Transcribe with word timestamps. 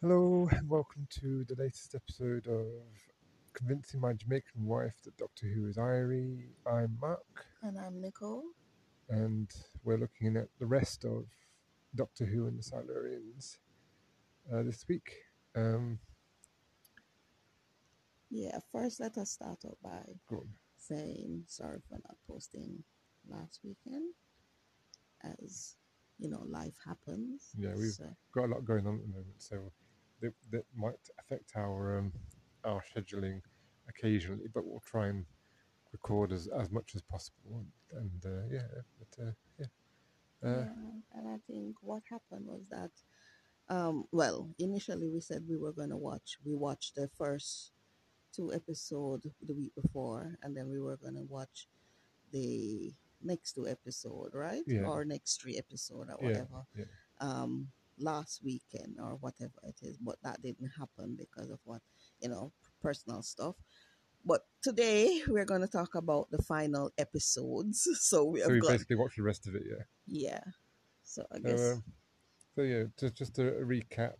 Hello, 0.00 0.48
and 0.52 0.68
welcome 0.68 1.06
to 1.20 1.44
the 1.44 1.56
latest 1.56 1.94
episode 1.94 2.46
of 2.46 2.66
Convincing 3.52 4.00
My 4.00 4.12
Jamaican 4.12 4.64
Wife 4.64 4.94
That 5.04 5.16
Doctor 5.16 5.46
Who 5.48 5.66
is 5.66 5.76
Irie. 5.76 6.44
I'm 6.70 6.96
Mark, 7.00 7.46
And 7.62 7.78
I'm 7.78 8.00
Nicole. 8.00 8.44
and 9.08 9.50
we're 9.82 9.96
looking 9.98 10.36
at 10.36 10.48
the 10.58 10.66
rest 10.66 11.04
of 11.04 11.24
Doctor 11.94 12.26
Who 12.26 12.46
and 12.46 12.58
the 12.58 12.62
Silurians 12.62 13.58
uh, 14.52 14.62
this 14.62 14.84
week. 14.88 15.10
Um, 15.56 15.98
Yeah, 18.30 18.58
first 18.70 19.00
let 19.00 19.16
us 19.18 19.30
start 19.32 19.58
out 19.66 19.78
by 19.82 20.02
saying 20.76 21.44
sorry 21.48 21.80
for 21.88 21.96
not 22.04 22.16
posting 22.28 22.84
last 23.28 23.60
weekend. 23.64 24.14
As 25.24 25.74
you 26.20 26.28
know, 26.28 26.44
life 26.48 26.76
happens. 26.86 27.50
Yeah, 27.56 27.74
we've- 27.74 27.90
So, 27.90 28.04
Got 28.32 28.44
a 28.46 28.52
lot 28.54 28.64
going 28.64 28.86
on 28.86 28.96
at 28.96 29.02
the 29.02 29.08
moment, 29.08 29.40
so 29.42 29.72
that, 30.20 30.34
that 30.50 30.64
might 30.76 31.08
affect 31.18 31.52
our 31.56 31.98
um, 31.98 32.12
our 32.64 32.82
scheduling 32.94 33.40
occasionally, 33.88 34.48
but 34.52 34.64
we'll 34.66 34.82
try 34.84 35.06
and 35.08 35.24
record 35.92 36.32
as, 36.32 36.48
as 36.48 36.70
much 36.70 36.94
as 36.94 37.02
possible. 37.02 37.64
And, 37.92 38.00
and 38.00 38.26
uh, 38.26 38.46
yeah, 38.50 38.82
but 38.98 39.24
uh, 39.24 39.32
yeah. 39.58 39.66
Uh, 40.44 40.48
yeah, 40.50 41.18
and 41.18 41.28
I 41.28 41.38
think 41.50 41.76
what 41.80 42.02
happened 42.08 42.46
was 42.46 42.62
that, 42.70 42.90
um, 43.68 44.04
well, 44.12 44.48
initially 44.58 45.08
we 45.08 45.20
said 45.20 45.44
we 45.48 45.56
were 45.56 45.72
going 45.72 45.90
to 45.90 45.96
watch. 45.96 46.38
We 46.44 46.54
watched 46.54 46.94
the 46.94 47.08
first 47.18 47.72
two 48.32 48.52
episodes 48.52 49.26
the 49.46 49.54
week 49.54 49.74
before, 49.74 50.38
and 50.42 50.56
then 50.56 50.68
we 50.70 50.80
were 50.80 50.96
going 50.96 51.14
to 51.14 51.26
watch 51.28 51.66
the 52.32 52.92
next 53.22 53.54
two 53.54 53.66
episode, 53.66 54.30
right? 54.32 54.62
Yeah. 54.66 54.82
Or 54.82 55.04
next 55.04 55.40
three 55.40 55.58
episode 55.58 56.08
or 56.08 56.16
whatever. 56.20 56.66
yeah. 56.76 56.84
Um, 57.20 57.68
last 58.00 58.42
weekend 58.44 58.96
or 59.00 59.16
whatever 59.16 59.60
it 59.64 59.76
is, 59.82 59.96
but 59.98 60.16
that 60.22 60.42
didn't 60.42 60.70
happen 60.78 61.16
because 61.18 61.50
of 61.50 61.60
what 61.64 61.82
you 62.20 62.28
know, 62.28 62.52
personal 62.80 63.22
stuff. 63.22 63.56
But 64.24 64.42
today 64.62 65.22
we're 65.28 65.44
going 65.44 65.62
to 65.62 65.68
talk 65.68 65.94
about 65.94 66.30
the 66.30 66.42
final 66.42 66.92
episodes. 66.98 67.88
So 68.00 68.24
we 68.24 68.40
so 68.40 68.50
have 68.50 68.52
we 68.52 68.60
got 68.60 68.68
basically 68.72 68.96
watched 68.96 69.16
the 69.16 69.22
rest 69.22 69.46
of 69.48 69.54
it, 69.54 69.62
yeah. 69.68 69.84
yeah. 70.06 70.40
So 71.04 71.24
I 71.32 71.38
So, 71.42 71.48
guess 71.48 71.74
um, 71.74 71.84
so 72.54 72.62
yeah, 72.62 72.84
just 72.98 73.14
just 73.16 73.38
a, 73.38 73.48
a 73.58 73.64
recap. 73.64 74.14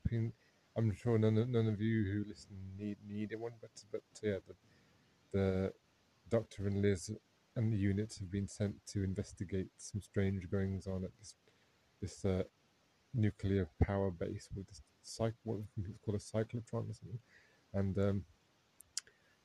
I'm 0.77 0.93
sure 0.95 1.19
none 1.19 1.37
of, 1.39 1.49
none 1.49 1.67
of 1.67 1.81
you 1.81 2.05
who 2.05 2.25
listen 2.29 2.57
need 2.79 2.99
need 3.07 3.33
it 3.33 3.41
one, 3.41 3.53
but 3.61 3.71
but 3.91 4.03
yeah, 4.23 4.39
the 4.47 4.55
the 5.33 5.73
Doctor 6.29 6.67
and 6.67 6.83
Liz 6.83 7.11
and 7.57 7.73
the 7.73 7.77
units 7.79 8.19
have 8.19 8.31
been 8.31 8.49
sent 8.49 8.75
to 8.89 9.03
investigate 9.03 9.71
some 9.79 10.01
strange 10.01 10.49
goings 10.51 10.87
on 10.87 11.05
at 11.05 11.11
this 11.19 11.35
this 12.01 12.25
uh, 12.25 12.45
nuclear 13.15 13.69
power 13.83 14.11
base 14.11 14.49
with 14.55 14.67
cyc 15.05 15.33
what 15.45 15.59
it's 15.77 15.99
called 16.05 16.17
a 16.17 16.19
cyclotron 16.19 16.91
or 16.91 16.95
something, 16.95 17.19
and 17.75 17.99
um, 17.99 18.25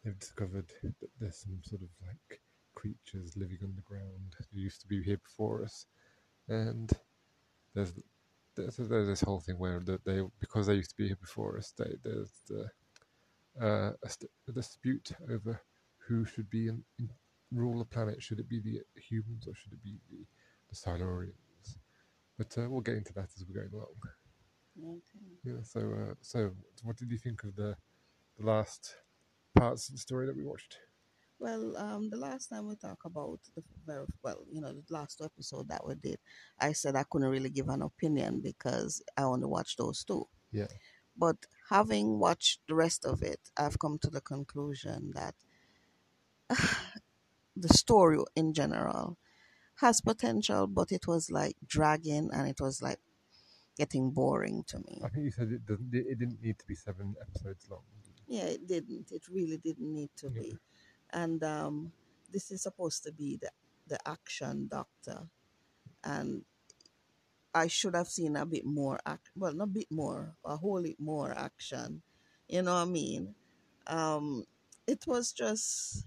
they've 0.03 0.19
discovered 0.19 0.71
that 0.83 1.09
there's 1.19 1.37
some 1.37 1.59
sort 1.63 1.81
of 1.81 1.89
like 2.07 2.41
creatures 2.75 3.37
living 3.37 3.59
underground 3.63 4.35
who 4.51 4.59
used 4.59 4.81
to 4.81 4.87
be 4.87 5.01
here 5.01 5.19
before 5.23 5.63
us, 5.63 5.85
and 6.47 6.91
there's 7.73 7.93
there's, 8.55 8.77
there's 8.77 9.07
this 9.07 9.21
whole 9.21 9.39
thing 9.39 9.57
where 9.57 9.79
that 9.79 10.05
they 10.05 10.21
because 10.39 10.67
they 10.67 10.75
used 10.75 10.91
to 10.91 10.97
be 10.97 11.07
here 11.07 11.17
before 11.19 11.57
us, 11.57 11.73
they, 11.77 11.95
there's 12.03 12.31
the 12.47 12.69
uh, 13.61 13.91
a, 14.03 14.09
st- 14.09 14.31
a 14.47 14.51
dispute 14.51 15.11
over 15.31 15.61
who 16.07 16.25
should 16.25 16.49
be 16.49 16.67
in, 16.67 16.83
in 16.99 17.09
rule 17.51 17.79
the 17.79 17.85
planet. 17.85 18.21
Should 18.21 18.39
it 18.39 18.49
be 18.49 18.59
the 18.59 18.81
humans 18.99 19.47
or 19.47 19.53
should 19.55 19.73
it 19.73 19.83
be 19.83 19.97
the 20.09 20.25
the 20.69 20.75
Silurians? 20.75 21.42
But 22.43 22.61
uh, 22.61 22.69
we'll 22.69 22.81
get 22.81 22.95
into 22.95 23.13
that 23.13 23.29
as 23.35 23.45
we're 23.47 23.61
going 23.61 23.73
along. 23.73 23.95
okay. 24.97 25.25
Yeah. 25.43 25.63
So 25.63 25.79
uh, 25.79 26.13
so 26.21 26.51
what 26.83 26.97
did 26.97 27.11
you 27.11 27.17
think 27.17 27.43
of 27.43 27.55
the 27.55 27.75
the 28.37 28.45
last 28.45 28.95
parts 29.55 29.87
of 29.87 29.95
the 29.95 29.99
story 29.99 30.25
that 30.25 30.35
we 30.35 30.43
watched? 30.43 30.77
Well, 31.39 31.75
um, 31.77 32.09
the 32.09 32.17
last 32.17 32.47
time 32.47 32.67
we 32.67 32.75
talked 32.75 33.05
about 33.05 33.39
the 33.55 33.63
very 33.85 34.05
well, 34.23 34.45
you 34.51 34.61
know, 34.61 34.73
the 34.73 34.83
last 34.89 35.21
episode 35.23 35.67
that 35.69 35.85
we 35.85 35.95
did, 35.95 36.19
I 36.59 36.73
said 36.73 36.95
I 36.95 37.03
couldn't 37.09 37.29
really 37.29 37.49
give 37.49 37.69
an 37.69 37.81
opinion 37.81 38.41
because 38.41 39.01
I 39.17 39.23
only 39.23 39.47
watched 39.47 39.77
those 39.77 40.03
two. 40.03 40.27
Yeah. 40.51 40.67
But 41.17 41.37
having 41.69 42.19
watched 42.19 42.61
the 42.67 42.75
rest 42.75 43.05
of 43.05 43.21
it, 43.21 43.39
I've 43.55 43.79
come 43.79 43.99
to 43.99 44.09
the 44.09 44.21
conclusion 44.21 45.13
that 45.15 45.35
the 47.55 47.69
story 47.69 48.19
in 48.35 48.53
general 48.53 49.17
has 49.81 50.01
potential, 50.01 50.67
but 50.67 50.91
it 50.91 51.07
was 51.07 51.31
like 51.31 51.55
dragging 51.65 52.29
and 52.33 52.47
it 52.47 52.59
was 52.61 52.81
like 52.81 52.99
getting 53.77 54.11
boring 54.11 54.63
to 54.67 54.79
me. 54.79 55.01
I 55.03 55.09
think 55.09 55.25
you 55.25 55.31
said 55.31 55.51
it 55.51 55.65
doesn't. 55.65 55.93
It 55.93 56.19
didn't 56.19 56.41
need 56.41 56.59
to 56.59 56.65
be 56.65 56.75
seven 56.75 57.15
episodes 57.21 57.67
long. 57.69 57.81
Yeah, 58.27 58.43
it 58.45 58.67
didn't. 58.67 59.11
It 59.11 59.27
really 59.29 59.57
didn't 59.57 59.93
need 59.93 60.11
to 60.17 60.27
Yeah. 60.27 60.41
be. 60.41 60.57
And 61.11 61.43
um, 61.43 61.91
this 62.31 62.51
is 62.51 62.63
supposed 62.63 63.03
to 63.03 63.11
be 63.11 63.37
the 63.37 63.51
the 63.87 63.99
action 64.07 64.67
doctor, 64.67 65.27
and 66.03 66.45
I 67.53 67.67
should 67.67 67.95
have 67.95 68.07
seen 68.07 68.35
a 68.35 68.45
bit 68.45 68.65
more. 68.65 68.99
Ac- 69.07 69.31
well, 69.35 69.53
not 69.53 69.65
a 69.65 69.71
bit 69.71 69.91
more, 69.91 70.35
a 70.45 70.57
whole 70.57 70.81
lot 70.81 70.99
more 70.99 71.31
action. 71.37 72.01
You 72.47 72.61
know 72.61 72.73
what 72.75 72.87
I 72.87 72.91
mean? 72.91 73.35
Um, 73.87 74.45
it 74.87 75.05
was 75.07 75.31
just 75.33 76.05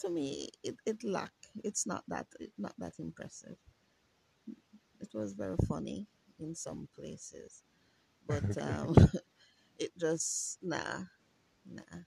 to 0.00 0.10
me, 0.10 0.50
it 0.62 0.76
it 0.86 1.02
lacked. 1.04 1.43
It's 1.62 1.86
not 1.86 2.04
that 2.08 2.26
not 2.58 2.74
that 2.78 2.94
impressive. 2.98 3.56
It 5.00 5.10
was 5.14 5.34
very 5.34 5.56
funny 5.68 6.06
in 6.40 6.54
some 6.54 6.88
places, 6.94 7.62
but 8.26 8.44
um, 8.60 8.94
it 9.78 9.92
just 9.98 10.58
nah, 10.62 11.04
nah. 11.66 12.02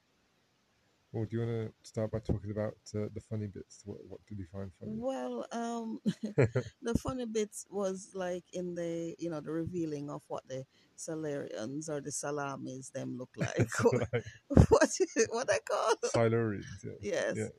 Well, 1.11 1.25
do 1.25 1.37
you 1.37 1.45
want 1.45 1.71
to 1.71 1.89
start 1.89 2.11
by 2.11 2.19
talking 2.19 2.51
about 2.51 2.75
uh, 2.93 3.07
the 3.13 3.21
funny 3.21 3.47
bits? 3.47 3.81
What 3.85 3.99
what 4.07 4.19
did 4.27 4.37
you 4.39 4.45
find 4.51 4.71
funny? 4.79 4.93
Well, 4.97 5.45
um, 5.51 5.99
the 6.81 6.93
funny 6.95 7.25
bits 7.25 7.65
was 7.69 8.11
like 8.13 8.43
in 8.53 8.75
the 8.75 9.15
you 9.17 9.29
know 9.29 9.39
the 9.39 9.51
revealing 9.51 10.09
of 10.09 10.21
what 10.27 10.47
the 10.47 10.65
Salarians 10.97 11.89
or 11.89 12.01
the 12.01 12.11
Salamis 12.11 12.89
them 12.89 13.17
look 13.17 13.29
like. 13.37 13.69
Like 13.93 14.23
what 14.69 14.89
what 15.29 15.49
I 15.51 15.59
call 15.59 15.95
Silurians, 16.03 16.83
yeah. 16.83 16.91
yes, 17.01 17.35
Yeah, 17.37 17.49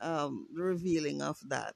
um, 0.00 0.46
revealing 0.52 1.22
of 1.22 1.38
that, 1.48 1.74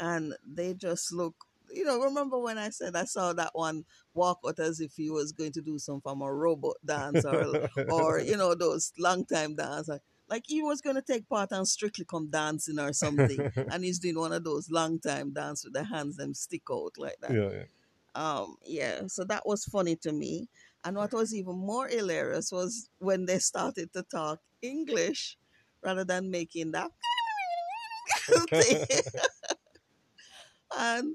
and 0.00 0.34
they 0.46 0.74
just 0.74 1.12
look. 1.12 1.34
You 1.70 1.84
know, 1.84 2.00
remember 2.00 2.38
when 2.38 2.56
I 2.56 2.70
said 2.70 2.96
I 2.96 3.04
saw 3.04 3.34
that 3.34 3.50
one 3.52 3.84
walk 4.14 4.40
out 4.46 4.58
as 4.58 4.80
if 4.80 4.94
he 4.96 5.10
was 5.10 5.32
going 5.32 5.52
to 5.52 5.60
do 5.60 5.78
some 5.78 6.00
form 6.00 6.22
of 6.22 6.30
robot 6.30 6.76
dance 6.84 7.26
or 7.26 7.68
or 7.90 8.20
you 8.20 8.36
know 8.36 8.54
those 8.54 8.92
long 8.98 9.26
time 9.26 9.54
dance 9.54 9.90
like, 10.28 10.44
he 10.46 10.62
was 10.62 10.80
going 10.80 10.96
to 10.96 11.02
take 11.02 11.28
part 11.28 11.52
on 11.52 11.64
strictly 11.64 12.04
come 12.04 12.28
dancing 12.28 12.78
or 12.78 12.92
something 12.92 13.50
and 13.72 13.84
he's 13.84 13.98
doing 13.98 14.18
one 14.18 14.32
of 14.32 14.44
those 14.44 14.70
long 14.70 14.98
time 14.98 15.32
dance 15.32 15.64
with 15.64 15.72
the 15.72 15.84
hands 15.84 16.16
them 16.16 16.34
stick 16.34 16.62
out 16.70 16.92
like 16.98 17.16
that 17.20 17.32
yeah, 17.32 17.50
yeah. 17.50 17.64
um 18.14 18.56
yeah 18.64 19.00
so 19.06 19.24
that 19.24 19.46
was 19.46 19.64
funny 19.64 19.96
to 19.96 20.12
me 20.12 20.48
and 20.84 20.96
what 20.96 21.12
was 21.12 21.34
even 21.34 21.56
more 21.56 21.88
hilarious 21.88 22.52
was 22.52 22.88
when 22.98 23.26
they 23.26 23.38
started 23.38 23.92
to 23.92 24.02
talk 24.02 24.40
english 24.62 25.36
rather 25.84 26.04
than 26.04 26.30
making 26.30 26.72
that 26.72 26.90
thing. 28.50 28.86
and 30.78 31.14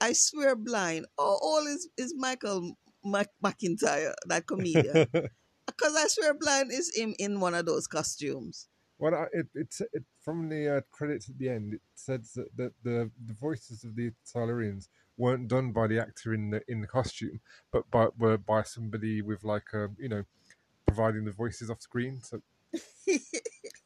i 0.00 0.12
swear 0.12 0.56
blind 0.56 1.06
oh 1.18 1.38
all 1.42 1.66
is 1.66 1.88
is 1.96 2.14
michael 2.16 2.76
Mac- 3.04 3.30
mcintyre 3.44 4.14
that 4.26 4.46
comedian 4.46 5.06
because 5.66 5.94
I 5.96 6.06
swear 6.08 6.34
blind 6.34 6.72
is 6.72 6.94
him 6.94 7.14
in 7.18 7.40
one 7.40 7.54
of 7.54 7.66
those 7.66 7.86
costumes. 7.86 8.68
Well, 8.98 9.14
I, 9.14 9.26
it, 9.32 9.46
it's 9.54 9.80
it, 9.92 10.04
from 10.22 10.48
the 10.48 10.78
uh, 10.78 10.80
credits 10.90 11.28
at 11.28 11.38
the 11.38 11.50
end. 11.50 11.74
It 11.74 11.80
says 11.94 12.32
that, 12.34 12.56
that 12.56 12.72
the 12.82 13.10
the 13.26 13.34
voices 13.34 13.84
of 13.84 13.94
the 13.94 14.12
Silurians 14.24 14.88
weren't 15.18 15.48
done 15.48 15.72
by 15.72 15.86
the 15.86 16.00
actor 16.00 16.32
in 16.32 16.50
the 16.50 16.62
in 16.66 16.80
the 16.80 16.86
costume, 16.86 17.40
but 17.72 17.90
by 17.90 18.08
were 18.18 18.38
by 18.38 18.62
somebody 18.62 19.20
with 19.20 19.44
like 19.44 19.74
a 19.74 19.88
you 19.98 20.08
know 20.08 20.24
providing 20.86 21.24
the 21.24 21.32
voices 21.32 21.68
off 21.68 21.82
screen. 21.82 22.20
So 22.22 22.40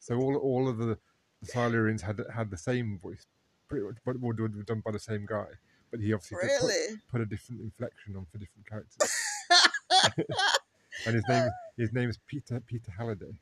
so 0.00 0.17
all 0.17 0.37
all 0.37 0.69
of 0.69 0.79
the, 0.79 0.99
the 1.41 1.52
Silurians 1.52 2.00
had 2.00 2.20
had 2.35 2.50
the 2.50 2.56
same 2.56 2.99
voice, 2.99 3.26
pretty 3.69 3.87
much, 3.87 3.97
but 4.05 4.19
were 4.20 4.32
done 4.32 4.82
by 4.85 4.91
the 4.91 4.99
same 4.99 5.26
guy. 5.29 5.47
But 5.91 6.00
he 6.00 6.12
obviously 6.12 6.38
put- 6.61 7.11
put, 7.11 7.20
a 7.20 7.26
different 7.26 7.62
inflection 7.62 8.17
on 8.17 8.26
for 8.31 8.38
different 8.38 8.67
characters. 8.69 9.12
and 11.06 11.14
his 11.14 11.25
name 11.29 11.50
his 11.76 11.93
name 11.93 12.08
is 12.08 12.19
Peter 12.26 12.61
Peter 12.67 12.93
Halliday. 12.97 13.32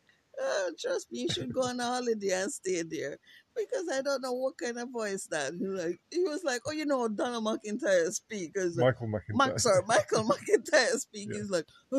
Trust 0.79 1.11
me, 1.11 1.23
you 1.23 1.29
should 1.29 1.53
go 1.53 1.63
on 1.63 1.81
a 1.81 1.85
holiday 1.85 2.41
and 2.41 2.53
stay 2.53 2.83
there 2.83 3.19
because 3.57 3.89
I 3.93 4.03
don't 4.03 4.23
know 4.23 4.33
what 4.33 4.59
kind 4.59 4.79
of 4.79 4.91
voice 4.91 5.27
that. 5.31 5.55
He 5.59 5.67
like 5.67 6.01
he 6.11 6.21
was 6.21 6.45
like, 6.45 6.61
oh, 6.67 6.73
you 6.73 6.87
know, 6.87 7.09
Donald 7.09 7.45
McIntyre 7.45 8.13
speak. 8.13 8.53
Like, 8.57 8.77
Michael 8.77 9.09
McIntyre. 9.09 9.37
Mac, 9.37 9.59
sorry, 9.59 9.83
Michael 9.87 10.25
McIntyre 10.31 10.99
speak. 10.99 11.29
Yeah. 11.31 11.39
He's 11.39 11.51
like, 11.51 11.67
I, 11.93 11.99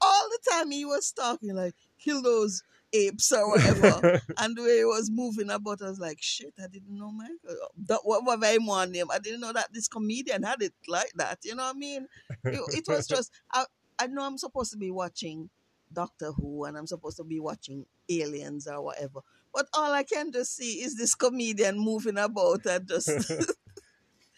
all 0.00 0.28
the 0.30 0.38
time 0.50 0.70
he 0.70 0.84
was 0.84 1.12
talking 1.12 1.54
like, 1.54 1.74
kill 1.98 2.22
those, 2.22 2.62
apes 2.92 3.32
or 3.32 3.50
whatever. 3.50 4.20
and 4.38 4.56
the 4.56 4.62
way 4.62 4.78
he 4.78 4.84
was 4.84 5.10
moving 5.10 5.50
about, 5.50 5.82
I 5.82 5.88
was 5.88 6.00
like, 6.00 6.18
shit, 6.20 6.54
I 6.58 6.66
didn't 6.66 6.96
know 6.96 7.10
Michael. 7.10 7.68
That 7.86 8.00
what 8.02 8.24
was 8.24 8.38
very 8.40 8.58
more 8.58 8.86
name. 8.86 9.06
I 9.12 9.18
didn't 9.18 9.40
know 9.40 9.52
that 9.52 9.72
this 9.72 9.88
comedian 9.88 10.42
had 10.42 10.62
it 10.62 10.72
like 10.86 11.12
that. 11.16 11.38
You 11.44 11.54
know 11.54 11.64
what 11.64 11.76
I 11.76 11.78
mean? 11.78 12.06
It, 12.44 12.60
it 12.68 12.84
was 12.88 13.06
just 13.06 13.32
I 13.52 13.64
I 13.98 14.06
know 14.06 14.24
I'm 14.24 14.38
supposed 14.38 14.72
to 14.72 14.78
be 14.78 14.90
watching 14.90 15.50
Doctor 15.92 16.32
Who 16.32 16.64
and 16.64 16.76
I'm 16.76 16.86
supposed 16.86 17.16
to 17.18 17.24
be 17.24 17.40
watching 17.40 17.86
Aliens 18.08 18.66
or 18.66 18.82
whatever. 18.82 19.20
But 19.52 19.66
all 19.72 19.92
I 19.92 20.02
can 20.04 20.30
just 20.32 20.54
see 20.56 20.82
is 20.82 20.96
this 20.96 21.14
comedian 21.14 21.78
moving 21.78 22.18
about 22.18 22.66
and 22.66 22.86
just 22.88 23.08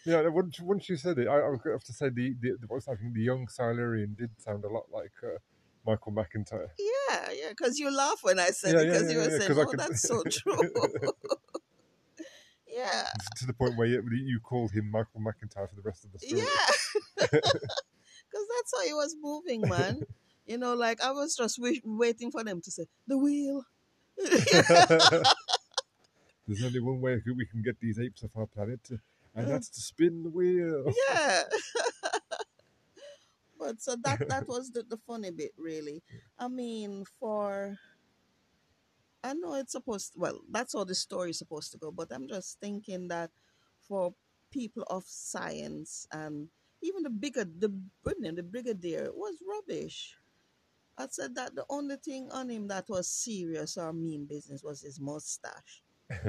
Yeah, 0.05 0.27
once, 0.29 0.59
once 0.59 0.89
you 0.89 0.97
said 0.97 1.19
it, 1.19 1.27
I, 1.27 1.37
I 1.39 1.51
have 1.71 1.83
to 1.83 1.93
say 1.93 2.09
the, 2.09 2.33
the 2.41 2.57
what's 2.67 2.87
happening. 2.87 3.13
The 3.13 3.21
young 3.21 3.47
Silurian 3.47 4.15
did 4.17 4.31
sound 4.39 4.63
a 4.63 4.67
lot 4.69 4.85
like 4.91 5.11
uh, 5.23 5.37
Michael 5.85 6.11
McIntyre. 6.11 6.69
Yeah, 6.79 7.29
yeah, 7.31 7.49
because 7.49 7.77
you 7.77 7.95
laugh 7.95 8.19
when 8.23 8.39
I 8.39 8.47
said 8.47 8.73
Yeah, 8.73 8.81
it 8.81 8.85
because 8.91 9.03
yeah, 9.07 9.11
you 9.11 9.17
were 9.19 9.29
yeah, 9.29 9.37
saying, 9.37 9.51
"Oh, 9.55 9.73
that's 9.77 10.01
so 10.01 10.23
true." 10.29 10.57
yeah, 12.67 13.03
To 13.37 13.45
the 13.45 13.53
point 13.53 13.77
where 13.77 13.87
you, 13.87 14.03
you 14.11 14.39
called 14.39 14.71
him 14.71 14.89
Michael 14.89 15.21
McIntyre 15.21 15.69
for 15.69 15.75
the 15.75 15.83
rest 15.83 16.03
of 16.03 16.11
the 16.13 16.19
story. 16.19 16.41
yeah, 16.41 16.65
because 17.19 18.47
that's 18.55 18.73
how 18.75 18.83
he 18.85 18.93
was 18.93 19.15
moving, 19.21 19.67
man. 19.67 20.01
You 20.45 20.57
know, 20.57 20.73
like 20.73 21.01
I 21.01 21.11
was 21.11 21.35
just 21.35 21.59
waiting 21.59 22.31
for 22.31 22.43
them 22.43 22.61
to 22.61 22.71
say 22.71 22.85
the 23.07 23.17
wheel. 23.17 23.63
There's 26.47 26.63
only 26.63 26.79
one 26.79 26.99
way 26.99 27.21
we 27.25 27.45
can 27.45 27.61
get 27.61 27.79
these 27.79 27.99
apes 27.99 28.23
off 28.23 28.31
our 28.35 28.47
planet, 28.47 28.79
and 29.35 29.47
that's 29.47 29.69
to 29.69 29.81
spin 29.81 30.23
the 30.23 30.29
wheel. 30.29 30.91
yeah. 31.09 31.43
but 33.59 33.81
so 33.81 33.95
that 34.03 34.27
that 34.27 34.47
was 34.47 34.71
the, 34.71 34.83
the 34.83 34.97
funny 35.07 35.31
bit, 35.31 35.51
really. 35.57 36.03
I 36.37 36.47
mean, 36.47 37.05
for 37.19 37.77
I 39.23 39.33
know 39.33 39.53
it's 39.53 39.73
supposed 39.73 40.13
to, 40.13 40.19
well, 40.19 40.39
that's 40.49 40.73
how 40.73 40.83
the 40.83 40.95
story 40.95 41.29
is 41.29 41.37
supposed 41.37 41.71
to 41.71 41.77
go, 41.77 41.91
but 41.91 42.11
I'm 42.11 42.27
just 42.27 42.59
thinking 42.59 43.07
that 43.09 43.29
for 43.87 44.13
people 44.51 44.83
of 44.89 45.03
science 45.05 46.07
and 46.11 46.49
even 46.81 47.03
the 47.03 47.09
bigger 47.09 47.45
the 47.45 47.69
Britain, 48.03 48.35
the 48.35 48.43
brigadier 48.43 49.11
was 49.13 49.35
rubbish. 49.47 50.17
I 50.97 51.07
said 51.09 51.35
that 51.35 51.55
the 51.55 51.65
only 51.69 51.95
thing 51.97 52.29
on 52.31 52.49
him 52.49 52.67
that 52.67 52.89
was 52.89 53.09
serious 53.09 53.77
or 53.77 53.93
mean 53.93 54.25
business 54.25 54.63
was 54.63 54.81
his 54.81 54.99
mustache. 54.99 55.83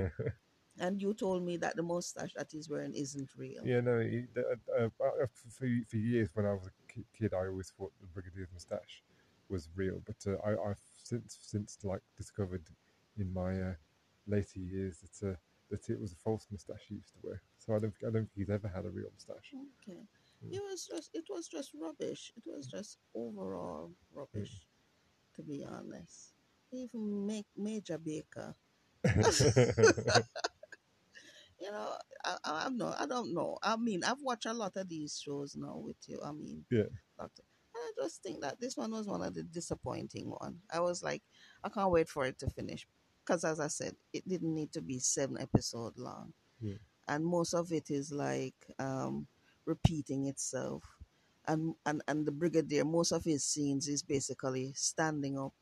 And 0.79 1.01
you 1.01 1.13
told 1.15 1.45
me 1.45 1.57
that 1.59 1.77
the 1.77 1.83
mustache 1.83 2.33
that 2.35 2.49
he's 2.51 2.69
wearing 2.69 2.95
isn't 2.95 3.31
real. 3.37 3.63
Yeah, 3.65 3.81
no. 3.81 4.01
He, 4.01 4.25
uh, 4.37 4.57
uh, 4.81 4.89
uh, 5.05 5.27
for 5.35 5.67
for 5.87 5.97
years 5.97 6.31
when 6.35 6.47
I 6.47 6.55
was 6.55 6.67
a 6.67 7.03
kid, 7.17 7.35
I 7.35 7.47
always 7.47 7.71
thought 7.77 7.93
the 8.01 8.07
brigadier's 8.07 8.51
moustache 8.53 9.03
was 9.49 9.69
real, 9.77 10.03
but 10.07 10.17
uh, 10.27 10.37
I, 10.45 10.71
I've 10.71 10.81
since 11.03 11.39
since 11.43 11.79
like 11.85 12.01
discovered 12.17 12.65
in 13.19 13.33
my 13.33 13.61
uh, 13.61 13.75
later 14.27 14.61
years 14.61 14.99
that 15.01 15.33
uh, 15.33 15.37
that 15.71 15.89
it 15.91 16.01
was 16.01 16.13
a 16.13 16.17
false 16.17 16.47
moustache 16.51 16.87
he 16.89 16.95
used 16.95 17.13
to 17.13 17.19
wear. 17.23 17.43
So 17.59 17.77
I 17.77 17.79
don't 17.79 17.95
I 18.01 18.05
don't 18.05 18.13
think 18.15 18.31
he's 18.35 18.51
ever 18.51 18.69
had 18.69 18.87
a 18.87 18.91
real 18.91 19.11
moustache. 19.13 19.53
Okay. 19.55 20.01
Mm. 20.45 20.55
It 20.55 20.63
was 20.63 20.87
just 20.87 21.11
it 21.15 21.25
was 21.31 21.49
just 21.49 21.71
rubbish. 21.75 22.33
It 22.37 22.43
was 22.47 22.67
just 22.67 22.99
overall 23.15 23.93
rubbish, 24.13 24.67
to 25.37 25.43
be 25.43 25.65
honest. 25.65 26.35
Even 26.73 27.27
make 27.27 27.47
Major 27.57 27.99
Baker. 27.99 28.55
You 31.63 31.71
know, 31.71 31.93
I, 32.25 32.37
I, 32.45 32.67
I'm 32.67 32.77
not, 32.77 33.01
I 33.01 33.07
don't 33.07 33.33
know. 33.33 33.57
I 33.63 33.77
mean, 33.77 34.03
I've 34.03 34.21
watched 34.21 34.47
a 34.47 34.53
lot 34.53 34.77
of 34.77 34.89
these 34.89 35.21
shows 35.25 35.55
now 35.55 35.77
with 35.77 35.97
you. 36.09 36.19
I 36.25 36.33
mean, 36.33 36.65
Yeah. 36.73 36.91
Doctor. 37.17 37.45
And 37.75 37.83
I 37.85 38.03
just 38.03 38.21
think 38.21 38.41
that 38.41 38.61
this 38.61 38.77
one 38.77 38.91
was 38.91 39.07
one 39.07 39.23
of 39.23 39.35
the 39.35 39.45
disappointing 39.45 40.29
one. 40.29 40.59
I 40.73 40.81
was 40.81 41.05
like, 41.05 41.23
I 41.63 41.69
can't 41.69 41.93
wait 41.93 42.09
for 42.09 42.27
it 42.27 42.37
to 42.41 42.51
finish. 42.51 42.89
Because 43.25 43.45
as 43.45 43.61
I 43.61 43.69
said, 43.69 43.95
it 44.13 44.29
didn't 44.29 44.53
need 44.53 44.73
to 44.73 44.81
be 44.81 44.99
seven 44.99 45.39
episode 45.41 45.97
long. 45.97 46.33
Yeah. 46.61 46.79
And 47.07 47.25
most 47.25 47.55
of 47.55 47.71
it 47.71 47.91
is 47.91 48.11
like 48.11 48.57
um, 48.81 49.29
repeating 49.67 50.27
itself. 50.27 50.83
And, 51.47 51.75
and 51.85 52.03
and 52.07 52.25
the 52.25 52.31
brigadier, 52.31 52.85
most 52.85 53.11
of 53.11 53.25
his 53.25 53.45
scenes 53.45 53.89
is 53.89 54.03
basically 54.03 54.73
standing 54.77 55.37
up 55.39 55.55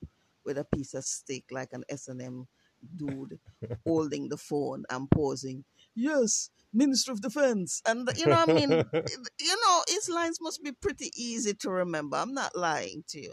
with 0.44 0.58
a 0.58 0.64
piece 0.64 0.93
of 0.93 1.05
stick 1.05 1.44
like 1.50 1.73
an 1.73 1.85
S 1.88 2.08
and 2.08 2.20
M 2.20 2.49
dude 2.97 3.38
holding 3.87 4.29
the 4.29 4.37
phone 4.37 4.85
and 4.91 5.11
posing. 5.11 5.64
Yes, 5.94 6.50
Minister 6.73 7.12
of 7.12 7.20
Defense, 7.20 7.82
and 7.87 8.08
you 8.17 8.26
know 8.26 8.37
what 8.37 8.50
I 8.50 8.55
mean. 8.55 8.70
you 9.41 9.56
know 9.64 9.82
his 9.88 10.08
lines 10.08 10.38
must 10.41 10.62
be 10.62 10.73
pretty 10.73 11.11
easy 11.17 11.55
to 11.55 11.70
remember. 11.70 12.17
I'm 12.17 12.35
not 12.35 12.56
lying 12.56 13.05
to 13.08 13.20
you. 13.20 13.32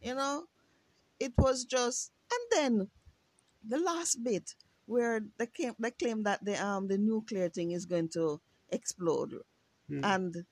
You 0.00 0.14
know, 0.14 0.44
it 1.20 1.32
was 1.38 1.64
just, 1.64 2.10
and 2.32 2.40
then 2.50 2.88
the 3.66 3.78
last 3.78 4.22
bit 4.24 4.54
where 4.86 5.20
they 5.38 5.46
came, 5.46 5.74
they 5.78 5.90
claim 5.92 6.24
that 6.24 6.44
the 6.44 6.62
um 6.64 6.88
the 6.88 6.98
nuclear 6.98 7.48
thing 7.48 7.70
is 7.72 7.86
going 7.86 8.08
to 8.10 8.40
explode, 8.70 9.34
Hmm. 9.88 10.02
and 10.02 10.46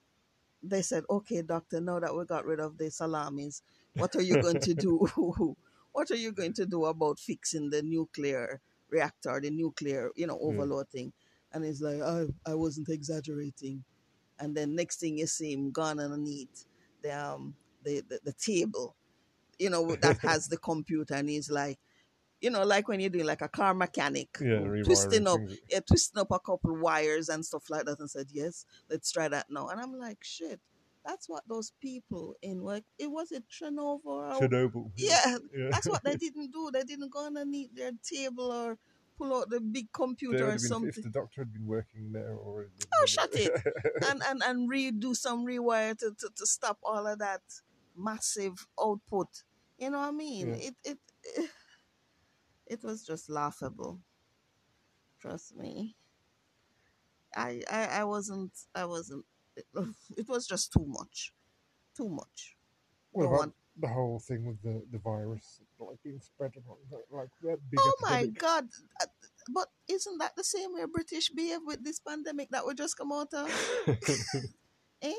they 0.63 0.83
said, 0.83 1.05
"Okay, 1.11 1.43
doctor, 1.43 1.81
now 1.81 2.01
that 2.01 2.15
we 2.17 2.25
got 2.27 2.45
rid 2.47 2.61
of 2.61 2.79
the 2.79 2.91
salamis, 2.91 3.63
what 3.97 4.17
are 4.17 4.23
you 4.23 4.37
going 4.37 4.61
to 4.61 4.75
do? 4.75 4.99
what 5.93 6.11
are 6.11 6.17
you 6.17 6.33
going 6.33 6.53
to 6.55 6.67
do 6.67 6.85
about 6.87 7.19
fixing 7.21 7.71
the 7.71 7.83
nuclear 7.83 8.61
reactor, 8.89 9.41
the 9.41 9.51
nuclear, 9.51 10.11
you 10.17 10.27
know, 10.27 10.39
Yeah. 10.47 10.65
overload 10.65 10.91
thing?" 10.91 11.13
And 11.53 11.65
he's 11.65 11.83
like, 11.83 12.01
"I 12.03 12.27
I 12.47 12.55
wasn't 12.55 12.89
exaggerating." 12.89 13.85
And 14.39 14.57
then 14.57 14.75
next 14.75 15.01
thing 15.01 15.19
you 15.19 15.27
see 15.27 15.53
him 15.53 15.71
gone 15.73 16.01
underneath 16.01 16.67
the 17.03 17.13
um 17.13 17.57
the, 17.83 18.03
the, 18.03 18.21
the 18.25 18.33
table, 18.35 18.97
you 19.59 19.71
know, 19.71 19.97
that 19.97 20.19
has 20.25 20.47
the 20.49 20.59
computer, 20.59 21.15
and 21.15 21.29
he's 21.29 21.51
like, 21.51 21.79
you 22.41 22.51
know, 22.51 22.65
like 22.65 22.89
when 22.89 23.01
you're 23.01 23.11
doing 23.11 23.27
like 23.27 23.43
a 23.43 23.49
car 23.49 23.75
mechanic, 23.75 24.29
Yeah, 24.41 24.61
twisting 24.85 25.27
up 25.27 25.39
things. 25.39 25.59
yeah, 25.69 25.81
twisting 25.81 26.21
up 26.21 26.31
a 26.31 26.39
couple 26.39 26.77
wires 26.77 27.29
and 27.29 27.45
stuff 27.45 27.69
like 27.71 27.85
that 27.87 27.99
and 28.01 28.11
said, 28.11 28.27
Yes, 28.33 28.65
let's 28.89 29.13
try 29.13 29.29
that 29.29 29.47
now. 29.51 29.69
And 29.69 29.81
I'm 29.81 29.95
like, 29.99 30.19
shit, 30.23 30.61
that's 31.05 31.29
what 31.29 31.43
those 31.49 31.73
people 31.81 32.35
in 32.43 32.63
like 32.63 32.85
it 32.99 33.11
was 33.11 33.33
it 33.33 33.45
Chernobyl 33.51 34.05
or 34.05 34.33
Chernobyl. 34.41 34.91
yeah, 34.97 35.37
yeah. 35.57 35.69
that's 35.71 35.89
what 35.89 36.03
they 36.05 36.17
didn't 36.17 36.51
do. 36.53 36.71
They 36.73 36.83
didn't 36.85 37.11
go 37.13 37.27
underneath 37.27 37.75
their 37.75 37.93
table 38.03 38.53
or 38.53 38.79
pull 39.19 39.35
out 39.35 39.51
the 39.51 39.61
big 39.61 39.93
computer 39.93 40.45
or 40.47 40.51
been- 40.53 40.59
something. 40.59 40.89
if 40.97 41.03
the 41.03 41.11
doctor 41.11 41.43
had 41.43 41.53
been 41.53 41.67
working 41.67 42.13
there 42.13 42.37
already. 42.37 42.71
Oh, 42.95 43.07
shut 43.07 43.31
it. 43.35 43.51
and, 44.09 44.23
and 44.27 44.43
and 44.45 44.71
redo 44.71 45.15
some 45.15 45.45
rewire 45.47 45.97
to, 45.99 46.15
to, 46.19 46.31
to 46.37 46.47
stop 46.47 46.79
all 46.83 47.07
of 47.07 47.19
that 47.19 47.43
massive 47.97 48.67
output. 48.81 49.29
You 49.79 49.91
know 49.91 49.99
what 50.01 50.09
I 50.09 50.13
mean? 50.13 50.49
Yeah. 50.49 50.55
It, 50.55 50.75
it 50.85 50.99
it 51.37 51.51
it 52.71 52.85
was 52.85 53.05
just 53.05 53.29
laughable. 53.29 54.01
Trust 55.21 55.57
me. 55.57 55.97
I 57.37 57.63
I, 57.71 57.85
I 58.01 58.05
wasn't 58.05 58.53
I 58.75 58.85
wasn't 58.87 59.25
it, 59.57 59.67
it 60.17 60.29
was 60.29 60.47
just 60.47 60.73
too 60.73 60.87
much. 60.87 61.33
Too 61.97 62.09
much. 62.09 62.57
What 63.13 63.27
about 63.27 63.53
the 63.77 63.89
whole 63.89 64.21
thing 64.21 64.45
with 64.45 64.63
the, 64.63 64.83
the 64.93 64.99
virus 64.99 65.61
like 65.79 65.99
being 66.05 66.21
spread 66.21 66.53
around 66.57 66.79
like, 67.11 67.29
that 67.43 67.59
big 67.71 67.81
Oh 67.83 67.95
my 68.03 68.27
god. 68.27 68.69
Uh, 69.01 69.07
But 69.49 69.69
isn't 69.89 70.19
that 70.19 70.37
the 70.37 70.45
same 70.45 70.75
way 70.75 70.85
British 70.93 71.31
behave 71.31 71.61
with 71.65 71.83
this 71.83 71.99
pandemic 71.99 72.51
that 72.51 72.67
we 72.67 72.75
just 72.75 72.97
come 72.97 73.13
out 73.13 73.33
of? 73.35 73.49
eh? 75.03 75.13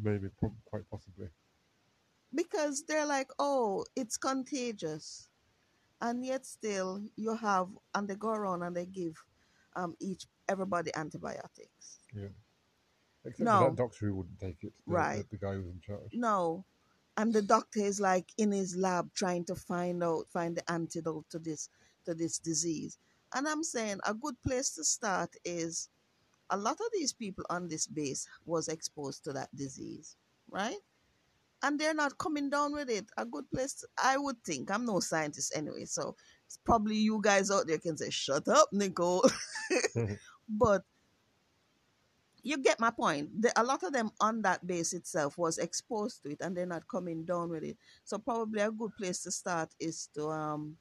Maybe, 0.00 0.28
quite 0.70 0.88
possibly. 0.90 1.26
because 2.32 2.84
they're 2.86 3.06
like, 3.06 3.30
oh, 3.38 3.84
it's 3.96 4.16
contagious, 4.16 5.28
and 6.00 6.24
yet 6.24 6.46
still 6.46 7.02
you 7.16 7.34
have, 7.36 7.68
and 7.94 8.08
they 8.08 8.14
go 8.14 8.30
around 8.30 8.62
and 8.62 8.76
they 8.76 8.86
give 8.86 9.14
um 9.76 9.94
each 10.00 10.26
everybody 10.48 10.90
antibiotics. 10.94 11.98
Yeah. 12.14 12.28
Except 13.24 13.38
for 13.38 13.44
No. 13.44 13.60
that 13.70 13.76
doctor 13.76 14.06
who 14.06 14.14
wouldn't 14.16 14.38
take 14.38 14.62
it. 14.62 14.72
The, 14.86 14.92
Right. 14.92 15.24
The, 15.30 15.36
the 15.36 15.46
guy 15.46 15.52
who 15.54 15.62
was 15.62 15.70
in 15.70 15.80
charge. 15.80 16.10
No, 16.12 16.64
and 17.16 17.32
the 17.32 17.42
doctor 17.42 17.80
is 17.80 18.00
like 18.00 18.32
in 18.38 18.52
his 18.52 18.76
lab 18.76 19.12
trying 19.14 19.44
to 19.46 19.54
find 19.54 20.02
out, 20.02 20.28
find 20.30 20.56
the 20.56 20.70
antidote 20.70 21.28
to 21.30 21.38
this 21.38 21.68
to 22.04 22.14
this 22.14 22.38
disease. 22.38 22.98
And 23.34 23.48
I'm 23.48 23.64
saying 23.64 24.00
a 24.06 24.14
good 24.14 24.40
place 24.42 24.70
to 24.76 24.84
start 24.84 25.34
is 25.44 25.88
a 26.50 26.56
lot 26.56 26.80
of 26.80 26.86
these 26.92 27.12
people 27.12 27.44
on 27.50 27.68
this 27.68 27.86
base 27.86 28.28
was 28.44 28.68
exposed 28.68 29.24
to 29.24 29.32
that 29.32 29.54
disease, 29.54 30.16
right? 30.50 30.78
And 31.62 31.78
they're 31.80 31.94
not 31.94 32.18
coming 32.18 32.50
down 32.50 32.72
with 32.72 32.90
it. 32.90 33.06
A 33.16 33.24
good 33.24 33.50
place, 33.50 33.74
to- 33.74 33.88
I 34.02 34.16
would 34.18 34.42
think. 34.44 34.70
I'm 34.70 34.84
no 34.84 35.00
scientist 35.00 35.52
anyway, 35.56 35.84
so 35.86 36.16
it's 36.46 36.58
probably 36.64 36.96
you 36.96 37.20
guys 37.22 37.50
out 37.50 37.66
there 37.66 37.78
can 37.78 37.96
say, 37.96 38.10
"Shut 38.10 38.46
up, 38.48 38.68
Nicole." 38.72 39.24
but 40.48 40.82
you 42.42 42.58
get 42.58 42.78
my 42.78 42.90
point. 42.90 43.30
The, 43.42 43.52
a 43.60 43.64
lot 43.64 43.82
of 43.82 43.92
them 43.92 44.10
on 44.20 44.42
that 44.42 44.66
base 44.66 44.92
itself 44.92 45.36
was 45.38 45.58
exposed 45.58 46.22
to 46.22 46.30
it, 46.30 46.38
and 46.40 46.56
they're 46.56 46.66
not 46.66 46.86
coming 46.88 47.24
down 47.24 47.50
with 47.50 47.64
it. 47.64 47.76
So 48.04 48.18
probably 48.18 48.60
a 48.62 48.70
good 48.70 48.92
place 48.96 49.22
to 49.24 49.30
start 49.30 49.70
is 49.80 50.08
to 50.14 50.28
um 50.30 50.76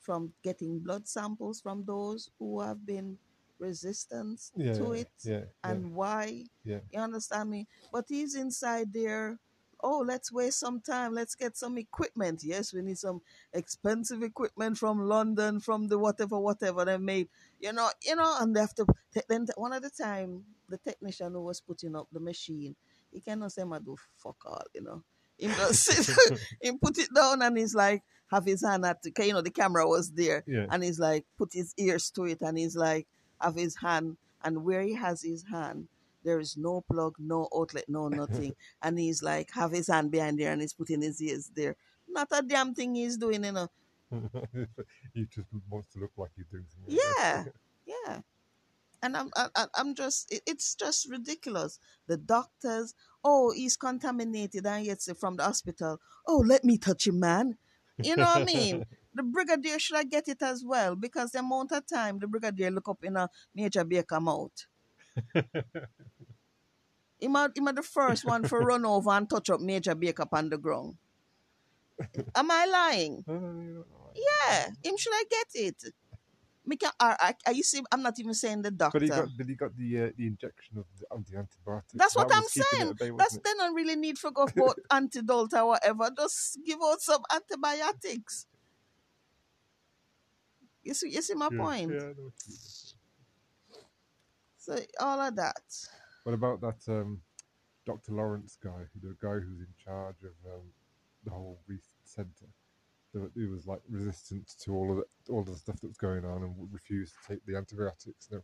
from 0.00 0.32
getting 0.42 0.78
blood 0.80 1.08
samples 1.08 1.60
from 1.60 1.84
those 1.86 2.30
who 2.38 2.60
have 2.60 2.84
been 2.84 3.16
resistance 3.58 4.52
Yeah, 4.56 4.74
to 4.74 4.92
it 4.92 5.10
yeah, 5.24 5.32
yeah. 5.32 5.44
and 5.64 5.94
why. 5.94 6.44
Yeah. 6.64 6.80
You 6.92 7.00
understand 7.00 7.50
me? 7.50 7.66
But 7.92 8.04
he's 8.08 8.34
inside 8.34 8.92
there 8.92 9.38
oh, 9.84 10.02
let's 10.06 10.32
waste 10.32 10.58
some 10.58 10.80
time. 10.80 11.12
Let's 11.14 11.34
get 11.34 11.56
some 11.56 11.76
equipment. 11.78 12.42
Yes, 12.42 12.72
we 12.72 12.80
need 12.82 12.98
some 12.98 13.20
expensive 13.52 14.22
equipment 14.22 14.78
from 14.78 15.06
London, 15.06 15.60
from 15.60 15.88
the 15.88 15.98
whatever, 15.98 16.38
whatever 16.38 16.84
they 16.84 16.96
made. 16.98 17.28
You 17.60 17.72
know, 17.72 17.88
you 18.02 18.16
know, 18.16 18.36
and 18.40 18.56
they 18.56 18.60
have 18.60 18.74
to. 18.76 18.86
Then 19.28 19.46
one 19.56 19.72
at 19.74 19.82
the 19.82 19.90
time, 19.90 20.44
the 20.68 20.78
technician 20.78 21.32
who 21.32 21.42
was 21.42 21.60
putting 21.60 21.94
up 21.94 22.08
the 22.12 22.20
machine, 22.20 22.74
he 23.12 23.20
cannot 23.20 23.52
say, 23.52 23.62
"I 23.62 23.78
do 23.78 23.96
fuck 24.16 24.36
all," 24.46 24.64
you 24.74 24.82
know. 24.82 25.02
He 25.38 25.46
just 25.60 25.82
sit, 25.84 26.38
he 26.62 26.72
put 26.78 26.96
it 26.98 27.08
down 27.14 27.42
and 27.42 27.56
he's 27.58 27.74
like, 27.74 28.02
have 28.30 28.46
his 28.46 28.64
hand 28.64 28.84
at, 28.86 29.02
the, 29.02 29.12
you 29.26 29.32
know, 29.32 29.42
the 29.42 29.50
camera 29.50 29.86
was 29.86 30.10
there, 30.12 30.42
Yeah. 30.46 30.66
and 30.70 30.82
he's 30.82 30.98
like, 30.98 31.26
put 31.36 31.52
his 31.52 31.74
ears 31.76 32.10
to 32.10 32.24
it, 32.24 32.40
and 32.40 32.56
he's 32.56 32.74
like, 32.76 33.06
have 33.40 33.54
his 33.56 33.76
hand, 33.76 34.16
and 34.42 34.64
where 34.64 34.80
he 34.82 34.94
has 34.94 35.22
his 35.22 35.44
hand, 35.50 35.88
there 36.24 36.40
is 36.40 36.56
no 36.56 36.82
plug, 36.90 37.16
no 37.18 37.48
outlet, 37.54 37.84
no 37.88 38.08
nothing. 38.08 38.54
and 38.82 38.98
he's 38.98 39.22
like, 39.22 39.50
have 39.52 39.72
his 39.72 39.88
hand 39.88 40.10
behind 40.10 40.38
there 40.38 40.52
and 40.52 40.60
he's 40.60 40.72
putting 40.72 41.02
his 41.02 41.20
ears 41.20 41.50
there. 41.54 41.76
Not 42.08 42.28
a 42.32 42.42
damn 42.42 42.74
thing 42.74 42.94
he's 42.94 43.16
doing, 43.16 43.44
you 43.44 43.52
know. 43.52 43.68
he 45.14 45.26
just 45.26 45.48
wants 45.68 45.92
to 45.92 46.00
look 46.00 46.12
like 46.16 46.30
he's 46.36 46.46
doing 46.46 46.64
something. 46.68 46.98
Yeah, 47.18 47.44
yeah. 47.86 48.20
And 49.02 49.16
I'm, 49.16 49.30
I, 49.36 49.66
I'm 49.74 49.94
just, 49.94 50.34
it's 50.46 50.74
just 50.74 51.10
ridiculous. 51.10 51.78
The 52.06 52.16
doctors, 52.16 52.94
oh, 53.22 53.52
he's 53.52 53.76
contaminated, 53.76 54.66
and 54.66 54.86
yet 54.86 55.02
from 55.18 55.36
the 55.36 55.42
hospital, 55.42 56.00
oh, 56.26 56.42
let 56.46 56.64
me 56.64 56.78
touch 56.78 57.06
him, 57.06 57.20
man. 57.20 57.58
You 58.02 58.16
know 58.16 58.24
what 58.24 58.42
I 58.42 58.44
mean? 58.44 58.86
The 59.14 59.22
brigadier 59.22 59.78
should 59.78 59.96
I 59.96 60.04
get 60.04 60.26
it 60.28 60.42
as 60.42 60.64
well 60.64 60.96
because 60.96 61.30
the 61.30 61.38
amount 61.38 61.70
of 61.72 61.86
time 61.86 62.18
the 62.18 62.26
brigadier 62.26 62.70
look 62.70 62.88
up 62.88 63.04
in 63.04 63.16
a 63.16 63.28
Major 63.54 63.84
Baker 63.84 64.20
mouth. 64.20 64.66
He 67.24 67.28
might, 67.28 67.52
he 67.54 67.62
might 67.62 67.74
the 67.74 67.82
first 67.82 68.26
one 68.26 68.44
for 68.44 68.62
run 68.62 68.84
over 68.84 69.08
and 69.08 69.28
touch 69.30 69.48
up 69.48 69.58
Major 69.58 69.94
Baker 69.94 70.26
on 70.30 70.50
the 70.50 70.58
ground. 70.58 70.98
Am 72.34 72.50
I 72.50 72.66
lying? 72.66 73.24
Right. 73.34 74.14
Yeah, 74.14 74.66
him 74.82 74.98
should 74.98 75.14
I 75.14 75.24
get 75.30 75.46
it? 75.54 75.94
Me 76.66 76.76
can, 76.76 76.90
I, 77.00 77.16
I, 77.18 77.34
I, 77.46 77.50
you 77.52 77.62
see, 77.62 77.80
I'm 77.90 78.02
not 78.02 78.20
even 78.20 78.34
saying 78.34 78.60
the 78.60 78.70
doctor. 78.70 78.98
But 78.98 79.02
he 79.04 79.08
got, 79.08 79.28
but 79.38 79.46
he 79.46 79.54
got 79.54 79.74
the 79.74 80.02
uh, 80.02 80.10
the 80.18 80.26
injection 80.26 80.76
of 80.76 80.84
the, 81.00 81.06
of 81.10 81.24
the 81.30 81.38
antibiotics. 81.38 81.94
That's 81.94 82.14
what 82.14 82.28
That 82.28 82.36
I'm 82.36 82.42
was 82.42 82.52
keeping 82.52 82.68
it 82.72 82.80
saying. 82.80 82.92
bay, 82.98 83.10
That's 83.10 83.38
wasn't 83.38 83.44
they 83.44 83.74
really 83.74 83.96
need 83.96 84.18
for 84.18 84.30
go 84.30 84.46
for 84.46 84.74
antidote 84.90 85.54
or 85.54 85.66
whatever. 85.68 86.10
Just 86.14 86.58
give 86.66 86.78
out 86.84 87.00
some 87.00 87.22
antibiotics. 87.34 88.46
You 90.82 90.92
see, 90.92 91.08
you 91.08 91.22
see 91.22 91.34
my 91.34 91.48
it? 91.48 91.56
point. 91.56 91.90
Yeah, 91.90 91.96
yeah, 91.96 92.02
I 92.02 92.08
know 92.08 92.24
what 92.24 92.34
you 92.46 92.52
mean. 92.52 92.58
So 94.58 94.78
all 95.00 95.20
of 95.22 95.36
that. 95.36 95.62
What 96.24 96.34
about 96.34 96.60
that 96.62 96.80
um, 96.88 97.20
Dr. 97.86 98.12
Lawrence 98.12 98.58
guy, 98.62 98.86
the 99.02 99.16
guy 99.22 99.34
who's 99.34 99.60
in 99.60 99.68
charge 99.84 100.16
of 100.24 100.52
um, 100.52 100.62
the 101.24 101.30
whole 101.30 101.60
Reese 101.68 101.90
Centre? 102.04 102.48
He 103.36 103.46
was 103.46 103.66
like 103.66 103.80
resistant 103.88 104.52
to 104.64 104.72
all 104.74 104.90
of 104.90 104.96
the, 104.98 105.32
all 105.32 105.40
of 105.40 105.46
the 105.46 105.54
stuff 105.54 105.80
that 105.80 105.86
was 105.88 105.96
going 105.98 106.24
on 106.24 106.42
and 106.42 106.54
refused 106.72 107.14
to 107.22 107.32
take 107.34 107.46
the 107.46 107.56
antibiotics 107.56 108.28
and 108.32 108.42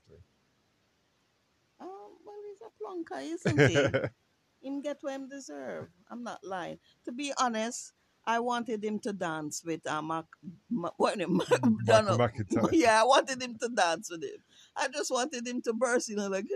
Um, 1.81 1.89
well, 2.25 2.37
he's 2.49 2.61
a 2.63 2.71
plunker, 2.79 3.23
isn't 3.23 3.61
he? 3.69 3.77
everything. 3.77 4.11
him 4.63 4.81
get 4.83 4.99
what 5.01 5.15
him 5.15 5.29
deserve. 5.29 5.89
I'm 6.11 6.23
not 6.23 6.45
lying. 6.45 6.79
To 7.07 7.13
be 7.13 7.33
honest, 7.39 7.93
I 8.27 8.39
wanted 8.41 8.85
him 8.85 8.99
to 9.01 9.13
dance 9.13 9.63
with 9.65 9.87
uh, 9.87 10.03
Mark, 10.03 10.27
Ma, 10.71 10.91
what 10.99 11.19
name? 11.19 11.41
Donald. 11.85 12.21
McIntyre. 12.21 12.69
Yeah, 12.73 13.01
I 13.03 13.05
wanted 13.05 13.43
him 13.43 13.57
to 13.59 13.69
dance 13.69 14.11
with 14.11 14.23
him. 14.23 14.39
I 14.77 14.89
just 14.89 15.11
wanted 15.11 15.47
him 15.49 15.63
to 15.63 15.73
burst, 15.73 16.09
you 16.11 16.17
know, 16.17 16.29
like, 16.29 16.47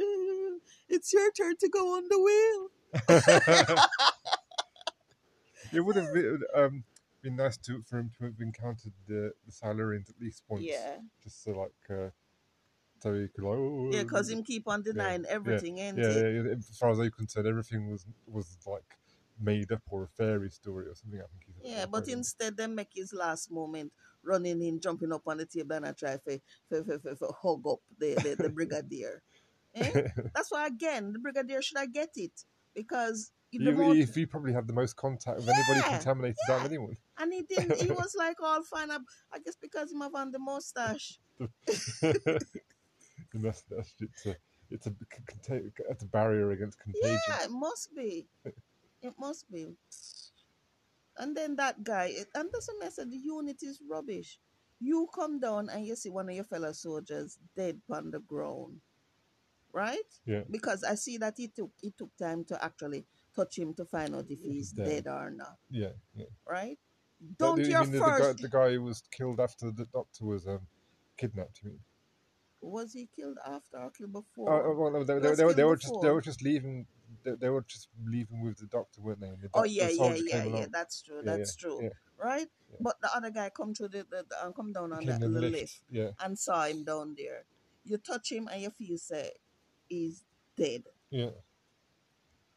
it's 0.95 1.13
your 1.13 1.31
turn 1.33 1.57
to 1.61 1.69
go 1.69 1.97
on 1.97 2.09
the 2.09 2.19
wheel. 2.19 2.71
it 5.73 5.81
would 5.81 5.97
have 5.97 6.15
been, 6.15 6.41
um, 6.55 6.85
been 7.23 7.35
nice 7.37 7.57
to 7.57 7.83
for 7.83 7.99
him 7.99 8.13
to 8.19 8.25
have 8.27 8.41
encountered 8.41 8.93
the, 9.09 9.33
the 9.45 9.53
Silurians 9.53 10.09
at 10.09 10.21
least 10.21 10.45
once. 10.49 10.65
Yeah, 10.65 10.99
Just 11.23 11.43
so 11.43 11.51
like 11.51 11.73
uh, 11.91 12.11
so 13.01 13.15
he 13.15 13.27
could 13.29 13.45
like 13.45 13.59
oh 13.59 13.91
yeah, 13.93 14.05
because 14.05 14.31
him 14.31 14.45
keep 14.45 14.69
on 14.69 14.83
denying 14.83 15.25
everything, 15.29 15.79
ain't 15.79 15.99
yeah, 15.99 16.09
yeah, 16.09 16.29
yeah, 16.29 16.53
as 16.53 16.79
far 16.79 16.91
as 16.91 17.01
I'm 17.01 17.11
concerned, 17.11 17.47
everything 17.47 17.91
was 17.91 18.07
was 18.27 18.57
like 18.67 18.85
made 19.41 19.73
up 19.73 19.83
or 19.91 20.05
a 20.05 20.09
fairy 20.09 20.51
story 20.51 20.87
or 20.87 20.95
something. 20.95 21.21
I 21.21 21.27
think 21.27 21.45
he's 21.47 21.73
Yeah, 21.73 21.87
but 21.87 22.09
instead 22.09 22.57
they 22.57 22.67
make 22.67 22.91
his 22.95 23.13
last 23.13 23.51
moment 23.51 23.93
running 24.23 24.63
in, 24.63 24.81
jumping 24.81 25.13
up 25.13 25.23
on 25.27 25.39
the 25.39 25.47
table 25.47 25.77
and 25.77 25.87
I 25.87 25.93
try 25.93 26.13
to 26.13 26.41
for, 26.69 26.85
for, 26.85 26.99
for, 26.99 27.17
for 27.17 27.37
hug 27.41 27.67
up 27.69 27.81
the, 27.99 28.15
the, 28.15 28.45
the 28.45 28.49
brigadier. 28.49 29.23
Eh? 29.75 30.09
That's 30.35 30.51
why 30.51 30.67
again 30.67 31.13
the 31.13 31.19
brigadier 31.19 31.63
should 31.63 31.79
I 31.79 31.87
get 31.87 32.11
it 32.17 32.33
because 32.75 33.33
you, 33.51 33.71
more- 33.73 33.95
if 33.95 34.17
you 34.17 34.27
probably 34.27 34.53
have 34.53 34.67
the 34.67 34.73
most 34.73 34.97
contact 34.97 35.39
with 35.39 35.49
anybody 35.49 35.81
Yeah, 35.81 35.97
contaminated 35.97 36.37
out 36.51 36.61
of 36.61 36.67
anyone. 36.67 36.97
and 37.19 37.33
he 37.33 37.43
didn't. 37.43 37.81
He 37.81 37.91
was 38.03 38.15
like 38.19 38.37
all 38.43 38.63
fine. 38.65 38.91
up. 38.91 39.03
I 39.33 39.39
guess 39.39 39.55
because 39.61 39.93
him 39.93 40.01
have 40.01 40.15
on 40.15 40.33
the 40.33 40.39
mustache. 40.41 41.19
the 42.01 42.41
mustache, 43.35 43.95
it's 44.01 44.27
a 44.27 44.37
it's 44.71 44.87
a 44.87 44.93
it's 45.91 46.03
a 46.03 46.07
barrier 46.07 46.51
against 46.51 46.79
contagion. 46.81 47.19
Yeah, 47.29 47.45
it 47.45 47.51
must 47.51 47.95
be. 47.95 48.27
It 49.03 49.15
must 49.19 49.51
be. 49.53 49.77
And 51.17 51.37
then 51.37 51.55
that 51.57 51.85
guy, 51.85 52.07
it, 52.07 52.27
and 52.35 52.49
that's 52.53 52.69
a 52.69 52.79
message. 52.81 53.11
The 53.11 53.17
unit 53.19 53.63
is 53.63 53.81
rubbish. 53.89 54.39
You 54.81 55.09
come 55.15 55.39
down 55.39 55.69
and 55.69 55.87
you 55.87 55.95
see 55.95 56.11
one 56.11 56.29
of 56.29 56.35
your 56.35 56.45
fellow 56.45 56.73
soldiers 56.73 57.39
dead 57.57 57.81
on 57.89 58.11
the 58.11 58.19
ground, 58.19 58.81
right? 59.75 59.99
Yeah. 60.25 60.43
Because 60.51 60.85
I 60.85 60.95
see 60.95 61.19
that 61.19 61.35
it 61.39 61.55
took 61.55 61.73
it 61.83 61.99
took 61.99 62.17
time 62.17 62.45
to 62.47 62.65
actually 62.65 63.05
touch 63.35 63.59
him 63.59 63.75
to 63.75 63.85
find 63.85 64.15
out 64.15 64.27
if 64.31 64.41
he's 64.41 64.71
dead. 64.71 65.05
dead 65.05 65.07
or 65.13 65.31
not, 65.31 65.57
Yeah, 65.69 65.93
yeah. 66.15 66.27
right? 66.49 66.79
Don't 67.39 67.59
you 67.59 67.67
your 67.67 67.83
mean 67.83 67.93
the, 67.93 67.99
first 67.99 68.39
the, 68.39 68.49
guy, 68.49 68.61
the 68.63 68.69
guy 68.69 68.73
who 68.75 68.83
was 68.83 69.03
killed 69.11 69.41
after 69.41 69.71
the 69.71 69.87
doctor 69.87 70.25
was 70.25 70.47
um, 70.47 70.61
kidnapped? 71.17 71.61
You 71.63 71.71
mean? 71.71 71.81
was 72.61 72.93
he 72.95 73.09
killed 73.15 73.37
after 73.47 73.77
or 73.79 73.91
killed 73.91 74.11
Oh, 74.15 74.21
before? 74.23 74.67
oh, 74.67 74.75
well, 74.75 74.91
no, 74.91 75.05
they, 75.05 75.15
He 75.15 75.21
they, 75.21 75.35
they, 75.35 75.45
were- 75.45 75.53
they 75.55 75.65
were 75.65 75.77
just 75.77 75.95
they 76.01 76.11
were 76.11 76.21
just 76.23 76.43
leaving. 76.43 76.87
They, 77.25 77.33
they 77.33 77.49
were 77.51 77.65
just 77.67 77.89
leaving 78.05 78.43
with 78.43 78.59
the 78.59 78.67
doctor, 78.67 79.01
weren't 79.03 79.21
they? 79.21 79.29
The 79.29 79.49
Oh 79.55 79.63
doc- 79.63 79.65
the 79.65 79.71
yeah, 79.71 79.89
yeah, 79.89 80.15
yeah, 80.15 80.45
yeah. 80.45 80.67
That's 80.71 81.03
true. 81.03 81.17
Yeah, 81.25 81.37
That's 81.37 81.57
true. 81.57 81.81
yeah. 81.83 81.89
Right? 82.19 82.47
Yeah. 82.71 82.77
But 82.81 83.01
the 83.03 83.15
other 83.15 83.31
guy 83.31 83.51
come 83.51 83.75
through 83.75 83.89
the, 83.89 84.07
the, 84.11 84.25
the 84.29 84.37
uh, 84.45 84.53
come 84.53 84.73
down 84.73 84.93
on 84.93 85.05
that 85.07 85.21
the 85.21 85.29
lift. 85.29 85.53
lift. 85.53 85.81
Yeah, 85.91 86.11
and 86.23 86.39
saw 86.39 86.65
him 86.65 86.85
down 86.85 87.15
there. 87.19 87.45
You 87.85 87.99
touch 87.99 88.33
him 88.33 88.49
and 88.51 88.63
you 88.63 88.71
feel 88.71 88.97
say 88.99 89.31
he's 89.89 90.25
dead. 90.57 90.85
yeah. 91.11 91.31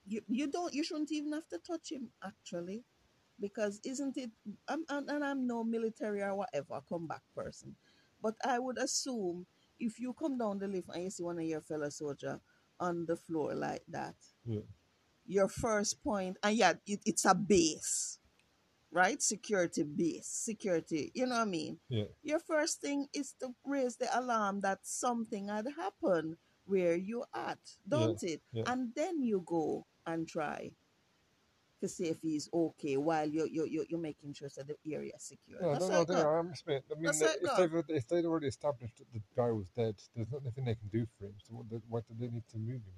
You 0.09 0.21
you 0.29 0.47
don't 0.47 0.73
you 0.73 0.83
shouldn't 0.83 1.11
even 1.11 1.33
have 1.33 1.47
to 1.49 1.59
touch 1.59 1.91
him 1.91 2.09
actually, 2.23 2.83
because 3.39 3.81
isn't 3.83 4.15
it? 4.17 4.31
I'm, 4.67 4.85
I'm 4.89 5.07
and 5.09 5.23
I'm 5.23 5.45
no 5.45 5.63
military 5.65 6.21
or 6.23 6.33
whatever 6.35 6.79
comeback 6.87 7.23
person, 7.35 7.75
but 8.23 8.35
I 8.45 8.57
would 8.59 8.77
assume 8.77 9.45
if 9.79 9.99
you 9.99 10.13
come 10.13 10.37
down 10.37 10.59
the 10.59 10.67
lift 10.67 10.87
and 10.93 11.03
you 11.03 11.09
see 11.09 11.23
one 11.23 11.39
of 11.39 11.43
your 11.45 11.61
fellow 11.61 11.89
soldier 11.89 12.39
on 12.79 13.05
the 13.05 13.17
floor 13.17 13.53
like 13.53 13.83
that, 13.89 14.15
Yeah. 14.45 14.61
your 15.25 15.49
first 15.49 16.01
point 16.03 16.37
and 16.41 16.55
yeah, 16.55 16.73
it, 16.85 17.01
it's 17.05 17.25
a 17.25 17.35
base, 17.35 18.17
right? 18.91 19.21
Security 19.21 19.83
base, 19.83 20.27
security. 20.27 21.11
You 21.13 21.25
know 21.25 21.35
what 21.35 21.41
I 21.41 21.51
mean? 21.51 21.79
Yeah. 21.89 22.05
your 22.23 22.39
first 22.39 22.79
thing 22.79 23.07
is 23.13 23.33
to 23.41 23.53
raise 23.65 23.97
the 23.97 24.07
alarm 24.17 24.61
that 24.61 24.79
something 24.87 25.49
had 25.49 25.67
happened 25.75 26.37
where 26.67 26.95
you 26.95 27.23
at, 27.33 27.59
don't 27.87 28.21
it? 28.23 28.41
yeah. 28.51 28.63
And 28.67 28.93
then 28.95 29.21
you 29.21 29.43
go 29.45 29.85
and 30.05 30.27
try 30.27 30.71
to 31.81 31.87
see 31.87 32.05
if 32.05 32.21
he's 32.21 32.49
okay 32.53 32.97
while 32.97 33.27
you're 33.29 33.45
you're, 33.47 33.67
you're, 33.67 33.85
you're 33.89 33.99
making 33.99 34.33
sure 34.33 34.49
that 34.57 34.67
the 34.67 34.95
area 34.95 35.11
is 35.15 35.23
secure. 35.23 35.61
No, 35.61 35.71
That's 35.73 35.87
no, 35.87 35.89
no, 35.91 36.01
it 36.01 36.09
no, 36.09 36.15
go. 36.15 36.21
I. 36.21 36.39
I 36.39 36.99
mean, 36.99 37.09
if 37.09 37.57
they've 37.57 37.83
if 37.89 38.07
they'd 38.07 38.25
already 38.25 38.47
established 38.47 38.97
that 38.97 39.11
the 39.13 39.21
guy 39.35 39.51
was 39.51 39.67
dead, 39.75 39.95
there's 40.15 40.31
not 40.31 40.43
nothing 40.43 40.65
they 40.65 40.75
can 40.75 40.89
do 40.91 41.05
for 41.19 41.25
him. 41.25 41.33
So 41.47 41.53
what, 41.55 41.69
do- 41.69 41.81
what 41.87 42.07
do 42.07 42.15
they 42.19 42.31
need 42.33 42.47
to 42.51 42.57
move 42.57 42.81
him? 42.81 42.97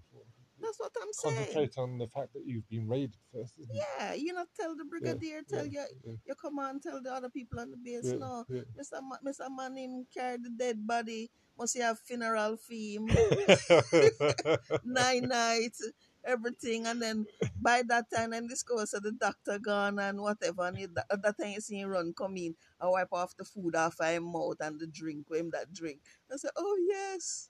That's 0.62 0.80
what 0.80 0.92
I'm 1.02 1.14
saying. 1.14 1.36
Concentrate 1.36 1.78
on 1.78 1.98
the 1.98 2.08
fact 2.08 2.34
that 2.34 2.44
you've 2.46 2.68
been 2.70 2.88
raided 2.88 3.16
first. 3.34 3.54
Yeah, 3.72 4.14
you 4.14 4.34
know, 4.34 4.46
tell 4.60 4.76
the 4.76 4.86
brigadier, 4.86 5.42
tell 5.48 5.66
yeah, 5.66 5.86
you, 6.06 6.20
you 6.26 6.36
come 6.36 6.60
on, 6.60 6.80
tell 6.80 7.02
the 7.02 7.14
other 7.14 7.30
people 7.30 7.60
on 7.60 7.72
the 7.72 7.78
base, 7.78 8.12
yeah, 8.12 8.16
no, 8.20 8.46
yeah. 8.50 8.62
Mr. 8.80 9.02
Ma- 9.02 9.24
Mr. 9.26 9.48
Manning 9.56 10.06
carried 10.14 10.44
the 10.44 10.50
dead 10.50 10.86
body, 10.86 11.30
must 11.58 11.76
he 11.76 11.82
have 11.82 12.00
funeral 12.00 12.58
theme? 12.58 13.08
nine 14.84 15.28
nights, 15.28 15.92
everything, 16.26 16.88
and 16.88 17.02
then 17.02 17.26
by 17.62 17.84
that 17.88 18.06
time, 18.14 18.32
then 18.32 18.48
this 18.48 18.64
goes 18.64 18.92
to 18.92 19.00
the 19.00 19.12
doctor 19.12 19.60
gone 19.60 20.00
and 20.00 20.22
whatever, 20.22 20.66
and 20.66 20.78
it, 20.80 20.90
at 21.12 21.22
that 21.22 21.38
time 21.38 21.52
you 21.52 21.62
see 21.62 21.80
him 21.80 21.90
run, 21.90 22.14
come 22.18 22.38
in, 22.38 22.56
and 22.80 22.92
wipe 22.92 23.12
off 23.12 23.36
the 23.38 23.44
food 23.46 23.76
off 23.76 24.00
of 24.00 24.08
him 24.08 24.24
mouth 24.24 24.58
and 24.62 24.80
the 24.80 24.88
drink, 24.88 25.30
with 25.30 25.40
him 25.42 25.50
that 25.52 25.74
drink. 25.74 26.00
I 26.32 26.38
said, 26.38 26.52
oh 26.56 26.78
yes, 26.88 27.50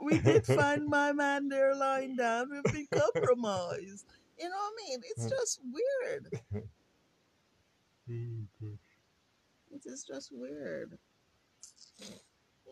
we 0.00 0.18
did 0.18 0.46
find 0.46 0.86
my 0.86 1.12
man 1.12 1.48
there 1.48 1.74
lying 1.74 2.16
down, 2.16 2.50
we've 2.50 2.64
been 2.72 2.88
compromised. 2.92 4.06
You 4.38 4.48
know 4.48 4.56
what 4.56 4.72
I 4.72 4.88
mean? 4.88 5.00
It's 5.04 5.26
Mm. 5.26 5.30
just 5.30 5.60
weird. 5.64 6.30
It 9.70 9.82
is 9.86 10.04
just 10.04 10.32
weird. 10.32 10.98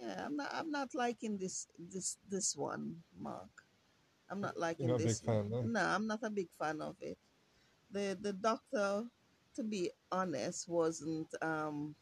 Yeah, 0.00 0.24
I'm 0.26 0.36
not. 0.36 0.50
I'm 0.52 0.70
not 0.70 0.94
liking 0.94 1.38
this. 1.38 1.66
This. 1.78 2.18
This 2.28 2.56
one, 2.56 3.02
Mark. 3.18 3.50
I'm 4.30 4.40
not 4.40 4.56
liking 4.58 4.88
not 4.88 4.98
this. 4.98 5.20
fan, 5.20 5.50
one. 5.50 5.72
no? 5.74 5.80
No, 5.80 5.86
I'm 5.86 6.06
not 6.06 6.22
a 6.22 6.30
big 6.30 6.48
fan 6.58 6.80
of 6.80 6.96
it. 7.00 7.18
the 7.90 8.16
the 8.20 8.32
doctor, 8.32 9.06
to 9.56 9.62
be 9.64 9.90
honest, 10.10 10.68
wasn't 10.68 11.28
um 11.42 11.94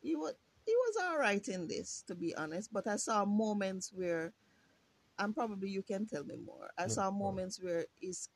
he 0.00 0.14
was 0.16 0.34
he 0.68 0.74
was 0.84 0.94
all 1.04 1.18
right 1.18 1.46
in 1.48 1.66
this, 1.66 2.04
to 2.08 2.14
be 2.14 2.30
honest. 2.42 2.68
But 2.72 2.86
I 2.86 2.96
saw 2.96 3.24
moments 3.24 3.86
where, 4.00 4.32
and 5.18 5.34
probably 5.34 5.70
you 5.70 5.82
can 5.82 6.06
tell 6.06 6.24
me 6.24 6.36
more. 6.50 6.68
I 6.78 6.86
saw 6.88 7.10
moments 7.10 7.54
where 7.62 7.86
his 8.00 8.28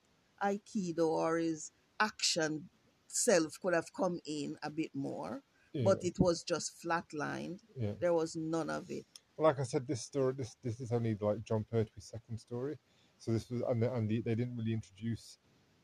aikido 0.43 1.07
or 1.23 1.39
his 1.39 1.73
action 2.01 2.69
self 3.07 3.51
could 3.61 3.75
have 3.75 3.91
come 3.95 4.19
in 4.25 4.57
a 4.63 4.71
bit 4.71 4.93
more, 4.95 5.43
Yeah, 5.75 5.83
but 5.85 5.99
it 6.03 6.17
was 6.19 6.43
just 6.43 6.69
flatlined. 6.83 7.61
yeah. 7.77 7.93
There 8.01 8.15
was 8.15 8.35
none 8.37 8.71
of 8.71 8.85
it. 8.99 9.07
like 9.39 9.59
I 9.61 9.65
said, 9.65 9.87
this 9.87 10.03
story, 10.11 10.33
this 10.41 10.57
this 10.65 10.81
is 10.81 10.91
only 10.93 11.15
like 11.21 11.39
Jon 11.49 11.65
Pertwee's 11.73 12.11
second 12.17 12.39
story. 12.39 12.77
So 13.19 13.27
this 13.33 13.51
was, 13.51 13.63
and, 13.71 13.81
the, 13.83 13.89
and 13.97 14.09
the, 14.11 14.21
they 14.27 14.35
didn't 14.35 14.57
really 14.57 14.73
introduce 14.81 15.39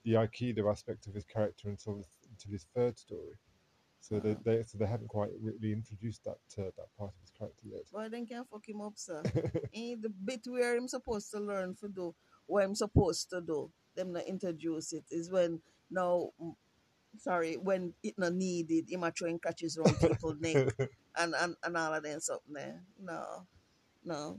the 0.04 0.12
Aikido 0.22 0.62
aspect 0.74 1.06
of 1.08 1.14
his 1.18 1.24
character 1.34 1.68
until 1.74 1.94
until 2.30 2.50
his 2.56 2.66
third 2.74 2.94
story. 3.06 3.34
So 4.08 4.18
they, 4.20 4.36
they 4.42 4.62
so 4.62 4.78
they 4.78 4.86
hadn't 4.86 5.08
quite 5.08 5.30
really 5.38 5.72
introduced 5.72 6.24
that 6.24 6.38
uh, 6.58 6.70
that 6.76 6.96
part 6.96 7.10
of 7.10 7.20
his 7.20 7.30
character 7.36 7.66
yet. 7.66 7.82
Boy, 7.92 8.08
then 8.08 8.24
can 8.24 8.44
fuck 8.50 8.66
him 8.66 8.80
up, 8.80 8.94
sir. 8.96 9.22
Eh, 9.74 9.96
the 10.00 10.08
bit 10.08 10.40
where 10.46 10.76
I'm 10.76 10.88
supposed 10.88 11.30
to 11.32 11.40
learn 11.40 11.76
to 11.80 11.88
do 11.88 12.14
what 12.46 12.64
I'm 12.64 12.74
supposed 12.74 13.28
to 13.30 13.42
do, 13.42 13.70
them 13.94 14.12
not 14.12 14.26
introduce 14.26 14.94
it 14.94 15.04
is 15.10 15.30
when 15.30 15.60
now, 15.90 16.30
sorry, 17.18 17.56
when 17.56 17.92
it 18.02 18.14
not 18.16 18.32
needed, 18.32 18.90
him 18.90 19.04
a 19.04 19.10
throwing 19.10 19.38
catches 19.38 19.76
wrong 19.76 19.94
people 20.00 20.34
neck 20.40 20.74
and, 21.16 21.34
and, 21.34 21.56
and 21.62 21.76
all 21.76 21.92
of 21.92 22.02
them 22.02 22.20
something 22.20 22.54
there. 22.54 22.80
No, 22.98 23.46
no, 24.04 24.38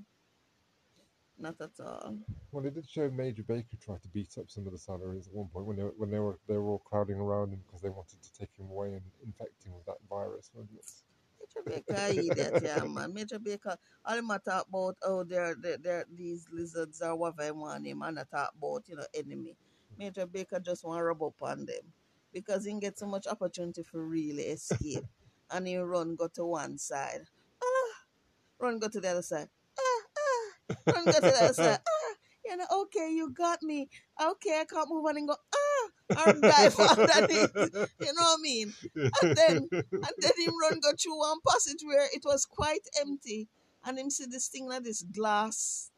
not 1.38 1.62
at 1.62 1.80
all. 1.80 2.18
Well, 2.52 2.64
they 2.64 2.72
did 2.72 2.90
show 2.90 3.10
Major 3.10 3.44
Baker 3.44 3.78
try 3.80 3.98
to 3.98 4.08
beat 4.08 4.38
up 4.40 4.50
some 4.50 4.66
of 4.66 4.72
the 4.72 4.80
salaries 4.80 5.28
at 5.28 5.34
one 5.34 5.48
point 5.48 5.66
when 5.66 5.78
they 5.78 5.84
were, 5.84 5.94
when 5.98 6.10
they 6.10 6.20
were 6.20 6.40
they 6.48 6.58
were 6.58 6.72
all 6.72 6.80
crowding 6.80 7.18
around 7.18 7.52
him 7.52 7.62
because 7.66 7.82
they 7.82 7.90
wanted 7.90 8.22
to 8.24 8.34
take 8.34 8.50
him 8.58 8.70
away 8.70 8.94
and 8.94 9.02
infect 9.24 9.64
him 9.64 9.74
with 9.76 9.86
that 9.86 9.98
virus. 10.10 10.50
wasn't 10.54 10.80
it? 10.80 10.92
Major 11.40 11.84
Baker 11.86 12.08
idiot, 12.10 12.62
yeah, 12.64 12.84
man. 12.84 13.14
Major 13.14 13.40
Baker, 13.40 13.78
all 14.06 14.18
him 14.18 14.28
talk 14.46 14.68
about, 14.68 14.98
oh, 15.04 15.24
they're, 15.24 15.56
they're, 15.62 15.78
they're 15.78 16.06
these 16.16 16.48
lizards 16.52 17.02
or 17.02 17.16
whatever 17.16 17.54
want 17.54 17.86
him, 17.86 18.02
and 18.02 18.20
I 18.20 18.24
talk 18.24 18.54
about, 18.58 18.84
you 18.88 18.96
know, 18.96 19.06
enemy. 19.14 19.56
Major 19.98 20.26
Baker 20.26 20.60
just 20.60 20.84
want 20.84 21.00
to 21.00 21.04
rub 21.04 21.22
up 21.24 21.42
on 21.42 21.66
them 21.66 21.94
because 22.34 22.66
he 22.66 22.80
get 22.80 22.98
so 22.98 23.08
much 23.08 23.28
opportunity 23.28 23.84
for 23.84 24.04
really 24.04 24.44
escape. 24.44 25.06
and 25.52 25.68
he 25.68 25.78
run 25.78 26.16
go 26.16 26.28
to 26.28 26.46
one 26.46 26.78
side, 26.78 27.22
ah, 27.64 27.94
run 28.60 28.80
go 28.80 28.88
to 28.88 29.00
the 29.00 29.10
other 29.10 29.22
side, 29.22 29.48
ah, 29.80 30.02
ah, 30.20 30.76
run 30.94 31.06
go 31.06 31.12
to 31.14 31.22
the 31.22 31.44
other 31.44 31.54
side, 31.54 31.80
ah, 31.88 31.92
you 32.50 32.58
know, 32.58 32.66
okay, 32.84 33.12
you 33.12 33.30
got 33.32 33.62
me. 33.64 33.90
Okay, 34.22 34.60
I 34.60 34.66
can't 34.66 34.90
move 34.90 35.06
on 35.06 35.18
and 35.18 35.28
go, 35.28 35.36
ah, 35.56 36.28
or 36.28 36.34
dive 36.42 36.80
underneath. 36.80 37.52
You 38.00 38.14
know 38.14 38.24
what 38.24 38.40
I 38.40 38.42
mean? 38.42 38.74
And 38.96 39.36
then 39.36 39.70
and 39.72 40.14
then 40.20 40.32
him 40.38 40.54
run 40.62 40.80
go 40.82 40.92
through 41.02 41.18
one 41.20 41.38
passage 41.48 41.82
where 41.84 42.06
it 42.14 42.24
was 42.26 42.46
quite 42.46 42.86
empty, 43.02 43.48
and 43.86 43.98
him 44.00 44.10
see 44.10 44.26
this 44.30 44.48
thing 44.48 44.68
like 44.68 44.84
this 44.84 45.04
glass 45.04 45.92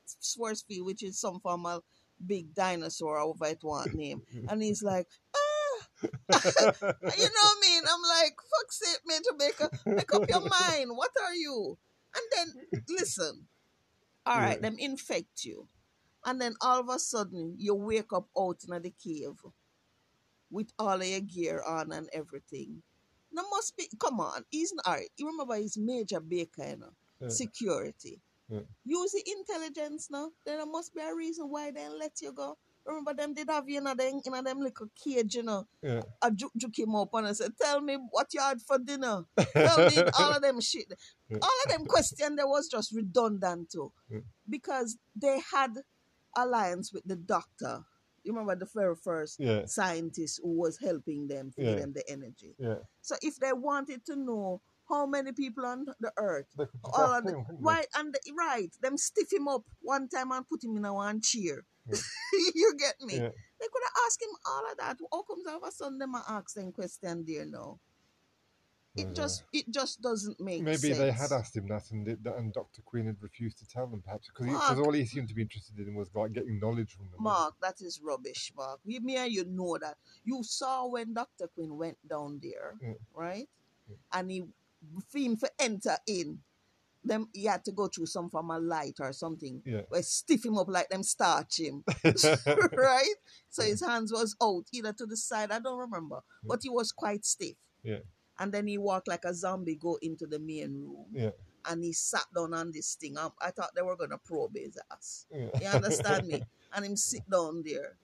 field, 0.67 0.85
which 0.85 1.03
is 1.03 1.19
some 1.19 1.39
form 1.39 1.65
of 1.65 1.83
big 2.25 2.53
dinosaur, 2.53 3.17
however 3.17 3.45
it 3.45 3.63
want 3.63 3.93
name, 3.95 4.21
and 4.49 4.61
he's 4.61 4.83
like, 4.83 5.07
ah, 5.35 5.87
you 6.03 6.09
know 6.09 6.29
what 6.29 7.57
I 7.57 7.61
mean? 7.61 7.83
I'm 7.87 8.01
like, 8.21 8.35
fuck 8.35 8.71
sake, 8.71 8.99
Major 9.05 9.33
Baker, 9.37 9.69
make 9.85 10.13
up 10.13 10.29
your 10.29 10.41
mind. 10.41 10.91
What 10.95 11.11
are 11.23 11.33
you? 11.33 11.77
And 12.15 12.23
then 12.35 12.83
listen, 12.89 13.47
all 14.25 14.37
right, 14.37 14.57
Yeah. 14.61 14.69
them 14.69 14.77
infect 14.79 15.45
you, 15.45 15.67
and 16.25 16.39
then 16.41 16.53
all 16.61 16.79
of 16.79 16.89
a 16.89 16.99
sudden 16.99 17.55
you 17.57 17.73
wake 17.75 18.13
up 18.13 18.27
out 18.37 18.57
in 18.67 18.81
the 18.81 18.93
cave 19.03 19.39
with 20.49 20.71
all 20.77 20.99
of 21.01 21.05
your 21.07 21.21
gear 21.21 21.61
on 21.67 21.91
and 21.91 22.09
everything. 22.13 22.81
Now 23.31 23.43
must 23.51 23.77
be 23.77 23.87
come 23.99 24.19
on. 24.19 24.43
He's 24.49 24.73
all 24.85 24.93
right. 24.93 25.09
You 25.17 25.27
remember 25.27 25.55
he's 25.55 25.77
Major 25.77 26.19
Baker, 26.19 26.67
you 26.67 26.77
know, 26.77 26.93
Yeah. 27.21 27.29
security. 27.29 28.21
Yeah. 28.49 28.61
Use 28.83 29.11
the 29.13 29.23
intelligence 29.37 30.09
now. 30.11 30.31
Then 30.45 30.57
there 30.57 30.65
must 30.65 30.93
be 30.93 31.01
a 31.01 31.15
reason 31.15 31.49
why 31.49 31.71
they 31.71 31.87
let 31.87 32.21
you 32.21 32.33
go. 32.33 32.57
Remember 32.85 33.13
them 33.13 33.33
did 33.33 33.49
have 33.49 33.69
you 33.69 33.77
in 33.77 33.87
a 33.87 33.95
them 33.95 34.19
in 34.25 34.33
a 34.33 34.41
them 34.41 34.59
little 34.59 34.87
cage, 35.01 35.35
you 35.35 35.43
know. 35.43 35.67
Yeah. 35.81 36.01
I 36.21 36.31
juke, 36.31 36.51
juke 36.57 36.79
him 36.79 36.95
up 36.95 37.13
and 37.13 37.27
I 37.27 37.33
said, 37.33 37.51
Tell 37.61 37.79
me 37.79 37.97
what 38.09 38.33
you 38.33 38.41
had 38.41 38.59
for 38.61 38.79
dinner. 38.79 39.23
Tell 39.53 39.89
me 39.89 39.97
all 40.19 40.31
of 40.31 40.41
them 40.41 40.59
shit. 40.59 40.91
All 41.31 41.57
of 41.65 41.71
them 41.71 41.85
question 41.85 42.35
there 42.35 42.47
was 42.47 42.67
just 42.67 42.91
redundant 42.93 43.69
too. 43.71 43.93
Because 44.49 44.97
they 45.15 45.39
had 45.53 45.71
alliance 46.35 46.93
with 46.93 47.03
the 47.05 47.15
doctor. 47.15 47.83
You 48.23 48.33
remember 48.33 48.55
the 48.55 48.69
very 48.73 48.95
first 48.95 49.39
Yeah. 49.39 49.65
scientist 49.65 50.39
who 50.43 50.51
was 50.59 50.77
helping 50.77 51.27
them 51.27 51.51
to 51.51 51.61
Yeah. 51.61 51.71
give 51.71 51.79
them 51.81 51.93
the 51.93 52.09
energy. 52.09 52.55
Yeah. 52.59 52.79
So 53.01 53.15
if 53.21 53.37
they 53.37 53.53
wanted 53.53 54.05
to 54.05 54.15
know 54.15 54.61
how 54.87 55.05
many 55.05 55.31
people 55.31 55.65
on 55.65 55.85
the 55.99 56.11
earth, 56.17 56.47
all 56.83 57.13
of 57.13 57.23
the, 57.25 57.31
him, 57.37 57.45
right 57.59 57.87
and 57.95 58.13
the, 58.13 58.19
right, 58.37 58.69
them 58.81 58.97
stiff 58.97 59.31
him 59.31 59.47
up 59.47 59.63
one 59.81 60.07
time 60.09 60.31
and 60.31 60.47
put 60.47 60.63
him 60.63 60.77
in 60.77 60.85
a 60.85 60.93
one 60.93 61.21
chair. 61.21 61.65
Yeah. 61.87 61.97
you 62.55 62.73
get 62.77 62.95
me? 63.01 63.15
They 63.15 63.67
could 63.71 63.83
have 63.83 64.03
asked 64.05 64.21
him 64.21 64.35
all 64.45 64.71
of 64.71 64.77
that. 64.77 64.97
How 65.11 65.21
comes 65.23 65.47
all 65.47 65.57
of 65.57 65.63
a 65.63 65.71
sudden 65.71 65.97
them 65.97 66.15
ask 66.15 66.53
them 66.55 66.71
question 66.71 67.23
there 67.25 67.45
now? 67.45 67.79
It 68.93 69.07
Yeah. 69.07 69.13
just 69.13 69.41
uh, 69.43 69.45
it 69.53 69.69
just 69.71 70.01
doesn't 70.01 70.39
make 70.41 70.57
sense. 70.65 70.65
Maybe 70.83 70.93
sense. 70.93 70.97
they 70.97 71.11
had 71.11 71.31
asked 71.31 71.55
him 71.55 71.67
that, 71.69 71.89
and 71.91 72.05
it, 72.07 72.19
and 72.25 72.51
Doctor 72.51 72.81
Quinn 72.81 73.05
had 73.05 73.21
refused 73.21 73.57
to 73.59 73.65
tell 73.67 73.87
them, 73.87 74.01
perhaps 74.01 74.27
because 74.27 74.79
all 74.79 74.91
he 74.91 75.05
seemed 75.05 75.29
to 75.29 75.33
be 75.33 75.43
interested 75.43 75.79
in 75.79 75.93
was 75.95 76.13
like 76.13 76.33
getting 76.33 76.59
knowledge 76.59 76.93
from 76.95 77.05
them. 77.09 77.23
Mark, 77.23 77.55
that 77.61 77.81
is 77.81 78.01
rubbish, 78.03 78.51
Mark. 78.55 78.79
We, 78.83 78.99
me 78.99 79.15
and 79.15 79.31
you 79.31 79.45
know 79.45 79.77
that. 79.79 79.95
You 80.25 80.43
saw 80.43 80.87
when 80.87 81.13
Dr. 81.13 81.47
Quinn 81.47 81.77
went 81.77 81.97
down 82.07 82.41
there, 82.43 82.75
Yeah. 82.81 82.93
right? 83.13 83.47
Yeah. 83.89 83.95
And 84.11 84.29
he 84.31 84.43
seemed 85.09 85.39
to 85.39 85.49
enter 85.59 85.95
in. 86.05 86.39
Them 87.03 87.29
he 87.33 87.45
had 87.45 87.65
to 87.65 87.71
go 87.71 87.87
through 87.87 88.05
some 88.05 88.29
form 88.29 88.51
of 88.51 88.61
light 88.61 88.97
or 88.99 89.11
something. 89.11 89.63
Yeah. 89.65 89.81
Where 89.89 90.03
stiff 90.03 90.45
him 90.45 90.55
up 90.59 90.67
like 90.67 90.89
them 90.89 91.01
starch 91.01 91.59
him. 91.59 91.83
right? 92.73 93.15
So 93.49 93.63
his 93.63 93.81
hands 93.83 94.11
was 94.11 94.35
out, 94.39 94.65
either 94.71 94.93
to 94.93 95.05
the 95.07 95.17
side, 95.17 95.49
I 95.51 95.57
don't 95.59 95.79
remember. 95.79 96.19
But 96.43 96.59
he 96.61 96.69
was 96.69 96.91
quite 96.91 97.25
stiff. 97.25 97.55
Yeah. 97.83 97.99
And 98.41 98.51
then 98.51 98.65
he 98.65 98.79
walked 98.79 99.07
like 99.07 99.23
a 99.23 99.33
zombie, 99.35 99.75
go 99.75 99.99
into 100.01 100.25
the 100.25 100.39
main 100.39 100.73
room. 100.73 101.05
Yeah. 101.13 101.29
And 101.69 101.83
he 101.83 101.93
sat 101.93 102.25
down 102.35 102.55
on 102.55 102.71
this 102.71 102.95
thing. 102.95 103.19
I, 103.19 103.29
I 103.39 103.51
thought 103.51 103.69
they 103.75 103.83
were 103.83 103.95
gonna 103.95 104.17
probe 104.17 104.55
his 104.57 104.79
ass. 104.91 105.27
Yeah. 105.31 105.49
You 105.61 105.67
understand 105.67 106.27
me? 106.27 106.41
And 106.73 106.85
him 106.85 106.95
sit 106.95 107.29
down 107.29 107.61
there. 107.63 107.97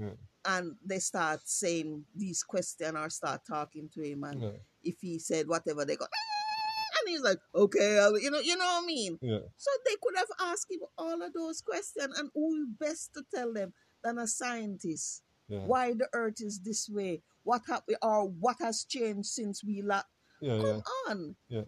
Yeah. 0.00 0.14
And 0.46 0.76
they 0.82 1.00
start 1.00 1.40
saying 1.44 2.04
these 2.14 2.42
questions 2.42 2.96
or 2.96 3.10
start 3.10 3.42
talking 3.46 3.90
to 3.94 4.00
him. 4.02 4.24
And 4.24 4.40
Yeah. 4.40 4.50
if 4.82 5.00
he 5.00 5.18
said 5.18 5.46
whatever, 5.48 5.84
they 5.84 5.96
go, 5.96 6.06
"Ah," 6.06 6.98
and 7.00 7.08
he's 7.12 7.20
like, 7.22 7.40
okay, 7.54 7.98
I'll-" 7.98 8.18
you 8.18 8.30
know, 8.30 8.38
you 8.40 8.56
know 8.56 8.64
what 8.64 8.84
I 8.84 8.86
mean? 8.86 9.18
Yeah. 9.20 9.40
So 9.56 9.70
they 9.84 9.96
could 10.00 10.16
have 10.16 10.32
asked 10.52 10.70
him 10.70 10.80
all 10.96 11.20
of 11.20 11.32
those 11.34 11.60
questions, 11.60 12.16
and 12.18 12.30
who 12.32 12.66
best 12.80 13.12
to 13.14 13.24
tell 13.34 13.52
them 13.52 13.74
than 14.04 14.18
a 14.18 14.26
scientist? 14.26 15.22
Yeah. 15.48 15.64
Why 15.66 15.92
the 15.92 16.08
earth 16.12 16.40
is 16.40 16.60
this 16.60 16.88
way? 16.88 17.22
What 17.44 17.62
happened 17.66 17.98
or 18.02 18.28
what 18.28 18.56
has 18.60 18.84
changed 18.84 19.28
since 19.28 19.62
we 19.64 19.82
last? 19.82 20.06
Yeah. 20.40 20.58
Come 20.58 20.66
Yeah. 20.66 20.80
on. 21.08 21.36
Yeah. 21.48 21.64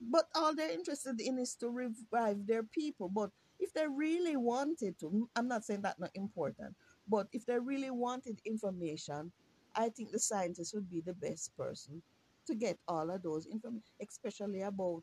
But 0.00 0.28
all 0.34 0.54
they're 0.54 0.70
interested 0.70 1.20
in 1.20 1.38
is 1.38 1.54
to 1.56 1.70
revive 1.70 2.46
their 2.46 2.62
people. 2.62 3.08
But 3.08 3.30
if 3.58 3.72
they 3.72 3.86
really 3.88 4.36
wanted 4.36 4.98
to, 5.00 5.28
I'm 5.36 5.48
not 5.48 5.64
saying 5.64 5.82
that 5.82 5.98
not 5.98 6.10
important, 6.14 6.76
but 7.08 7.28
if 7.32 7.46
they 7.46 7.58
really 7.58 7.90
wanted 7.90 8.40
information, 8.44 9.32
I 9.74 9.88
think 9.88 10.12
the 10.12 10.18
scientist 10.18 10.74
would 10.74 10.88
be 10.90 11.00
the 11.00 11.14
best 11.14 11.56
person 11.56 12.02
to 12.46 12.54
get 12.54 12.78
all 12.86 13.10
of 13.10 13.22
those 13.22 13.46
information, 13.46 13.94
especially 14.00 14.62
about 14.62 15.02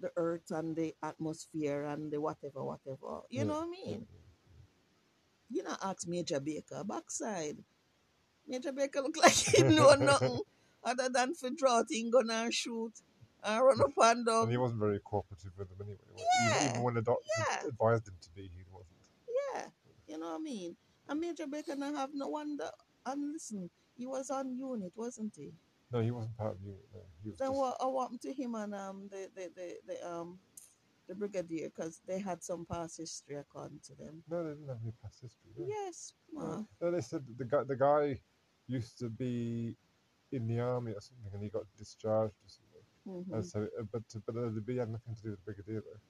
the 0.00 0.10
earth 0.16 0.50
and 0.50 0.76
the 0.76 0.94
atmosphere 1.02 1.84
and 1.86 2.12
the 2.12 2.20
whatever, 2.20 2.62
whatever. 2.62 3.22
You 3.30 3.38
Yeah. 3.38 3.44
know 3.44 3.60
what 3.60 3.68
I 3.68 3.70
mean? 3.70 4.06
You 5.50 5.62
know, 5.62 5.76
ask 5.82 6.06
Major 6.08 6.40
Baker 6.40 6.82
backside. 6.84 7.56
Major 8.46 8.72
Baker 8.72 9.00
look 9.02 9.16
like 9.22 9.32
he 9.32 9.62
know 9.62 9.94
nothing 9.94 10.40
other 10.84 11.08
than 11.08 11.34
for 11.34 11.50
draw 11.50 11.82
thing, 11.84 12.10
gun 12.10 12.30
and 12.30 12.52
shoot 12.52 12.92
and 13.42 13.64
run 13.64 13.80
up 13.80 13.90
and 13.96 14.26
down. 14.26 14.42
And 14.44 14.50
he 14.52 14.56
wasn't 14.56 14.80
very 14.80 15.00
cooperative 15.04 15.52
with 15.56 15.68
them 15.68 15.78
anyway. 15.86 15.98
Yeah. 16.16 16.56
Even, 16.56 16.70
even 16.70 16.82
when 16.82 16.94
the 16.94 17.02
doctor 17.02 17.22
Yeah. 17.38 17.68
advised 17.68 18.08
him 18.08 18.14
to 18.20 18.30
be, 18.34 18.42
he 18.42 18.62
wasn't. 18.72 18.96
Yeah, 19.54 19.66
you 20.08 20.18
know 20.18 20.30
what 20.30 20.40
I 20.40 20.42
mean. 20.42 20.76
And 21.08 21.20
Major 21.20 21.46
Baker 21.46 21.76
not 21.76 21.94
have 21.94 22.10
no 22.14 22.28
wonder. 22.28 22.70
And 23.04 23.32
listen, 23.32 23.70
he 23.96 24.06
was 24.06 24.30
on 24.30 24.56
unit, 24.56 24.92
wasn't 24.96 25.34
he? 25.36 25.52
No, 25.92 26.00
he 26.00 26.10
wasn't 26.10 26.36
part 26.36 26.54
of 26.54 26.60
unit. 26.62 26.84
No, 26.92 27.00
Then 27.24 27.32
just, 27.38 27.52
what, 27.54 27.76
what 27.92 28.02
happened 28.02 28.20
to 28.22 28.32
him 28.32 28.54
and 28.56 28.74
um 28.74 29.08
the 29.10 29.28
the 29.34 29.50
the, 29.54 29.74
the 29.86 30.08
um 30.10 30.38
the 31.08 31.14
brigadier? 31.14 31.68
Because 31.68 32.00
they 32.06 32.18
had 32.18 32.42
some 32.42 32.66
past 32.66 32.98
history 32.98 33.36
according 33.36 33.80
to 33.86 33.94
them. 33.94 34.22
No, 34.28 34.42
they 34.44 34.50
didn't 34.50 34.68
have 34.68 34.78
any 34.82 34.92
past 35.02 35.20
history. 35.22 35.50
No. 35.56 35.66
Yes, 35.68 36.14
ma. 36.32 36.62
No, 36.80 36.90
they 36.90 37.00
said 37.00 37.24
the 37.36 37.44
guy 37.44 37.62
the 37.64 37.76
guy 37.76 38.20
used 38.66 38.98
to 38.98 39.08
be 39.08 39.76
in 40.32 40.46
the 40.48 40.58
army 40.60 40.92
or 40.92 41.00
something, 41.00 41.30
and 41.32 41.42
he 41.42 41.48
got 41.48 41.64
discharged 41.76 42.34
or 42.44 42.48
something. 42.48 42.84
Mhm. 43.06 43.34
And 43.34 43.46
so, 43.46 43.68
uh, 43.78 43.84
but 43.92 44.02
but 44.26 44.34
the 44.54 44.60
B 44.60 44.76
had 44.76 44.90
nothing 44.90 45.14
to 45.14 45.22
do 45.22 45.30
with 45.30 45.38
the 45.44 45.44
brigadier 45.52 45.80
though. 45.80 46.00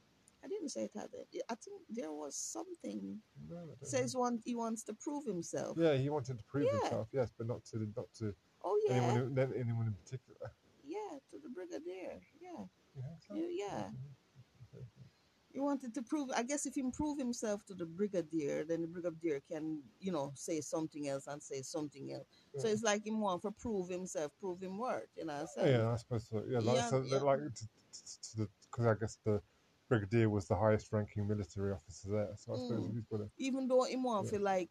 I 0.42 0.48
didn't 0.48 0.68
say 0.68 0.84
it 0.84 0.92
had 0.94 1.10
it. 1.12 1.28
I 1.50 1.54
think 1.56 1.82
there 1.90 2.12
was 2.12 2.36
something. 2.36 3.20
No, 3.48 3.56
don't 3.56 3.68
know. 3.68 3.74
Says 3.82 4.14
one 4.16 4.38
he 4.44 4.54
wants 4.54 4.82
to 4.84 4.94
prove 4.94 5.24
himself. 5.26 5.76
Yeah, 5.78 5.94
he 5.96 6.08
wanted 6.08 6.38
to 6.38 6.44
prove 6.44 6.64
Yeah. 6.66 6.78
himself, 6.80 7.08
yes, 7.12 7.32
but 7.36 7.46
not 7.46 7.64
to 7.66 7.78
not 7.96 8.12
to 8.14 8.34
Oh 8.62 8.80
yeah, 8.86 8.94
anyone, 8.94 9.38
in- 9.38 9.54
anyone 9.54 9.86
in 9.88 9.94
particular. 9.94 10.52
yeah, 10.84 11.18
to 11.30 11.38
the 11.42 11.48
brigadier. 11.50 12.20
Yeah, 12.40 12.64
You 12.94 13.02
think 13.02 13.22
so? 13.22 13.34
You- 13.34 13.48
yeah. 13.48 13.88
Okay. 13.88 14.15
He 15.56 15.60
wanted 15.60 15.94
to 15.94 16.02
prove. 16.02 16.28
I 16.36 16.42
guess 16.42 16.66
if 16.66 16.74
he 16.74 16.82
prove 16.92 17.18
himself 17.18 17.64
to 17.64 17.74
the 17.74 17.86
brigadier, 17.86 18.62
then 18.68 18.82
the 18.82 18.86
brigadier 18.88 19.40
can, 19.50 19.80
you 20.00 20.12
know, 20.12 20.30
say 20.34 20.60
something 20.60 21.08
else 21.08 21.28
and 21.28 21.42
say 21.42 21.62
something 21.62 22.12
else. 22.12 22.26
So 22.58 22.68
it's 22.68 22.82
like 22.82 23.06
him 23.06 23.20
want 23.20 23.40
to 23.42 23.52
prove 23.52 23.88
himself, 23.88 24.32
prove 24.38 24.60
him 24.62 24.76
worth. 24.76 25.08
You 25.16 25.24
know. 25.24 25.46
So 25.54 25.64
Yeah, 25.64 25.90
I 25.92 25.96
suppose 25.96 26.28
so. 26.28 26.42
Yeah, 26.46 26.58
like, 26.58 26.76
Yeah, 26.76 26.90
so, 26.90 27.02
yeah. 27.08 27.18
like 27.20 27.40
because 28.70 28.86
I 28.86 28.94
guess 29.00 29.18
the 29.24 29.40
brigadier 29.88 30.28
was 30.28 30.46
the 30.46 30.56
highest 30.56 30.92
ranking 30.92 31.26
military 31.26 31.72
officer 31.72 32.10
there, 32.10 32.28
so 32.36 32.52
I 32.52 32.56
suppose 32.58 32.84
Mm. 32.84 32.92
he's 32.92 33.04
got 33.10 33.16
to. 33.16 33.30
even 33.38 33.66
though 33.66 33.84
him 33.84 34.02
want 34.02 34.26
Yeah. 34.26 34.38
to 34.38 34.44
like, 34.44 34.68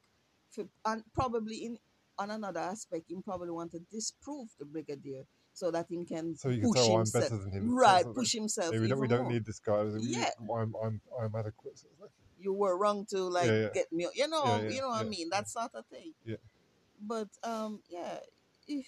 for, 0.51 0.65
and 0.85 1.03
probably 1.15 1.65
in 1.65 1.79
on 2.19 2.29
another 2.29 2.59
aspect, 2.59 3.05
he 3.07 3.15
probably 3.23 3.49
want 3.49 3.71
to 3.71 3.79
disprove 3.91 4.49
the 4.59 4.65
brigadier 4.65 5.23
so 5.55 5.71
that 5.71 5.87
he 5.89 6.05
can 6.05 6.35
So 6.35 6.49
you 6.49 6.61
can 6.61 6.69
push 6.71 6.81
tell 6.81 6.91
I'm 6.93 6.97
himself. 6.99 7.23
better 7.23 7.37
than 7.43 7.51
him. 7.51 7.75
Right, 7.75 8.05
push 8.13 8.33
himself. 8.33 8.73
Yeah, 8.73 8.81
we 8.81 8.87
don't. 8.87 8.99
We 8.99 9.07
don't 9.07 9.27
need 9.29 9.45
this 9.45 9.59
guy. 9.59 9.83
We- 9.83 9.99
Yeah. 10.01 10.29
I'm. 10.39 10.75
I'm. 10.83 11.01
I'm 11.19 11.33
adequate. 11.35 11.79
Sort 11.79 11.93
of 12.03 12.09
thing. 12.11 12.25
you 12.37 12.53
were 12.53 12.77
wrong 12.77 13.05
to 13.09 13.19
like 13.37 13.47
Yeah, 13.47 13.61
yeah. 13.63 13.69
get 13.73 13.91
me 13.91 14.05
you 14.13 14.27
know 14.27 14.45
you 14.69 14.79
know 14.81 14.89
what 14.93 15.01
i 15.01 15.09
mean 15.15 15.29
that 15.31 15.47
sort 15.49 15.73
of 15.73 15.85
thing 15.87 16.11
Yeah. 16.25 16.37
but 17.01 17.29
um 17.43 17.79
yeah 17.89 18.19
if 18.67 18.85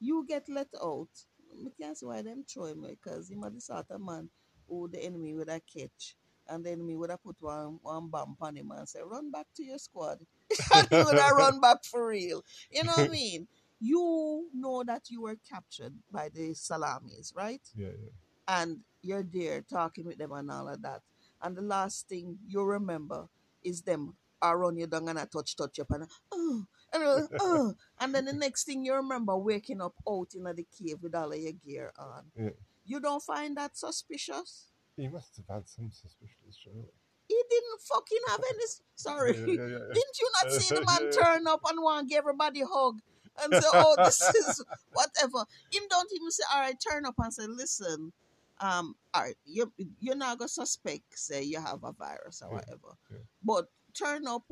you 0.00 0.24
get 0.26 0.48
let 0.48 0.68
out 0.82 1.08
I 1.52 1.68
can't 1.80 1.96
see 1.98 2.06
why 2.06 2.22
them 2.22 2.44
throw 2.48 2.66
him 2.66 2.86
because 2.88 3.30
him 3.30 3.44
are 3.44 3.50
the 3.50 3.60
sort 3.60 3.90
of 3.90 4.00
man 4.00 4.28
who 4.68 4.88
the 4.88 5.02
enemy 5.02 5.34
would 5.34 5.50
have 5.50 5.62
catch 5.66 6.14
and 6.48 6.64
the 6.64 6.70
enemy 6.70 6.94
would 6.96 7.10
have 7.10 7.22
put 7.22 7.36
one 7.40 7.78
one 7.82 8.08
bump 8.08 8.36
on 8.40 8.56
him 8.56 8.70
and 8.70 8.88
say 8.88 9.00
run 9.04 9.30
back 9.30 9.46
to 9.56 9.62
your 9.64 9.78
squad 9.78 10.18
and 10.74 10.88
he 10.90 10.96
would 10.96 11.18
have 11.18 11.32
run 11.36 11.60
back 11.60 11.84
for 11.84 12.06
real 12.08 12.44
you 12.70 12.84
know 12.84 12.92
what 12.96 13.08
i 13.10 13.12
mean 13.12 13.46
you 13.80 14.48
know 14.54 14.82
that 14.84 15.10
you 15.10 15.22
were 15.22 15.36
captured 15.48 15.92
by 16.10 16.28
the 16.32 16.54
salamis 16.54 17.32
right 17.36 17.62
Yeah, 17.76 17.88
yeah. 17.88 18.60
and 18.60 18.80
you're 19.02 19.22
there 19.22 19.62
talking 19.62 20.06
with 20.06 20.18
them 20.18 20.32
and 20.32 20.50
all 20.50 20.68
of 20.68 20.82
that. 20.82 21.02
And 21.42 21.56
the 21.56 21.62
last 21.62 22.08
thing 22.08 22.38
you 22.46 22.62
remember 22.62 23.28
is 23.62 23.82
them 23.82 24.16
are 24.42 24.58
run 24.58 24.76
you 24.76 24.86
down 24.86 25.08
and 25.08 25.18
I 25.18 25.24
touch 25.24 25.56
touch 25.56 25.78
up 25.78 25.90
and 25.90 26.06
oh 26.32 26.66
and, 26.92 27.28
oh. 27.40 27.74
and 28.00 28.14
then 28.14 28.24
the 28.26 28.32
next 28.32 28.64
thing 28.64 28.84
you 28.84 28.94
remember 28.94 29.36
waking 29.36 29.80
up 29.80 29.94
out 30.08 30.34
in 30.34 30.44
the 30.44 30.66
cave 30.78 30.98
with 31.02 31.14
all 31.14 31.32
of 31.32 31.38
your 31.38 31.52
gear 31.52 31.92
on. 31.98 32.24
Yeah. 32.38 32.50
You 32.84 33.00
don't 33.00 33.22
find 33.22 33.56
that 33.56 33.76
suspicious? 33.76 34.66
He 34.96 35.08
must 35.08 35.36
have 35.36 35.56
had 35.56 35.68
some 35.68 35.90
suspicions, 35.90 36.58
surely. 36.62 36.88
He 37.28 37.42
didn't 37.50 37.80
fucking 37.80 38.18
have 38.28 38.40
any 38.48 38.64
sorry. 38.94 39.36
Yeah, 39.36 39.46
yeah, 39.46 39.66
yeah. 39.66 39.78
Didn't 39.94 40.20
you 40.20 40.30
not 40.42 40.52
see 40.52 40.74
the 40.74 40.84
man 40.84 41.10
turn 41.24 41.46
up 41.46 41.60
and 41.68 41.82
want 41.82 42.08
to 42.08 42.14
give 42.14 42.18
everybody 42.20 42.60
a 42.60 42.66
hug 42.66 43.00
and 43.42 43.62
say, 43.62 43.68
"Oh, 43.72 43.94
this 43.98 44.20
is 44.34 44.64
whatever"? 44.92 45.44
Him 45.72 45.82
don't 45.88 46.10
even 46.14 46.30
say, 46.30 46.44
"All 46.52 46.60
right, 46.60 46.76
turn 46.80 47.06
up 47.06 47.14
and 47.18 47.32
say, 47.32 47.46
listen, 47.46 48.12
um, 48.60 48.96
all 49.12 49.22
right, 49.22 49.36
you 49.44 49.72
you're 50.00 50.16
not 50.16 50.38
gonna 50.38 50.48
suspect 50.48 51.18
say 51.18 51.42
you 51.42 51.60
have 51.60 51.84
a 51.84 51.92
virus 51.92 52.42
or 52.42 52.50
whatever, 52.52 52.96
yeah. 53.10 53.18
but 53.44 53.66
turn 53.94 54.26
up, 54.26 54.44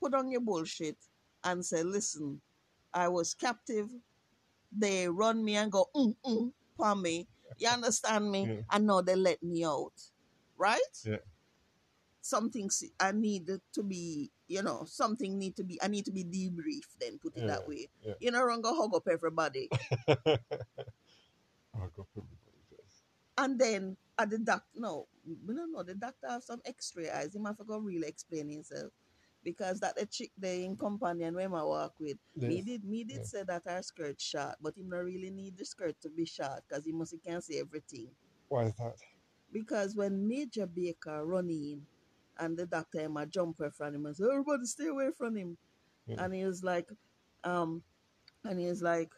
put 0.00 0.14
on 0.14 0.30
your 0.30 0.40
bullshit, 0.40 0.96
and 1.44 1.64
say, 1.64 1.82
listen, 1.82 2.40
I 2.92 3.08
was 3.08 3.34
captive. 3.34 3.88
They 4.76 5.08
run 5.08 5.42
me 5.44 5.56
and 5.56 5.72
go 5.72 5.88
mm 5.96 6.14
mm 6.24 7.02
me. 7.02 7.26
You 7.58 7.68
understand 7.72 8.30
me? 8.30 8.46
Yeah. 8.46 8.60
And 8.70 8.86
now 8.86 9.00
they 9.00 9.16
let 9.16 9.42
me 9.42 9.64
out, 9.64 9.94
right? 10.58 10.80
Yeah. 11.04 11.16
Something 12.20 12.70
I 13.00 13.12
need 13.12 13.48
to 13.74 13.82
be, 13.82 14.30
you 14.48 14.62
know, 14.62 14.84
something 14.86 15.38
need 15.38 15.56
to 15.56 15.64
be, 15.64 15.80
I 15.82 15.88
need 15.88 16.04
to 16.06 16.12
be 16.12 16.24
debriefed 16.24 16.98
then, 17.00 17.18
put 17.18 17.36
it 17.36 17.40
Yeah, 17.42 17.46
that 17.48 17.68
way. 17.68 17.88
yeah. 18.04 18.14
You 18.20 18.30
know, 18.32 18.42
run 18.44 18.60
go 18.60 18.74
hug 18.74 18.94
up 18.94 19.08
everybody. 19.10 19.68
Oh, 21.74 21.88
God, 21.96 22.06
everybody 22.16 22.62
does. 22.70 23.02
and 23.36 23.58
then 23.58 23.96
at 24.18 24.30
the 24.30 24.38
doctor, 24.38 24.66
no, 24.74 25.06
we 25.46 25.54
don't 25.54 25.72
know, 25.72 25.82
the 25.82 25.94
doctor 25.94 26.28
have 26.28 26.42
some 26.42 26.60
x-ray 26.64 27.08
eyes. 27.10 27.32
He 27.34 27.38
must 27.38 27.64
go 27.66 27.78
really 27.78 28.08
explain 28.08 28.48
himself. 28.48 28.92
Because 29.44 29.78
that 29.80 29.96
the 29.96 30.04
chick 30.04 30.32
there 30.36 30.60
in 30.60 30.76
companion 30.76 31.36
when 31.36 31.54
I 31.54 31.62
walk 31.62 31.94
with, 32.00 32.18
me 32.34 32.60
did 32.60 32.84
me 32.84 33.04
did 33.04 33.18
Yeah. 33.18 33.22
say 33.24 33.42
that 33.44 33.62
her 33.66 33.80
skirt 33.82 34.20
short, 34.20 34.56
but 34.60 34.76
him 34.76 34.88
not 34.88 35.04
really 35.04 35.30
need 35.30 35.56
the 35.56 35.64
skirt 35.64 35.94
to 36.02 36.10
be 36.10 36.24
short 36.26 36.64
because 36.68 36.84
he 36.84 36.90
must 36.92 37.12
he 37.12 37.18
can 37.18 37.40
see 37.40 37.60
everything. 37.60 38.08
Why 38.48 38.64
is 38.66 38.74
that? 38.78 38.96
Because 39.52 39.94
when 39.94 40.26
Major 40.26 40.66
Baker 40.66 41.24
run 41.24 41.48
in 41.48 41.86
and 42.38 42.56
the 42.56 42.66
doctor 42.66 43.00
him 43.00 43.16
a 43.16 43.26
jump 43.26 43.58
away 43.60 43.70
from 43.76 43.94
him 43.94 44.06
and 44.06 44.16
say, 44.16 44.24
Everybody 44.30 44.64
stay 44.64 44.86
away 44.86 45.10
from 45.16 45.36
him. 45.36 45.56
And 46.16 46.32
he 46.34 46.44
was 46.44 46.64
like, 46.64 46.88
um, 47.44 47.82
and 48.44 48.58
he 48.58 48.66
was 48.66 48.80
like, 48.80 49.10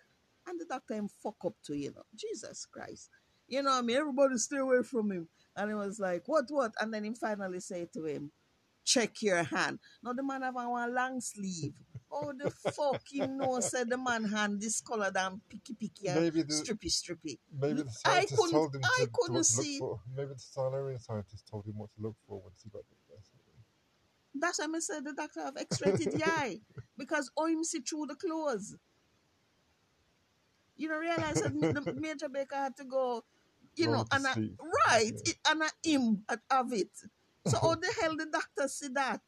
and 0.46 0.58
the 0.60 0.64
doctor 0.64 0.94
him 0.94 1.08
fuck 1.22 1.36
up 1.44 1.54
to 1.66 1.76
you 1.76 1.92
know, 1.94 2.02
Jesus 2.16 2.66
Christ. 2.66 3.10
You 3.46 3.62
know 3.62 3.70
what 3.70 3.78
I 3.78 3.82
mean? 3.82 3.96
Everybody 3.96 4.36
stay 4.38 4.56
away 4.56 4.82
from 4.82 5.12
him. 5.12 5.28
And 5.56 5.70
he 5.70 5.74
was 5.74 6.00
like, 6.00 6.22
What 6.26 6.46
what? 6.48 6.72
And 6.80 6.92
then 6.92 7.04
he 7.04 7.14
finally 7.14 7.60
say 7.60 7.86
to 7.94 8.04
him, 8.06 8.32
Check 8.84 9.22
your 9.22 9.42
hand. 9.44 9.78
Now 10.02 10.14
the 10.14 10.22
man 10.24 10.42
have 10.42 10.56
a 10.56 10.68
one 10.68 10.92
long 10.94 11.20
sleeve. 11.20 11.74
Oh 12.10 12.32
the 12.36 12.50
fucking 12.50 13.36
no 13.38 13.60
said 13.60 13.88
the 13.88 13.96
man 13.98 14.24
hand 14.24 14.60
this 14.60 14.80
color 14.80 15.12
than 15.12 15.40
picky 15.48 15.74
picky 15.74 16.08
and 16.08 16.20
Maybe 16.22 16.42
the 16.42 16.54
strippy 16.54 16.90
strippy. 16.90 17.38
maybe 17.56 17.82
the 17.82 17.88
I 18.04 18.26
scientist 18.26 18.36
couldn't- 18.36 18.52
told 18.52 18.74
him 18.74 18.80
I 18.84 19.04
to, 19.04 19.10
couldn't 19.12 19.32
to 19.34 19.38
look 19.38 19.44
see- 19.46 19.78
for. 19.78 20.00
Maybe 20.16 20.32
the 20.32 20.38
Silurian 20.40 20.98
scientist 20.98 21.46
told 21.48 21.66
him 21.66 21.74
what 21.78 21.90
to 21.94 22.02
look 22.02 22.16
for 22.26 22.40
once 22.42 22.62
he 22.64 22.70
got 22.70 22.82
there. 22.90 22.98
That's 24.34 24.58
why 24.58 24.66
I 24.74 24.78
said 24.78 25.04
the 25.04 25.12
doctor 25.12 25.42
have 25.42 25.56
x-rated 25.56 26.12
the 26.12 26.24
eye. 26.26 26.60
Because 26.96 27.30
oh 27.36 27.46
him 27.46 27.64
see 27.64 27.80
through 27.80 28.06
the 28.06 28.14
clothes. 28.14 28.76
You 30.76 30.88
don't 30.88 31.00
realize 31.00 31.42
that 31.42 31.52
the 31.52 31.92
Major 32.00 32.28
Baker 32.28 32.56
had 32.56 32.76
to 32.78 32.84
go, 32.84 33.22
you 33.76 33.86
know, 33.88 34.04
and 34.12 34.24
sleeve. 34.26 34.56
right, 34.88 35.12
Yeah. 35.12 35.32
it, 35.32 35.36
and 35.48 35.62
a 35.62 35.70
him 35.88 36.24
at- 36.28 36.40
of 36.50 36.72
it. 36.72 36.90
So 37.46 37.58
how 37.58 37.74
the 37.74 37.92
hell 38.00 38.16
the 38.16 38.26
doctor 38.26 38.68
see 38.68 38.88
that? 38.94 39.20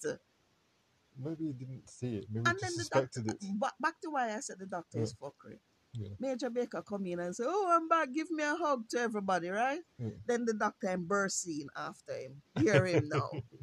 Maybe 1.18 1.46
he 1.46 1.52
didn't 1.52 1.88
see 1.90 2.16
it. 2.16 2.26
Maybe 2.30 2.48
And 2.48 2.56
he 2.58 2.62
then 2.62 2.70
just 2.76 2.90
the 2.90 3.00
doctor, 3.00 3.20
suspected 3.20 3.44
it. 3.50 3.60
back, 3.60 3.74
back 3.80 4.00
to 4.02 4.10
why 4.10 4.34
I 4.34 4.40
said 4.40 4.58
the 4.60 4.66
doctor 4.66 5.00
is 5.02 5.14
fuckery. 5.14 5.58
Yeah. 5.94 6.08
Major 6.20 6.48
Baker 6.48 6.80
come 6.82 7.04
in 7.06 7.20
and 7.20 7.36
say, 7.36 7.44
"Oh, 7.46 7.68
I'm 7.70 7.86
back. 7.86 8.14
Give 8.14 8.30
me 8.30 8.42
a 8.44 8.54
hug 8.54 8.88
to 8.90 8.98
everybody, 9.00 9.50
right?" 9.50 9.80
Yeah. 9.98 10.08
Then 10.26 10.46
the 10.46 10.54
doctor 10.54 10.88
and 10.88 11.06
burst 11.06 11.46
in 11.46 11.66
after 11.76 12.14
him. 12.14 12.40
Hear 12.58 12.86
him 12.86 13.10
now. 13.10 13.28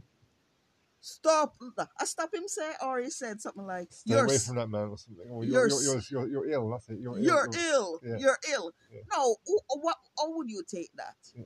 Stop! 1.10 1.56
Uh, 1.78 1.86
I 2.00 2.06
stop 2.06 2.34
him 2.34 2.48
say, 2.48 2.72
or 2.86 3.00
he 3.00 3.10
said 3.10 3.42
something 3.42 3.66
like, 3.66 3.92
Stay 3.92 4.14
"You're 4.14 4.26
away 4.26 4.38
from 4.38 4.58
that 4.58 4.70
man 4.70 4.90
or 4.90 4.98
something. 4.98 5.26
Or 5.30 5.44
you're 5.44 5.68
you're, 5.68 5.82
you're, 5.82 6.02
you're, 6.12 6.28
you're, 6.28 6.46
you're 6.46 6.50
ill. 6.52 6.70
That's 6.70 6.90
it. 6.90 7.00
You're, 7.00 7.20
you're 7.20 7.50
ill. 7.54 7.72
ill. 7.72 8.02
Yeah. 8.04 8.18
You're 8.20 8.38
ill." 8.54 8.72
Yeah. 8.92 9.02
No, 9.12 9.36
what? 9.82 9.98
How 10.18 10.36
would 10.36 10.50
you 10.50 10.64
take 10.70 10.92
that? 10.96 11.16
Yeah. 11.36 11.46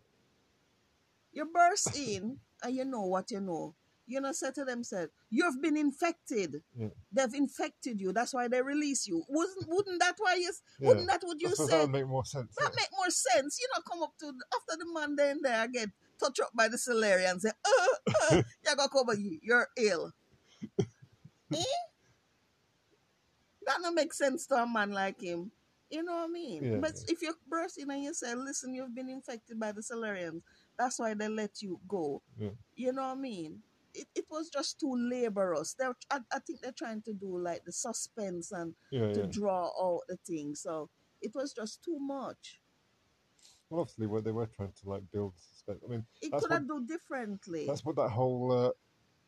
You 1.31 1.49
burst 1.51 1.97
in 1.97 2.37
and 2.63 2.75
you 2.75 2.85
know 2.85 3.05
what 3.05 3.31
you 3.31 3.39
know. 3.39 3.75
You 4.05 4.19
know, 4.19 4.33
say 4.33 4.51
to 4.51 4.65
them, 4.65 4.83
said, 4.83 5.09
"You've 5.29 5.61
been 5.61 5.77
infected. 5.77 6.61
Yeah. 6.77 6.89
They've 7.13 7.33
infected 7.35 8.01
you. 8.01 8.11
That's 8.11 8.33
why 8.33 8.49
they 8.49 8.61
release 8.61 9.07
you. 9.07 9.23
Wouldn't 9.29 9.65
Wouldn't 9.67 9.99
that 10.01 10.15
why 10.17 10.35
you? 10.35 10.51
Wouldn't 10.81 11.07
that 11.07 11.23
what 11.23 11.41
you 11.41 11.49
suppose 11.49 11.69
said? 11.69 11.79
that 11.79 11.81
would 11.83 11.91
make 11.91 12.07
more 12.07 12.25
sense. 12.25 12.53
That 12.57 12.71
yeah. 12.71 12.81
make 12.81 12.89
more 12.91 13.09
sense. 13.09 13.59
You 13.61 13.67
know, 13.73 13.81
come 13.89 14.03
up 14.03 14.13
to 14.19 14.25
after 14.27 14.77
the 14.77 14.93
man 14.93 15.15
then 15.15 15.39
there 15.41 15.67
get 15.69 15.89
touch 16.19 16.39
up 16.39 16.51
by 16.53 16.67
the 16.67 16.77
Solarian 16.77 17.31
and 17.31 17.41
say, 17.41 17.49
uh, 17.49 18.11
uh, 18.31 18.35
you 18.65 18.75
go 18.75 18.87
cover 18.87 19.15
you. 19.15 19.39
You're 19.41 19.67
ill. 19.77 20.11
eh? 20.79 21.63
That 23.65 23.77
don't 23.81 23.95
make 23.95 24.13
sense 24.13 24.45
to 24.47 24.55
a 24.55 24.67
man 24.67 24.91
like 24.91 25.21
him. 25.21 25.51
You 25.89 26.03
know 26.03 26.13
what 26.13 26.29
I 26.29 26.31
mean? 26.31 26.63
Yeah, 26.63 26.77
but 26.77 26.93
if 27.07 27.21
you 27.21 27.35
burst 27.47 27.77
in 27.77 27.91
and 27.91 28.03
you 28.03 28.13
say, 28.13 28.33
listen, 28.33 28.73
you've 28.73 28.95
been 28.95 29.09
infected 29.09 29.59
by 29.59 29.71
the 29.71 29.81
Salarians, 29.81 30.41
that's 30.77 30.97
why 30.97 31.13
they 31.13 31.27
let 31.27 31.61
you 31.61 31.79
go. 31.87 32.21
Yeah. 32.37 32.49
You 32.75 32.93
know 32.93 33.03
what 33.03 33.17
I 33.17 33.21
mean? 33.21 33.59
It, 33.93 34.07
it 34.15 34.25
was 34.29 34.49
just 34.49 34.79
too 34.79 34.95
laborious. 34.97 35.75
They're, 35.77 35.95
I, 36.09 36.19
I 36.31 36.39
think 36.39 36.61
they're 36.61 36.71
trying 36.71 37.03
to 37.03 37.13
do 37.13 37.37
like 37.37 37.63
the 37.63 37.71
suspense 37.71 38.51
and 38.51 38.73
Yeah, 38.89 39.13
to 39.13 39.27
draw 39.27 39.67
out 39.67 40.01
the 40.09 40.17
thing. 40.25 40.55
So 40.55 40.89
it 41.21 41.31
was 41.35 41.53
just 41.53 41.83
too 41.83 41.99
much. 41.99 42.59
Well, 43.73 43.81
obviously, 43.81 44.05
what 44.05 44.23
they 44.23 44.31
were 44.31 44.45
trying 44.45 44.71
to 44.83 44.89
like 44.89 45.01
build 45.11 45.33
suspense. 45.35 45.81
I 45.83 45.89
mean, 45.89 46.05
It 46.21 46.31
could 46.31 46.51
have 46.51 46.67
do 46.67 46.85
differently. 46.85 47.65
that's 47.65 47.83
what 47.83 47.95
that 47.95 48.09
whole 48.09 48.51
uh, 48.51 48.71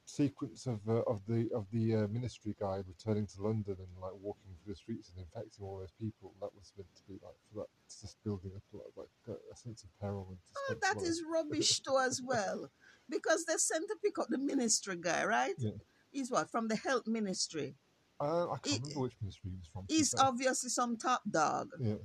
sequence 0.06 0.68
of 0.68 0.88
uh, 0.88 1.02
of 1.08 1.26
the 1.28 1.50
of 1.52 1.66
the 1.72 1.96
uh, 1.96 2.08
ministry 2.10 2.56
guy 2.60 2.84
returning 2.88 3.26
to 3.26 3.42
London 3.42 3.76
and 3.80 3.88
like 4.00 4.12
walking 4.22 4.52
through 4.64 4.74
the 4.74 4.78
streets 4.78 5.10
and 5.10 5.18
infecting 5.26 5.66
all 5.66 5.80
those 5.80 5.94
people. 6.00 6.32
That 6.42 6.54
was 6.54 6.72
meant 6.78 6.90
to 6.96 7.02
be 7.08 7.14
like 7.24 7.34
for 7.50 7.62
that 7.62 7.68
it's 7.88 8.02
just 8.02 8.24
building 8.24 8.52
up 8.56 8.62
like, 8.72 8.84
like 8.96 9.36
a, 9.36 9.52
a 9.52 9.58
sense 9.58 9.84
of 9.84 9.90
peril 10.00 10.28
and 10.30 10.38
Oh, 10.70 10.76
that 10.84 11.02
is 11.02 11.24
rubbish 11.28 11.80
too 11.84 11.98
as 11.98 12.22
well. 12.22 12.70
Because 13.10 13.46
they 13.46 13.58
sent 13.58 13.88
to 13.88 13.96
pick 14.04 14.20
up 14.20 14.28
the 14.30 14.38
ministry 14.38 14.98
guy, 15.02 15.26
right? 15.26 15.56
Yeah. 15.58 15.72
He's 16.12 16.30
what? 16.30 16.52
From 16.52 16.68
the 16.68 16.76
health 16.76 17.08
ministry. 17.08 17.78
Uh, 18.20 18.52
I 18.52 18.58
can't 18.58 18.66
He- 18.66 18.80
remember 18.80 19.00
which 19.02 19.18
ministry 19.20 19.50
he 19.50 19.58
was 19.58 19.68
from. 19.74 19.86
He's 19.90 20.14
obviously 20.20 20.70
some 20.70 20.98
top 20.98 21.24
dog, 21.30 21.70
yeah, 21.80 21.96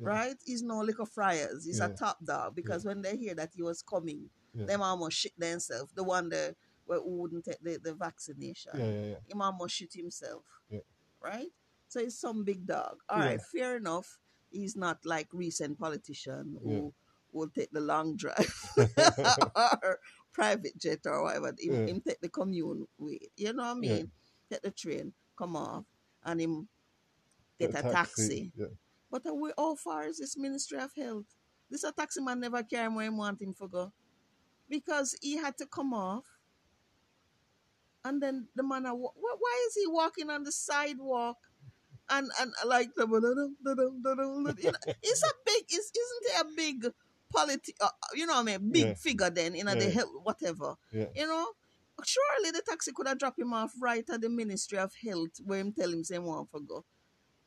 Yeah. 0.00 0.08
right? 0.08 0.36
He's 0.44 0.62
no 0.62 0.80
liquor 0.80 1.06
friars. 1.06 1.64
He's 1.64 1.80
a 1.80 1.88
top 1.88 2.24
dog 2.24 2.54
because 2.54 2.84
when 2.84 3.02
they 3.02 3.16
hear 3.16 3.34
that 3.34 3.50
he 3.54 3.62
was 3.62 3.82
coming 3.82 4.30
Yeah. 4.54 4.64
Them 4.66 4.82
almost 4.82 5.16
shit 5.18 5.38
themselves. 5.38 5.92
The 5.94 6.02
one 6.02 6.28
that 6.30 6.56
who 6.86 7.02
wouldn't 7.20 7.44
take 7.44 7.60
the, 7.62 7.78
the 7.82 7.92
vaccination. 7.94 8.72
Yeah, 8.74 8.84
yeah, 8.90 9.06
yeah. 9.12 9.16
Him 9.28 9.42
almost 9.42 9.74
shit 9.76 9.92
himself. 9.92 10.42
Yeah. 10.70 10.80
Right? 11.20 11.52
So 11.88 12.00
he's 12.00 12.18
some 12.18 12.44
big 12.44 12.66
dog. 12.66 12.96
All 13.08 13.18
Yeah. 13.18 13.26
right, 13.26 13.42
fair 13.42 13.76
enough. 13.76 14.18
He's 14.50 14.74
not 14.74 15.04
like 15.04 15.28
recent 15.32 15.78
politician 15.78 16.56
who 16.64 16.72
Yeah. 16.72 16.88
will 17.32 17.50
take 17.50 17.70
the 17.72 17.80
long 17.80 18.16
drive 18.16 18.54
or 19.54 20.00
private 20.32 20.76
jet 20.78 21.00
or 21.04 21.22
whatever. 21.24 21.48
Him, 21.58 21.74
Yeah. 21.74 21.86
him 21.92 22.00
take 22.00 22.20
the 22.20 22.30
commune 22.30 22.88
way. 22.98 23.20
You 23.36 23.52
know 23.52 23.62
what 23.74 23.84
I 23.84 23.86
Yeah. 23.86 23.94
mean? 23.96 24.10
Take 24.50 24.62
the 24.62 24.70
train, 24.70 25.12
come 25.36 25.56
off, 25.56 25.84
and 26.24 26.40
him 26.40 26.68
get 27.60 27.72
Get 27.72 27.84
a 27.84 27.90
taxi. 27.92 28.50
Yeah. 28.56 28.66
But 29.10 29.26
uh, 29.26 29.34
we, 29.34 29.52
how 29.56 29.74
far 29.76 30.06
is 30.06 30.18
this 30.18 30.36
Ministry 30.36 30.78
of 30.78 30.92
Health? 30.96 31.26
This 31.70 31.84
a 31.84 31.92
taxi 31.92 32.20
man 32.20 32.40
never 32.40 32.62
him 32.70 32.94
where 32.94 33.06
him 33.06 33.16
want 33.16 33.40
him 33.42 33.54
to 33.54 33.68
go. 33.68 33.92
Because 34.68 35.16
he 35.22 35.36
had 35.36 35.56
to 35.58 35.66
come 35.66 35.92
off. 35.94 36.24
And 38.04 38.22
then 38.22 38.48
the 38.54 38.62
man, 38.62 38.84
wa- 38.84 39.12
why 39.16 39.66
is 39.68 39.74
he 39.74 39.86
walking 39.86 40.30
on 40.30 40.44
the 40.44 40.52
sidewalk? 40.52 41.36
And 42.10 42.30
and 42.40 42.52
uh, 42.62 42.68
like 42.68 42.94
the 42.94 43.06
you 43.06 44.72
know, 44.72 44.78
it's 45.02 45.22
a 45.22 45.32
big, 45.44 45.64
it's, 45.68 45.90
isn't 45.94 46.24
it 46.24 46.40
a 46.40 46.46
big 46.56 46.92
politi- 47.34 47.76
uh, 47.82 47.88
you 48.14 48.24
know 48.26 48.34
what 48.34 48.48
I 48.48 48.58
mean, 48.58 48.70
big 48.72 48.86
Yeah. 48.86 48.94
figure 48.94 49.28
then, 49.30 49.54
you 49.54 49.64
know, 49.64 49.74
the 49.74 49.84
Yeah. 49.86 49.90
health, 49.90 50.10
whatever. 50.22 50.74
Yeah. 50.90 51.06
You 51.14 51.26
know, 51.26 51.46
surely 52.02 52.50
the 52.50 52.62
taxi 52.66 52.92
could 52.92 53.08
have 53.08 53.18
dropped 53.18 53.38
him 53.38 53.52
off 53.52 53.72
right 53.78 54.08
at 54.08 54.20
the 54.22 54.30
Ministry 54.30 54.78
of 54.78 54.92
Health 55.04 55.32
where 55.44 55.60
him 55.60 55.72
tell 55.72 55.92
him 55.92 56.02
say 56.02 56.18
want 56.18 56.50
for 56.50 56.60
go, 56.60 56.84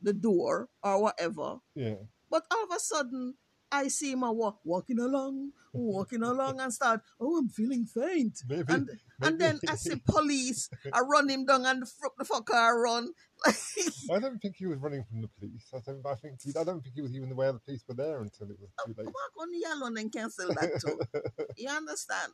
the 0.02 0.14
door 0.14 0.70
or 0.84 1.02
whatever. 1.02 1.58
Yeah. 1.76 1.96
But 2.30 2.44
all 2.52 2.64
of 2.64 2.76
a 2.76 2.80
sudden, 2.80 3.36
I 3.72 3.88
see 3.88 4.12
him 4.12 4.22
walk, 4.22 4.60
walking 4.64 5.00
along, 5.00 5.52
walking 5.74 6.24
along, 6.24 6.60
and 6.60 6.74
start, 6.74 7.02
oh, 7.20 7.38
I'm 7.38 7.48
feeling 7.48 7.86
faint. 7.86 8.40
Maybe. 8.48 8.66
And 8.68 8.90
and 9.22 9.40
then 9.40 9.60
I 9.68 9.76
see 9.76 9.96
police, 10.06 10.70
I 10.92 11.00
run 11.02 11.30
him 11.30 11.46
down 11.46 11.66
and 11.66 11.84
the 11.84 11.86
fuck 11.86 12.18
the 12.18 12.26
fucker 12.26 12.54
I 12.54 12.72
run. 12.72 13.14
I 14.12 14.20
don't 14.20 14.40
think 14.40 14.56
he 14.58 14.66
was 14.66 14.80
running 14.80 15.04
from 15.10 15.22
the 15.22 15.30
police. 15.40 15.72
I 15.74 15.80
don't. 15.86 16.06
I 16.06 16.16
think. 16.16 16.42
He, 16.42 16.52
I 16.60 16.64
don't 16.64 16.82
think 16.82 16.96
he 16.96 17.02
was 17.02 17.16
even 17.16 17.32
aware 17.32 17.54
the 17.54 17.60
police 17.60 17.84
were 17.88 17.96
there 17.96 18.22
until 18.22 18.50
it 18.50 18.58
was 18.60 18.70
too 18.86 18.94
late. 18.98 19.06
Walk 19.06 19.34
on 19.40 19.52
the 19.52 19.60
yellow 19.60 19.88
and 19.88 20.12
cancel 20.12 20.50
that 20.50 20.82
too. 20.86 21.00
you 21.58 21.70
understand? 21.70 22.34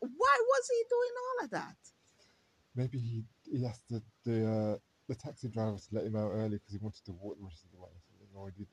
Why 0.00 0.36
was 0.40 0.68
he 0.70 0.82
doing 0.90 1.12
all 1.22 1.44
of 1.44 1.50
that? 1.50 1.76
Maybe 2.74 2.98
he 2.98 3.24
he 3.50 3.64
asked 3.64 3.88
the 3.88 4.02
the, 4.24 4.50
uh, 4.50 4.76
the 5.08 5.14
taxi 5.14 5.48
driver 5.48 5.76
to 5.76 5.94
let 5.94 6.04
him 6.04 6.16
out 6.16 6.30
early 6.32 6.56
because 6.56 6.72
he 6.72 6.78
wanted 6.78 7.04
to 7.04 7.12
walk 7.12 7.36
the 7.38 7.44
rest 7.44 7.64
of 7.64 7.70
the 7.72 7.78
way. 7.78 7.90
or 7.90 8.00
something, 8.08 8.28
Or 8.34 8.48
he 8.56 8.64
did. 8.64 8.68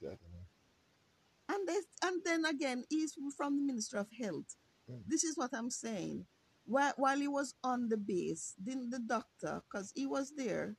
He, 0.00 0.06
I 0.06 0.10
don't 0.10 0.20
know. 0.32 1.54
And 1.54 1.68
this, 1.68 1.84
and 2.04 2.22
then 2.24 2.44
again, 2.44 2.84
he's 2.88 3.14
from 3.36 3.56
the 3.56 3.62
Ministry 3.62 3.98
of 3.98 4.06
Health. 4.18 4.56
Mm. 4.90 5.00
This 5.06 5.24
is 5.24 5.36
what 5.36 5.50
I'm 5.52 5.70
saying. 5.70 6.24
While, 6.64 6.92
while 6.96 7.18
he 7.18 7.28
was 7.28 7.54
on 7.64 7.88
the 7.88 7.96
base, 7.96 8.54
didn't 8.62 8.90
the 8.90 9.00
doctor, 9.00 9.60
because 9.70 9.92
he 9.94 10.06
was 10.06 10.32
there, 10.36 10.76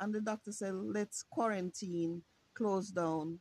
and 0.00 0.14
the 0.14 0.20
doctor 0.20 0.52
said, 0.52 0.74
let's 0.74 1.22
quarantine, 1.30 2.22
close 2.54 2.88
down, 2.88 3.38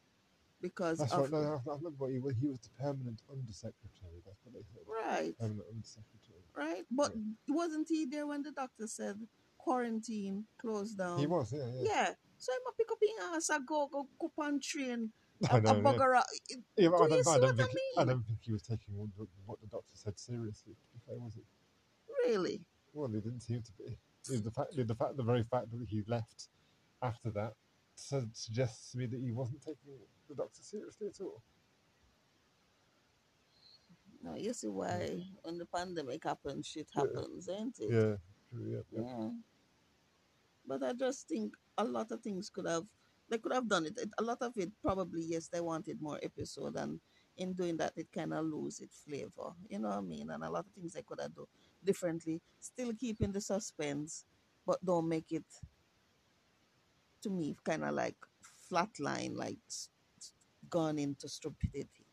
because 0.62 1.00
That's 1.00 1.14
of 1.14 1.22
right. 1.22 1.32
No, 1.32 1.62
I, 1.66 1.72
I 1.72 1.76
remember 1.76 2.10
he 2.10 2.20
was, 2.20 2.36
he 2.40 2.48
was 2.48 2.60
the 2.60 2.70
permanent 2.82 3.22
undersecretary. 3.32 4.22
That's 4.26 4.38
what 4.44 4.54
they 4.54 4.64
said. 4.74 4.84
right, 4.88 5.38
Permanent 5.40 5.66
undersecretary. 5.72 6.44
right. 6.56 6.84
But 6.92 7.14
wasn't 7.48 7.88
he 7.90 8.06
there 8.06 8.28
when 8.28 8.44
the 8.44 8.52
doctor 8.52 8.88
said 8.88 9.16
quarantine, 9.64 10.46
closed 10.60 10.98
down? 10.98 11.20
He 11.20 11.26
was. 11.28 11.54
Yeah. 11.54 11.66
Yeah. 11.76 11.84
Yeah. 11.84 12.10
So 12.38 12.52
I'm 12.54 12.68
a 12.68 12.76
pick 12.78 12.92
up 12.92 12.98
in 13.02 13.36
ass, 13.36 13.50
I 13.50 13.60
go 13.66 13.88
go 13.92 14.08
go 14.20 14.28
up 14.28 14.46
on 14.46 14.60
train, 14.60 15.12
I 15.50 15.58
a, 15.58 15.62
know. 15.62 15.72
a 15.72 15.76
yeah. 15.78 15.82
bugger 15.82 16.18
out. 16.18 16.26
Yeah, 16.78 16.90
but 16.90 17.02
I 17.04 17.08
don't, 17.08 17.28
I 17.28 17.38
don't 17.40 17.42
what 17.42 17.44
I 17.44 17.56
think 17.56 17.70
he, 17.72 17.80
I 17.98 18.00
mean? 18.02 18.08
don't 18.08 18.26
think 18.26 18.40
he 18.42 18.52
was 18.52 18.62
taking 18.64 18.98
what 18.98 19.10
the, 19.18 19.26
what 19.46 19.62
the 19.62 19.68
doctor 19.68 19.96
said 19.96 20.20
seriously. 20.20 20.74
To 20.74 21.00
fair, 21.08 21.18
was 21.20 21.38
it? 21.38 21.46
Really? 22.28 22.62
Well, 22.94 23.08
he 23.10 23.22
didn't 23.22 23.42
seem 23.42 23.62
to 23.62 23.72
be. 23.80 23.98
The 24.40 24.52
fact, 24.52 24.70
the 24.76 24.96
fact, 24.96 25.18
the 25.18 25.24
very 25.24 25.44
fact 25.44 25.72
that 25.72 25.86
he 25.90 26.04
left 26.08 26.48
after 27.02 27.30
that 27.32 27.54
suggests 27.96 28.92
to 28.92 28.98
me 28.98 29.06
that 29.06 29.20
he 29.22 29.32
wasn't 29.32 29.62
taking 29.62 29.96
the 30.30 30.36
doctor 30.36 30.62
seriously 30.62 31.08
at 31.08 31.22
all. 31.22 31.42
Now 34.24 34.36
you 34.36 34.54
see 34.54 34.68
why 34.68 35.22
when 35.44 35.58
the 35.58 35.66
pandemic 35.66 36.24
happens, 36.24 36.68
shit 36.68 36.88
Yeah. 36.96 37.02
happens, 37.02 37.50
ain't 37.50 37.78
it? 37.80 37.90
Yeah, 37.92 38.16
true. 38.50 38.66
Yeah, 38.74 38.82
yeah. 38.92 39.02
Yeah. 39.02 39.30
But 40.68 40.84
I 40.84 40.94
just 40.94 41.28
think 41.28 41.54
a 41.78 41.84
lot 41.84 42.12
of 42.12 42.22
things 42.22 42.50
could 42.50 42.68
have 42.68 42.86
they 43.30 43.38
could 43.38 43.54
have 43.54 43.68
done 43.70 43.86
it. 43.86 43.98
It- 43.98 44.14
A 44.20 44.24
lot 44.24 44.42
of 44.42 44.54
it 44.58 44.72
probably 44.82 45.24
yes, 45.24 45.48
they 45.48 45.62
wanted 45.62 46.02
more 46.02 46.20
episode, 46.22 46.76
and 46.78 47.00
in 47.38 47.54
doing 47.54 47.78
that, 47.78 47.94
it 47.96 48.12
kind 48.12 48.34
of 48.34 48.46
lose 48.46 48.80
its 48.80 48.98
flavor. 49.08 49.54
You 49.70 49.80
know 49.80 49.90
what 49.90 49.98
I 49.98 50.02
mean? 50.02 50.30
And 50.30 50.44
a 50.44 50.50
lot 50.50 50.66
of 50.66 50.72
things 50.74 50.94
they 50.94 51.02
could 51.04 51.20
have 51.22 51.34
done 51.36 51.46
differently, 51.84 52.42
still 52.60 52.94
keeping 52.94 53.32
the 53.32 53.42
suspense, 53.42 54.26
but 54.66 54.84
don't 54.86 55.08
make 55.10 55.32
it 55.32 55.46
to 57.22 57.30
me 57.30 57.56
kind 57.64 57.84
of 57.84 57.94
like 57.94 58.16
flatline, 58.70 59.36
like 59.36 59.58
gone 60.70 61.00
into 61.00 61.28
stupidity. 61.28 62.06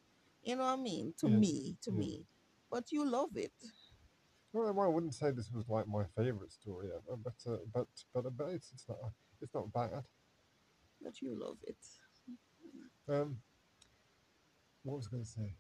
You 0.42 0.56
know 0.56 0.64
what 0.64 0.78
I 0.78 0.82
mean? 0.82 1.14
To 1.18 1.28
Yeah, 1.28 1.40
me, 1.40 1.76
to 1.82 1.90
yeah. 1.90 2.04
me. 2.04 2.26
But 2.70 2.92
you 2.92 3.04
love 3.08 3.36
it. 3.36 3.52
Well, 4.52 4.80
I 4.80 4.86
wouldn't 4.88 5.14
say 5.14 5.30
this 5.30 5.50
was 5.52 5.68
like 5.68 5.86
my 5.86 6.04
favourite 6.16 6.52
story 6.52 6.88
ever, 6.88 7.16
but 7.16 7.34
uh, 7.46 7.58
but 7.72 7.86
but 8.12 8.36
but 8.36 8.48
it's, 8.48 8.72
it's 8.72 8.88
not 8.88 8.98
it's 9.40 9.54
not 9.54 9.72
bad. 9.72 10.02
But 11.02 11.22
you 11.22 11.38
love 11.40 11.56
it. 11.66 11.76
Um, 13.08 13.38
what 14.82 14.96
was 14.96 15.06
I 15.06 15.10
going 15.10 15.24
to 15.24 15.30
say? 15.30 15.52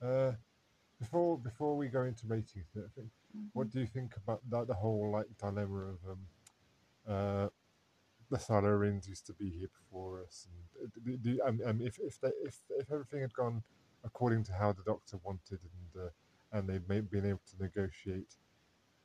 Uh, 0.00 0.32
before 1.00 1.38
before 1.38 1.76
we 1.76 1.88
go 1.88 2.02
into 2.02 2.26
ratings, 2.28 2.66
everything, 2.76 3.10
what 3.52 3.70
do 3.70 3.80
you 3.80 3.86
think 3.86 4.16
about 4.16 4.40
that, 4.50 4.68
the 4.68 4.74
whole 4.74 5.10
like 5.12 5.26
dilemma 5.38 5.94
of 5.94 5.98
um, 6.08 6.18
uh, 7.08 7.48
the 8.30 8.36
Silurians 8.38 9.08
used 9.08 9.26
to 9.26 9.32
be 9.32 9.50
here 9.50 9.68
before 9.82 10.22
us, 10.22 10.46
and 10.80 10.92
do, 11.04 11.16
do, 11.16 11.40
um, 11.44 11.60
um, 11.66 11.80
if 11.80 11.98
if 11.98 12.20
they, 12.20 12.30
if 12.44 12.58
if 12.70 12.90
everything 12.92 13.22
had 13.22 13.32
gone 13.34 13.62
according 14.04 14.44
to 14.44 14.52
how 14.52 14.72
the 14.72 14.82
Doctor 14.84 15.18
wanted, 15.24 15.58
and 15.62 16.04
uh, 16.04 16.10
and 16.52 16.68
they've 16.68 16.88
may, 16.88 17.00
been 17.00 17.26
able 17.26 17.42
to 17.50 17.62
negotiate 17.62 18.34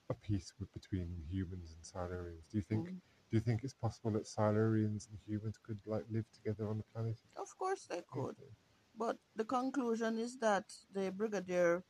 a 0.10 0.14
peace 0.14 0.54
with, 0.60 0.74
between 0.74 1.08
humans 1.30 1.76
and 1.76 1.84
Silurians, 1.84 2.50
do 2.52 2.58
you 2.58 2.64
think? 2.64 2.90
Mm. 2.90 2.96
Do 3.32 3.38
you 3.38 3.40
think 3.40 3.64
it's 3.64 3.74
possible 3.74 4.12
that 4.12 4.26
Silurians 4.26 5.08
and 5.10 5.18
humans 5.26 5.58
could 5.66 5.80
like 5.86 6.04
live 6.12 6.26
together 6.34 6.70
on 6.70 6.78
the 6.78 6.84
planet? 6.94 7.18
Of 7.36 7.58
course 7.58 7.88
they 7.90 8.02
could. 8.12 8.36
Okay. 8.38 8.54
But 8.98 9.18
the 9.36 9.44
conclusion 9.44 10.20
is 10.20 10.38
that 10.38 10.66
the 10.94 11.12
brigadier 11.12 11.84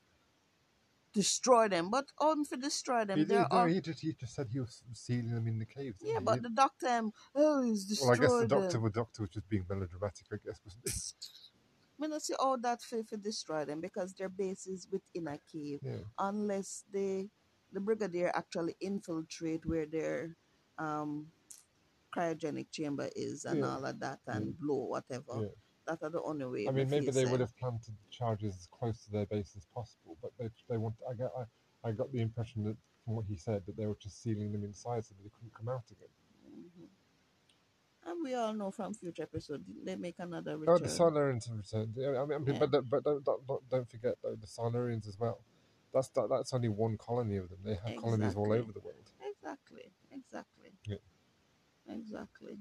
destroyed 1.14 1.72
them. 1.72 1.90
But 1.90 2.06
um, 2.20 2.46
for 2.46 2.56
destroy 2.58 3.06
them, 3.06 3.20
He, 3.20 3.24
there 3.26 3.42
no, 3.42 3.48
are 3.52 3.68
he, 3.68 3.82
just, 3.82 4.00
he 4.00 4.14
just 4.14 4.36
said 4.36 4.48
he 4.52 4.60
was 4.60 4.82
sealing 4.94 5.32
them 5.32 5.48
in 5.48 5.60
the 5.60 5.66
caves. 5.66 6.02
yeah. 6.02 6.20
But 6.20 6.36
He- 6.36 6.42
the 6.42 6.50
doctor, 6.50 6.88
um, 6.88 7.12
oh, 7.36 7.62
he's 7.64 7.86
destroyed. 7.86 8.20
well, 8.20 8.38
I 8.38 8.40
guess 8.40 8.42
the 8.42 8.56
doctor, 8.56 8.78
them. 8.78 8.84
the 8.84 8.90
doctor 8.90 9.22
was 9.24 9.32
just 9.32 9.50
being 9.50 9.66
melodramatic. 9.70 10.26
I 10.32 10.38
guess 10.46 10.60
wasn't 10.66 10.84
he? 10.86 10.92
Me 12.04 12.10
not 12.10 12.22
see 12.22 12.34
all 12.38 12.58
that 12.58 12.82
for, 12.82 13.02
for 13.06 13.16
destroy 13.16 13.64
them 13.64 13.80
because 13.80 14.14
their 14.14 14.28
base 14.28 14.68
is 14.68 14.88
within 14.92 15.28
a 15.30 15.40
cave. 15.52 15.80
Yeah, 15.82 16.04
Unless 16.20 16.84
they, 16.92 17.30
the 17.72 17.80
brigadier 17.80 18.30
actually 18.36 18.76
infiltrate 18.82 19.66
where 19.66 19.86
their 19.86 20.36
um 20.78 21.28
cryogenic 22.16 22.68
chamber 22.72 23.10
is 23.16 23.46
and 23.46 23.60
Yeah. 23.62 23.70
all 23.70 23.86
of 23.86 24.00
that 24.02 24.20
and 24.28 24.60
blow 24.60 24.86
whatever. 24.96 25.42
yeah. 25.42 25.48
That 25.88 26.04
are 26.04 26.10
the 26.10 26.22
only 26.22 26.46
way. 26.46 26.68
I 26.68 26.72
mean, 26.72 26.90
maybe 26.90 27.12
they 27.12 27.26
would 27.26 27.40
have 27.40 27.56
planted 27.58 27.96
charges 28.10 28.56
as 28.56 28.68
close 28.68 29.04
to 29.06 29.12
their 29.12 29.26
base 29.26 29.54
as 29.56 29.66
possible, 29.74 30.18
but 30.22 30.32
they 30.38 30.50
they 30.70 30.78
want. 30.78 30.96
I 31.10 31.14
got 31.14 31.32
I, 31.38 31.90
I 31.90 31.92
got 31.94 32.12
the 32.12 32.22
impression 32.22 32.64
that 32.66 32.78
from 33.06 33.16
what 33.16 33.26
he 33.26 33.38
said 33.38 33.66
that 33.66 33.78
they 33.78 33.86
were 33.86 33.98
just 34.02 34.22
sealing 34.22 34.52
them 34.52 34.64
inside 34.64 35.06
so 35.06 35.14
that 35.16 35.24
they 35.24 35.32
couldn't 35.36 35.54
come 35.56 35.70
out 35.70 35.84
again. 35.92 36.08
And 38.14 38.24
we 38.24 38.36
all 38.36 38.54
know 38.54 38.70
from 38.70 38.94
future 38.94 39.24
episode, 39.24 39.64
they 39.84 39.96
make 39.96 40.16
another 40.20 40.52
Oh, 40.54 40.58
return? 40.58 40.84
the 40.84 40.88
Silurians 40.88 41.48
have 41.48 41.58
returned. 41.58 41.94
Yeah, 41.96 42.10
I 42.22 42.26
mean, 42.26 42.34
I 42.34 42.38
mean, 42.38 42.54
Yeah. 42.54 42.60
but 42.60 42.72
don't- 42.72 42.90
but 42.90 43.04
don't, 43.04 43.24
don't, 43.26 43.70
don't- 43.70 43.90
forget 43.90 44.22
though 44.22 44.36
the 44.36 44.46
Silurians 44.46 45.08
as 45.08 45.18
well. 45.20 45.40
That's 45.92 46.10
that, 46.10 46.30
that's 46.30 46.54
only 46.54 46.70
one 46.70 46.96
colony 46.98 47.38
of 47.38 47.50
them. 47.50 47.60
They 47.64 47.74
have 47.76 47.96
colonies 48.02 48.36
all 48.36 48.52
over 48.54 48.72
the 48.72 48.80
world. 48.82 49.12
Exactly, 49.20 49.92
exactly. 50.12 50.72
Yeah. 50.86 50.98
Exactly. 51.88 52.60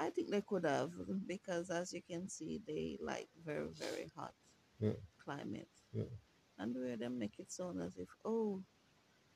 I 0.00 0.10
think 0.10 0.30
they 0.30 0.40
could 0.40 0.64
have 0.64 0.92
because, 1.26 1.70
as 1.70 1.92
you 1.92 2.02
can 2.02 2.28
see, 2.28 2.60
they 2.66 2.98
like 3.00 3.28
very, 3.44 3.68
very 3.68 4.10
hot 4.16 4.34
Yeah. 4.80 4.94
climate. 5.18 5.68
Yeah. 5.92 6.10
And 6.58 6.74
where 6.74 6.96
they 6.96 7.08
make 7.08 7.38
it 7.38 7.52
sound 7.52 7.80
as 7.80 7.96
if, 7.98 8.08
oh, 8.24 8.64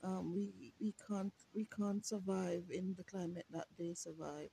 um, 0.03 0.33
we 0.35 0.73
we 0.81 0.93
can't 1.07 1.33
we 1.55 1.65
can't 1.67 2.05
survive 2.05 2.65
in 2.71 2.95
the 2.95 3.05
climate 3.05 3.47
that 3.51 3.69
they 3.79 3.95
survive. 3.95 4.51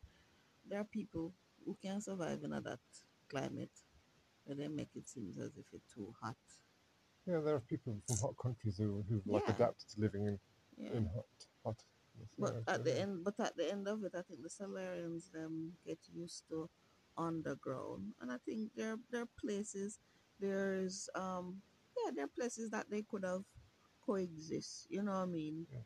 There 0.69 0.79
are 0.79 0.85
people 0.85 1.33
who 1.65 1.77
can 1.81 2.01
survive 2.01 2.43
in 2.43 2.51
that 2.51 2.79
climate, 3.29 3.71
where 4.45 4.55
they 4.57 4.67
make 4.67 4.89
it 4.95 5.07
seem 5.07 5.29
as 5.29 5.57
if 5.57 5.65
it's 5.73 5.93
too 5.93 6.13
hot. 6.21 6.35
Yeah, 7.25 7.39
there 7.39 7.55
are 7.55 7.61
people 7.61 8.01
from 8.07 8.17
hot 8.17 8.35
countries 8.37 8.77
who 8.77 9.03
who've 9.07 9.25
like 9.27 9.43
Yeah. 9.47 9.55
adapted 9.55 9.87
to 9.89 10.01
living 10.01 10.25
in, 10.25 10.39
Yeah. 10.77 10.93
in 10.97 11.05
hot 11.05 11.25
hot. 11.63 11.83
But 12.37 12.53
yeah, 12.65 12.73
at 12.73 12.83
the 12.83 12.99
end, 12.99 13.23
but 13.23 13.39
at 13.39 13.55
the 13.55 13.71
end 13.71 13.87
of 13.87 14.03
it, 14.03 14.13
I 14.15 14.21
think 14.21 14.41
the 14.41 14.49
Solarians 14.49 15.29
them 15.31 15.77
get 15.85 15.99
used 16.13 16.47
to 16.49 16.69
underground, 17.17 18.13
and 18.21 18.31
I 18.31 18.37
think 18.45 18.71
there 18.75 18.97
there 19.11 19.21
are 19.23 19.29
places 19.39 19.99
there's 20.39 21.09
um 21.15 21.61
yeah, 21.97 22.11
there 22.15 22.25
are 22.25 22.35
places 22.39 22.69
that 22.71 22.89
they 22.89 23.03
could 23.03 23.23
have 23.23 23.43
coexist. 24.05 24.87
You 24.89 25.03
know 25.03 25.11
what 25.13 25.17
I 25.19 25.25
mean? 25.25 25.67
Yeah. 25.71 25.79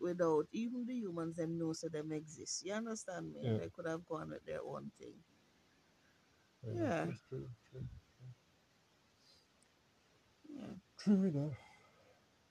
Without 0.00 0.46
even 0.52 0.86
the 0.86 0.94
humans 0.94 1.36
them 1.36 1.58
know 1.58 1.72
so 1.72 1.88
them 1.88 2.12
exist. 2.12 2.64
You 2.64 2.74
understand 2.74 3.32
me? 3.32 3.40
Yeah. 3.42 3.58
They 3.58 3.68
could 3.68 3.86
have 3.86 4.06
gone 4.06 4.30
with 4.30 4.44
their 4.46 4.62
own 4.62 4.90
thing. 4.98 5.14
Yeah, 6.64 6.72
Yeah. 6.74 7.04
That's 7.06 7.20
true, 7.28 7.48
true. 7.70 7.84
Yeah. 10.48 10.74
True 10.98 11.24
enough. 11.24 11.56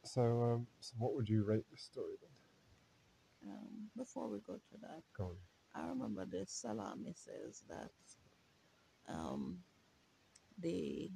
So, 0.03 0.21
um, 0.21 0.67
so 0.79 0.93
what 0.99 1.15
would 1.15 1.27
you 1.29 1.43
rate 1.43 1.65
this 1.71 1.83
story 1.83 2.15
then? 2.21 3.51
Um, 3.51 3.89
before 3.95 4.29
we 4.29 4.39
go 4.39 4.55
to 4.55 4.77
that, 4.81 5.03
Go 5.17 5.25
on. 5.25 5.35
I 5.75 5.87
remember 5.87 6.25
the 6.25 6.45
Salami 6.47 7.13
says 7.15 7.63
that 7.69 7.91
um, 9.07 9.59
they 10.57 11.11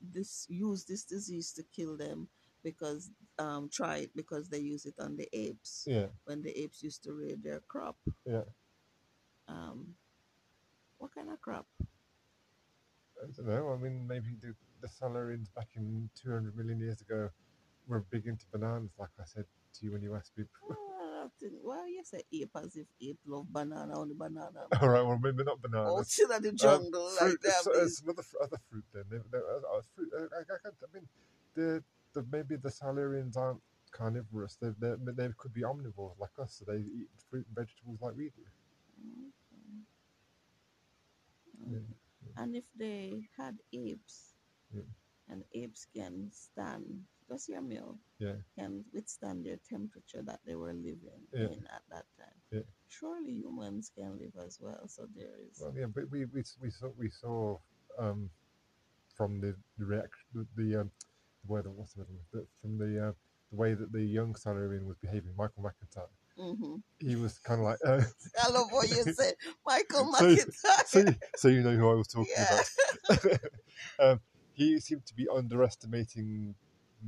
this 0.00 0.46
use 0.48 0.84
this 0.84 1.04
disease 1.04 1.52
to 1.52 1.62
kill 1.74 1.96
them 1.96 2.28
because 2.62 3.10
um, 3.38 3.68
try 3.72 3.98
it 3.98 4.10
because 4.16 4.48
they 4.48 4.58
use 4.58 4.84
it 4.86 4.94
on 4.98 5.16
the 5.16 5.28
apes 5.32 5.84
Yeah, 5.86 6.06
when 6.24 6.42
the 6.42 6.50
apes 6.58 6.82
used 6.82 7.02
to 7.04 7.12
raid 7.12 7.42
their 7.42 7.60
crop. 7.68 7.96
yeah. 8.26 8.42
Um, 9.48 9.94
what 10.98 11.14
kind 11.14 11.30
of 11.30 11.40
crop? 11.40 11.66
I 13.22 13.26
don't 13.36 13.46
know. 13.48 13.72
I 13.72 13.76
mean, 13.82 14.06
maybe 14.06 14.36
the, 14.40 14.54
the 14.80 14.88
Silurians 14.88 15.52
back 15.54 15.68
in 15.76 16.08
200 16.22 16.56
million 16.56 16.78
years 16.80 17.00
ago 17.00 17.30
were 17.86 18.00
big 18.10 18.26
into 18.26 18.44
bananas, 18.52 18.90
like 18.98 19.08
I 19.18 19.24
said 19.24 19.44
to 19.74 19.84
you 19.86 19.92
when 19.92 20.02
you 20.02 20.14
asked 20.14 20.32
me. 20.36 20.44
Well, 20.68 21.24
I 21.24 21.28
think, 21.40 21.54
well, 21.64 21.88
you 21.88 22.02
say 22.04 22.22
ape 22.32 22.50
as 22.56 22.76
if 22.76 22.86
ape 23.02 23.18
love 23.26 23.46
banana, 23.50 23.98
only 23.98 24.14
banana. 24.14 24.66
All 24.80 24.88
right, 24.88 25.02
well, 25.04 25.18
maybe 25.20 25.42
not 25.44 25.58
Out 25.58 25.62
bananas. 25.62 26.18
in 26.36 26.42
the 26.42 26.52
jungle, 26.52 27.06
Um, 27.06 27.12
like 27.12 27.18
fruit, 27.18 27.40
that. 27.42 27.62
so, 27.64 27.72
uh, 27.72 27.88
some 27.88 28.10
other 28.10 28.22
other 28.42 28.56
fruit 28.70 28.84
then. 28.92 29.04
They, 29.10 29.38
uh, 29.38 29.40
uh, 29.40 29.80
fruit, 29.94 30.10
uh, 30.16 30.26
I, 30.36 30.40
I, 30.40 30.58
can't- 30.62 30.74
I 30.82 30.86
mean, 30.94 31.08
the, 31.54 31.82
the 32.18 32.26
maybe 32.30 32.56
the 32.56 32.70
Silurians 32.70 33.36
aren't 33.36 33.62
carnivorous. 33.92 34.56
They, 34.60 34.70
they 34.80 35.12
they 35.12 35.28
could 35.36 35.52
be 35.54 35.62
omnivores 35.62 36.18
like 36.18 36.38
us, 36.38 36.54
so 36.58 36.64
they 36.72 36.78
eat 36.80 37.08
fruit 37.30 37.46
and 37.46 37.56
vegetables 37.56 38.00
like 38.00 38.16
we 38.16 38.30
do. 38.30 38.44
Yeah. 41.70 41.78
And 42.36 42.56
if 42.56 42.64
they 42.74 43.28
had 43.36 43.58
apes, 43.72 44.34
Yeah. 44.74 44.82
and 45.28 45.44
apes 45.52 45.86
can 45.94 46.30
stand, 46.32 47.06
just 47.28 47.46
hear 47.48 47.60
me 47.62 47.78
out, 47.78 47.98
Yeah, 48.18 48.36
can 48.58 48.84
withstand 48.92 49.44
their 49.44 49.58
temperature 49.58 50.22
that 50.22 50.40
they 50.44 50.54
were 50.56 50.72
living 50.74 51.26
in 51.32 51.66
at 51.72 51.82
that 51.90 52.06
time. 52.18 52.42
Surely 52.88 53.32
humans 53.32 53.90
can 53.94 54.18
live 54.18 54.36
as 54.44 54.60
well. 54.60 54.88
So 54.88 55.06
there 55.14 55.36
is. 55.40 55.58
well, 55.60 55.72
yeah, 55.76 55.86
but 55.86 56.10
we 56.10 56.24
we, 56.26 56.42
we 56.60 56.70
saw 56.70 56.88
we 56.96 57.10
saw 57.10 57.58
um, 57.98 58.30
from 59.14 59.40
the 59.40 59.54
the 59.78 59.86
reaction 59.86 60.26
the, 60.34 60.46
the 60.56 60.76
um 60.80 60.90
the 61.48 61.52
word 61.52 61.66
what's 61.76 61.94
the 61.94 62.00
word 62.00 62.08
the, 62.32 62.46
from 62.60 62.78
the 62.78 63.08
uh, 63.08 63.12
the 63.50 63.56
way 63.56 63.74
that 63.74 63.92
the 63.92 64.02
young 64.02 64.34
Silurian 64.34 64.86
was 64.86 64.96
behaving, 64.98 65.32
Michael 65.36 65.62
McIntyre. 65.64 66.08
hmm 66.36 66.76
He 67.00 67.16
was 67.16 67.38
kind 67.38 67.60
of 67.60 67.66
like. 67.66 67.78
Uh, 67.84 68.02
I 68.42 68.50
love 68.50 68.68
what 68.70 68.88
you 68.88 69.02
said, 69.04 69.34
Michael 69.66 70.12
McIntyre. 70.12 70.86
so, 70.86 71.04
so 71.36 71.48
you 71.48 71.62
know 71.62 71.76
who 71.76 71.90
I 71.90 71.94
was 71.94 72.08
talking 72.08 72.32
Yeah. 72.36 72.60
about. 73.08 73.40
um, 74.00 74.20
he 74.52 74.78
seemed 74.80 75.06
to 75.06 75.14
be 75.14 75.26
underestimating 75.34 76.54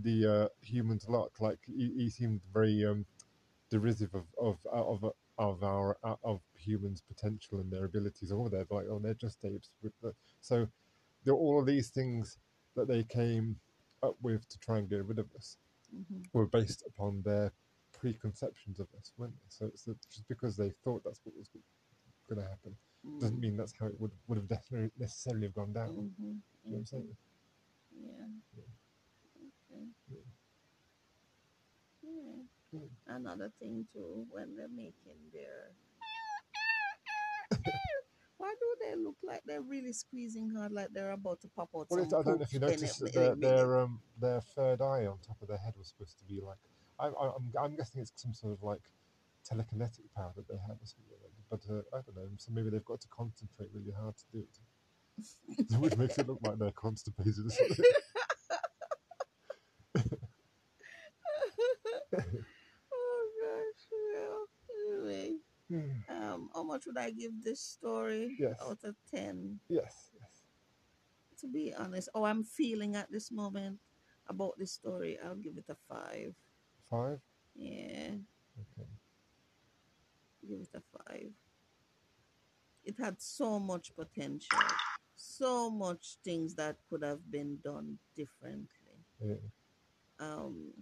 the 0.02 0.26
uh, 0.44 0.48
humans 0.62 1.06
lot. 1.08 1.30
Like 1.40 1.58
he, 1.66 1.92
he 1.96 2.10
seemed 2.10 2.40
very 2.52 2.84
um, 2.86 3.06
derisive 3.70 4.14
of 4.14 4.24
of 4.40 4.58
of 4.72 5.12
of 5.38 5.62
our 5.64 5.96
of 6.24 6.40
humans' 6.54 7.02
potential 7.06 7.60
and 7.60 7.70
their 7.72 7.84
abilities. 7.84 8.32
Oh, 8.32 8.48
they're 8.48 8.66
like 8.70 8.86
oh, 8.90 9.00
they're 9.02 9.14
just 9.14 9.44
apes. 9.44 9.70
So 10.40 10.68
there 11.24 11.34
all 11.34 11.60
of 11.60 11.66
these 11.66 11.90
things 11.90 12.38
that 12.76 12.88
they 12.88 13.02
came 13.04 13.56
up 14.02 14.16
with 14.22 14.48
to 14.48 14.58
try 14.58 14.78
and 14.78 14.88
get 14.88 15.04
rid 15.04 15.18
of 15.18 15.30
us 15.34 15.58
Mhm. 15.94 16.24
were 16.32 16.46
based 16.46 16.82
upon 16.86 17.22
their 17.22 17.52
preconceptions 17.92 18.80
of 18.80 18.88
us, 18.98 19.12
weren't 19.16 19.34
they? 19.40 19.48
So 19.48 19.66
it's 19.66 19.84
just 19.84 20.26
because 20.28 20.56
they 20.56 20.70
thought 20.70 21.02
that's 21.04 21.20
what 21.24 21.36
was 21.36 21.48
going 22.28 22.40
to 22.42 22.48
happen 22.48 22.76
doesn't 23.18 23.38
Mhm. 23.38 23.40
mean 23.40 23.56
that's 23.56 23.72
how 23.78 23.86
it 23.86 23.98
would 24.00 24.12
would 24.28 24.36
have 24.36 24.48
definitely 24.48 24.90
necessarily 24.98 25.46
have 25.46 25.54
gone 25.54 25.72
down. 25.72 25.88
Mhm. 25.96 26.16
Do 26.16 26.22
you 26.22 26.32
know 26.32 26.40
what 26.62 26.76
I'm 26.78 26.86
saying? 26.86 27.16
Yeah. 27.90 28.28
Okay. 29.70 29.88
Yeah. 30.08 30.18
Yeah. 32.02 32.42
Yeah. 32.72 32.88
Another 33.06 33.50
thing 33.58 33.86
too, 33.92 34.26
when 34.30 34.54
they're 34.56 34.68
making 34.68 35.30
their 35.32 35.72
why 38.40 38.54
do 38.58 38.68
they 38.82 38.94
look 38.96 39.16
like 39.22 39.42
they're 39.44 39.60
really 39.60 39.92
squeezing 39.92 40.48
hard, 40.56 40.72
like 40.72 40.88
they're 40.94 41.10
about 41.12 41.40
to 41.42 41.48
pop 41.48 41.68
out 41.76 41.86
Well, 41.90 42.00
I 42.00 42.08
don't 42.08 42.26
know 42.26 42.38
if 42.40 42.52
you 42.54 42.58
noticed 42.58 43.00
that 43.00 43.12
their, 43.12 43.34
their 43.34 43.78
um 43.78 44.00
their 44.18 44.40
third 44.40 44.80
eye 44.80 45.04
on 45.04 45.18
top 45.26 45.36
of 45.42 45.48
their 45.48 45.58
head 45.58 45.74
was 45.76 45.88
supposed 45.88 46.18
to 46.18 46.24
be 46.24 46.40
like 46.40 46.56
I, 46.98 47.08
I, 47.08 47.32
I'm 47.36 47.52
I'm 47.62 47.76
guessing 47.76 48.00
it's 48.00 48.12
some 48.16 48.32
sort 48.32 48.54
of 48.54 48.62
like 48.62 48.80
telekinetic 49.50 50.08
power 50.16 50.32
that 50.36 50.48
they 50.48 50.56
have 50.56 50.76
or 50.76 50.86
something. 50.86 51.16
But 51.50 51.60
uh, 51.68 51.82
I 51.96 52.00
don't 52.00 52.16
know. 52.16 52.28
So 52.38 52.52
maybe 52.52 52.70
they've 52.70 52.84
got 52.84 53.00
to 53.02 53.08
concentrate 53.08 53.68
really 53.74 53.92
hard 53.92 54.14
to 54.16 54.24
do 54.32 54.44
it, 54.48 55.76
which 55.80 55.96
makes 55.98 56.16
it 56.18 56.26
look 56.28 56.38
like 56.42 56.58
they're 56.58 56.70
constipated. 56.72 57.44
Or 57.46 57.50
something. 57.50 57.84
oh 62.92 63.30
gosh, 63.42 63.84
yeah. 63.92 64.94
Anyway, 64.94 65.36
Hmm. 65.70 65.90
um, 66.08 66.50
how 66.52 66.59
much 66.70 66.86
would 66.86 66.98
I 66.98 67.10
give 67.10 67.32
this 67.42 67.60
story 67.60 68.36
Yes. 68.38 68.56
out 68.62 68.78
of 68.84 68.94
ten? 69.10 69.58
yes, 69.68 70.10
yes. 70.14 70.30
To 71.40 71.46
be 71.48 71.72
honest, 71.74 72.08
oh, 72.14 72.24
I'm 72.24 72.44
feeling 72.44 72.94
at 72.96 73.10
this 73.10 73.30
moment 73.32 73.78
about 74.28 74.58
this 74.58 74.72
story. 74.72 75.18
I'll 75.24 75.34
give 75.40 75.56
it 75.58 75.64
a 75.68 75.76
five. 75.88 76.34
Five. 76.88 77.18
Yeah. 77.54 78.14
Okay. 78.60 78.88
give 80.48 80.60
it 80.60 80.68
a 80.74 80.82
five. 80.96 81.30
It 82.84 82.94
had 82.98 83.20
so 83.20 83.58
much 83.58 83.92
potential, 83.96 84.58
so 85.16 85.70
much 85.70 86.16
things 86.24 86.54
that 86.54 86.76
could 86.88 87.02
have 87.04 87.20
been 87.30 87.58
done 87.64 87.98
differently. 88.16 88.96
Yeah. 89.20 89.34
Um, 90.18 90.72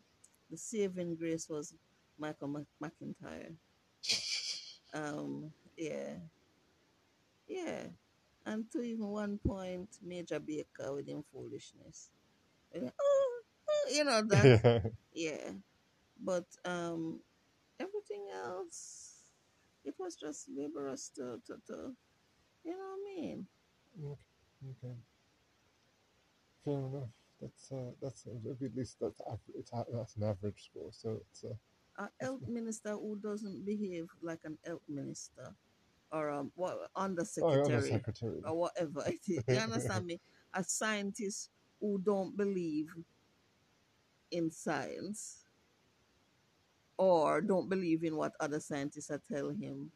the 0.51 0.57
saving 0.57 1.17
grace 1.17 1.49
was 1.49 1.75
Michael 2.19 2.49
Mc- 2.49 2.77
McIntyre. 2.83 3.55
Um, 4.95 5.53
yeah, 5.79 6.17
yeah, 7.49 7.89
and 8.47 8.71
to 8.73 8.83
even 8.83 9.07
one 9.09 9.39
point, 9.47 9.89
Major 10.03 10.41
Baker 10.41 10.95
with 10.95 11.09
him 11.09 11.25
foolishness. 11.33 12.11
Oh, 13.01 13.41
oh, 13.69 13.91
you 13.93 14.05
know 14.05 14.23
that 14.23 14.53
yeah. 15.13 15.53
but 16.23 16.45
um 16.65 17.21
everything 17.81 18.27
else 18.35 19.15
it 19.85 19.95
was 19.99 20.17
just 20.17 20.49
laborious 20.49 21.11
to, 21.17 21.41
to, 21.47 21.55
to 21.67 21.95
you 22.65 22.73
know 22.73 22.79
what 22.79 22.99
i 23.01 23.23
mean 23.23 23.47
Okay. 24.63 24.97
Fair 26.65 26.79
enough. 26.87 27.11
That's 27.41 27.73
uh, 27.73 27.93
that's 28.03 28.27
at 28.27 28.75
least 28.77 28.99
that's 29.01 29.21
it's 29.55 29.71
that's 29.71 30.17
an 30.17 30.25
average 30.25 30.65
score. 30.71 30.91
So 30.93 31.21
it's 31.31 31.45
uh, 31.45 31.55
a 31.99 32.09
health 32.21 32.47
minister 32.49 32.93
who 32.93 33.19
doesn't 33.19 33.65
behave 33.65 34.09
like 34.23 34.41
an 34.45 34.59
health 34.65 34.83
minister 34.89 35.55
or 36.13 36.31
um, 36.31 36.51
what, 36.55 36.79
undersecretary, 36.97 37.61
oh, 37.61 37.65
undersecretary 37.65 38.41
or 38.45 38.55
whatever 38.55 39.03
it 39.07 39.21
is 39.29 39.43
you 39.49 39.57
understand 39.59 40.07
me 40.07 40.21
a 40.55 40.65
scientist 40.65 41.51
who 41.81 42.01
don't 42.05 42.37
believe 42.37 42.89
in 44.31 44.51
science 44.51 45.45
or 46.97 47.41
don't 47.41 47.69
believe 47.69 48.03
in 48.05 48.17
what 48.17 48.33
other 48.41 48.59
scientists 48.61 49.11
are 49.11 49.23
telling 49.31 49.59
him 49.59 49.91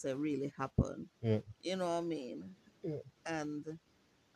to 0.00 0.16
really 0.16 0.52
happen 0.58 1.08
Yeah. 1.22 1.38
you 1.62 1.76
know 1.76 1.86
what 1.86 1.98
i 1.98 2.00
mean 2.02 2.44
Yeah. 2.82 2.98
and 3.26 3.64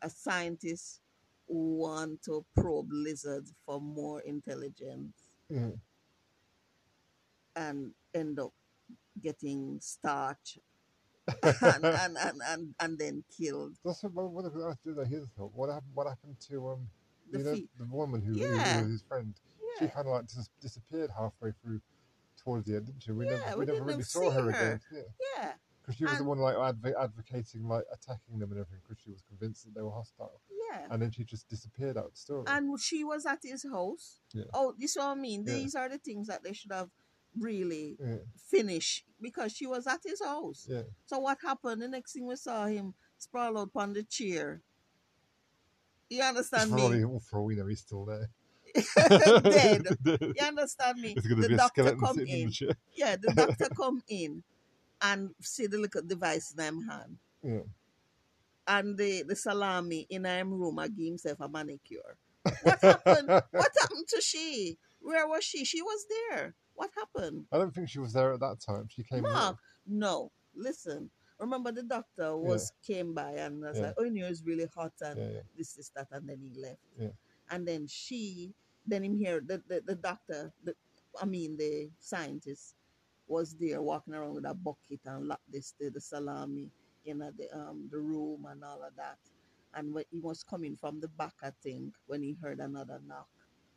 a 0.03 0.11
scientist 0.11 1.01
who 1.49 1.77
want 1.79 2.23
to 2.25 2.45
probe 2.57 2.89
lizards 2.91 3.53
for 3.67 3.81
more 3.81 4.21
intelligence 4.21 5.15
Yeah. 5.49 5.71
and 7.57 7.93
end 8.15 8.39
up 8.39 8.53
getting 9.21 9.79
starch 9.81 10.59
and, 11.43 11.85
and, 11.85 12.17
and, 12.19 12.41
and, 12.47 12.75
and 12.81 12.99
then 12.99 13.25
killed 13.37 13.77
That's 13.85 14.03
what, 14.03 14.13
what, 14.13 14.31
what, 14.53 14.55
what, 14.55 15.07
here's 15.07 15.23
the 15.23 15.31
thought. 15.37 15.53
What 15.55 15.69
happened? 15.71 15.93
What 15.95 16.07
happened 16.09 16.37
to 16.51 16.69
um, 16.71 16.89
the 17.31 17.39
you 17.39 17.45
know, 17.45 17.55
feet 17.55 17.71
the 17.79 17.85
woman 17.87 18.21
who, 18.23 18.33
who- 18.33 18.47
who, 18.47 18.83
was 18.83 18.91
his 18.91 19.03
friend? 19.03 19.35
She 19.79 19.87
kind 19.87 20.07
of 20.07 20.13
like 20.13 20.27
dis- 20.27 20.51
disappeared 20.61 21.11
halfway 21.17 21.53
through 21.63 21.81
towards 22.43 22.67
the 22.67 22.77
end, 22.77 22.87
didn't 22.87 23.03
she? 23.03 23.13
We 23.13 23.25
Yeah, 23.25 23.39
never, 23.39 23.59
we 23.59 23.65
we 23.65 23.73
never 23.73 23.85
really 23.85 24.03
saw 24.03 24.31
her, 24.31 24.43
her. 24.43 24.49
again. 24.51 24.81
Yeah, 24.93 25.01
yeah 25.39 25.53
because 25.81 25.97
she 25.97 26.05
was 26.05 26.19
the 26.19 26.25
one 26.25 26.39
like 26.39 26.55
adv- 26.57 26.95
advocating, 27.01 27.67
like 27.67 27.85
attacking 27.93 28.39
them 28.39 28.53
and 28.53 28.61
everything, 28.61 28.79
because 28.87 29.03
she 29.03 29.11
was 29.11 29.23
convinced 29.29 29.65
that 29.65 29.75
they 29.75 29.83
were 29.83 29.91
hostile, 29.91 30.41
yeah 30.71 30.87
and 30.91 31.03
then 31.03 31.11
she 31.11 31.25
just 31.25 31.49
disappeared 31.49 31.97
out 31.97 32.05
of 32.05 32.11
the 32.13 32.17
story. 32.17 32.45
and 32.47 32.79
she 32.81 33.03
was 33.03 33.27
at 33.27 33.41
his 33.43 33.65
house 33.65 34.21
Yeah. 34.33 34.45
oh 34.55 34.75
this 34.79 34.91
is 34.93 34.97
what 34.97 35.07
i 35.09 35.15
mean 35.17 35.45
Yeah. 35.47 35.55
these 35.55 35.75
are 35.75 35.89
the 35.89 35.99
things 35.99 36.29
that 36.29 36.45
they 36.45 36.53
should 36.53 36.71
have 36.73 36.89
really 37.39 37.97
yeah, 38.01 38.17
finished 38.37 39.05
because 39.21 39.53
she 39.53 39.67
was 39.67 39.87
at 39.87 40.01
his 40.05 40.23
house 40.23 40.67
yeah, 40.69 40.83
So 41.07 41.19
what 41.21 41.39
happened? 41.43 41.83
The 41.83 41.89
next 41.89 42.13
thing 42.13 42.27
we 42.27 42.37
saw 42.37 42.67
him 42.67 42.95
sprawl 43.19 43.59
out 43.59 43.71
on 43.75 43.93
the 43.93 44.03
chair. 44.03 44.61
You 46.11 46.23
understand 46.23 46.71
for, 46.71 46.91
me? 46.91 47.05
for 47.31 47.43
we 47.43 47.55
know, 47.55 47.67
he's 47.67 47.81
still 47.81 48.05
there. 48.05 48.29
Dead. 49.43 49.83
You 50.05 50.47
understand 50.47 50.99
me? 50.99 51.15
It's 51.17 51.27
to 51.27 51.35
the 51.35 51.49
be 51.49 51.55
a 51.55 51.57
doctor 51.57 51.83
skeleton 51.83 52.01
come 52.01 52.19
in 52.21 52.27
the. 52.27 52.77
Yeah, 52.95 53.17
the 53.17 53.33
doctor 53.35 53.69
come 53.77 54.03
in 54.09 54.43
and 55.01 55.31
see 55.41 55.67
the 55.67 55.79
little 55.79 56.03
device 56.03 56.55
in 56.57 56.65
him 56.65 56.89
hand. 56.89 57.17
Yeah. 57.43 57.61
And 58.67 58.97
the, 58.97 59.25
the 59.27 59.37
salami 59.37 60.07
in 60.09 60.25
him 60.25 60.53
room 60.53 60.79
I 60.79 60.89
give 60.89 61.07
himself 61.07 61.41
a 61.41 61.49
manicure. 61.49 62.17
What 62.63 62.81
happened? 62.81 63.29
what 63.29 63.71
happened 63.81 64.09
to 64.09 64.21
she? 64.21 64.79
Where 65.01 65.27
was 65.27 65.45
she? 65.45 65.65
She 65.65 65.83
was 65.83 66.07
there. 66.09 66.55
What 66.75 66.91
happened? 66.97 67.47
I 67.53 67.59
don't 67.59 67.75
think 67.75 67.89
she 67.89 67.99
was 67.99 68.13
there 68.13 68.33
at 68.33 68.41
that 68.41 68.61
time. 68.61 68.87
She 68.89 69.03
came 69.03 69.23
Mark, 69.23 69.59
no. 69.87 70.31
Listen. 70.55 71.11
Remember 71.39 71.73
the 71.73 71.83
doctor 71.83 72.37
was 72.37 72.73
came 72.87 73.15
by 73.15 73.33
and 73.33 73.61
was 73.61 73.77
Yeah. 73.77 73.87
like, 73.87 73.95
oh, 73.99 74.05
you 74.05 74.21
know, 74.21 74.27
it's 74.27 74.43
really 74.45 74.69
hot 74.75 74.93
and. 75.01 75.19
Yeah, 75.19 75.29
yeah. 75.29 75.41
this, 75.57 75.73
this, 75.75 75.89
that, 75.97 76.09
and 76.13 76.29
then 76.29 76.39
he 76.41 76.61
left. 76.61 76.79
Yeah. 76.99 77.09
And 77.51 77.67
then 77.67 77.87
she, 77.89 78.55
then 78.87 79.03
him 79.03 79.17
here, 79.19 79.43
the, 79.45 79.63
the, 79.67 79.83
the 79.85 79.95
doctor, 79.97 80.53
the, 80.63 80.75
I 81.21 81.25
mean, 81.27 81.57
the 81.57 81.91
scientist 81.99 82.77
was 83.27 83.55
there 83.59 83.83
walking 83.83 84.15
around 84.15 84.35
with 84.35 84.45
a 84.47 84.55
bucket 84.55 85.01
and 85.05 85.27
locked 85.27 85.51
this, 85.51 85.75
the, 85.81 85.91
the 85.91 86.01
salami 86.01 86.71
in 87.05 87.19
the, 87.19 87.33
um, 87.53 87.89
the 87.91 87.99
room 87.99 88.47
and 88.49 88.63
all 88.63 88.83
of 88.85 88.95
that. 88.97 89.19
And 89.75 89.93
when 89.93 90.05
he 90.11 90.21
was 90.21 90.45
coming 90.45 90.77
from 90.77 91.01
the 91.01 91.09
back, 91.09 91.35
I 91.43 91.51
think, 91.63 91.95
when 92.07 92.23
he 92.23 92.37
heard 92.41 92.61
another 92.61 93.01
knock. 93.07 93.29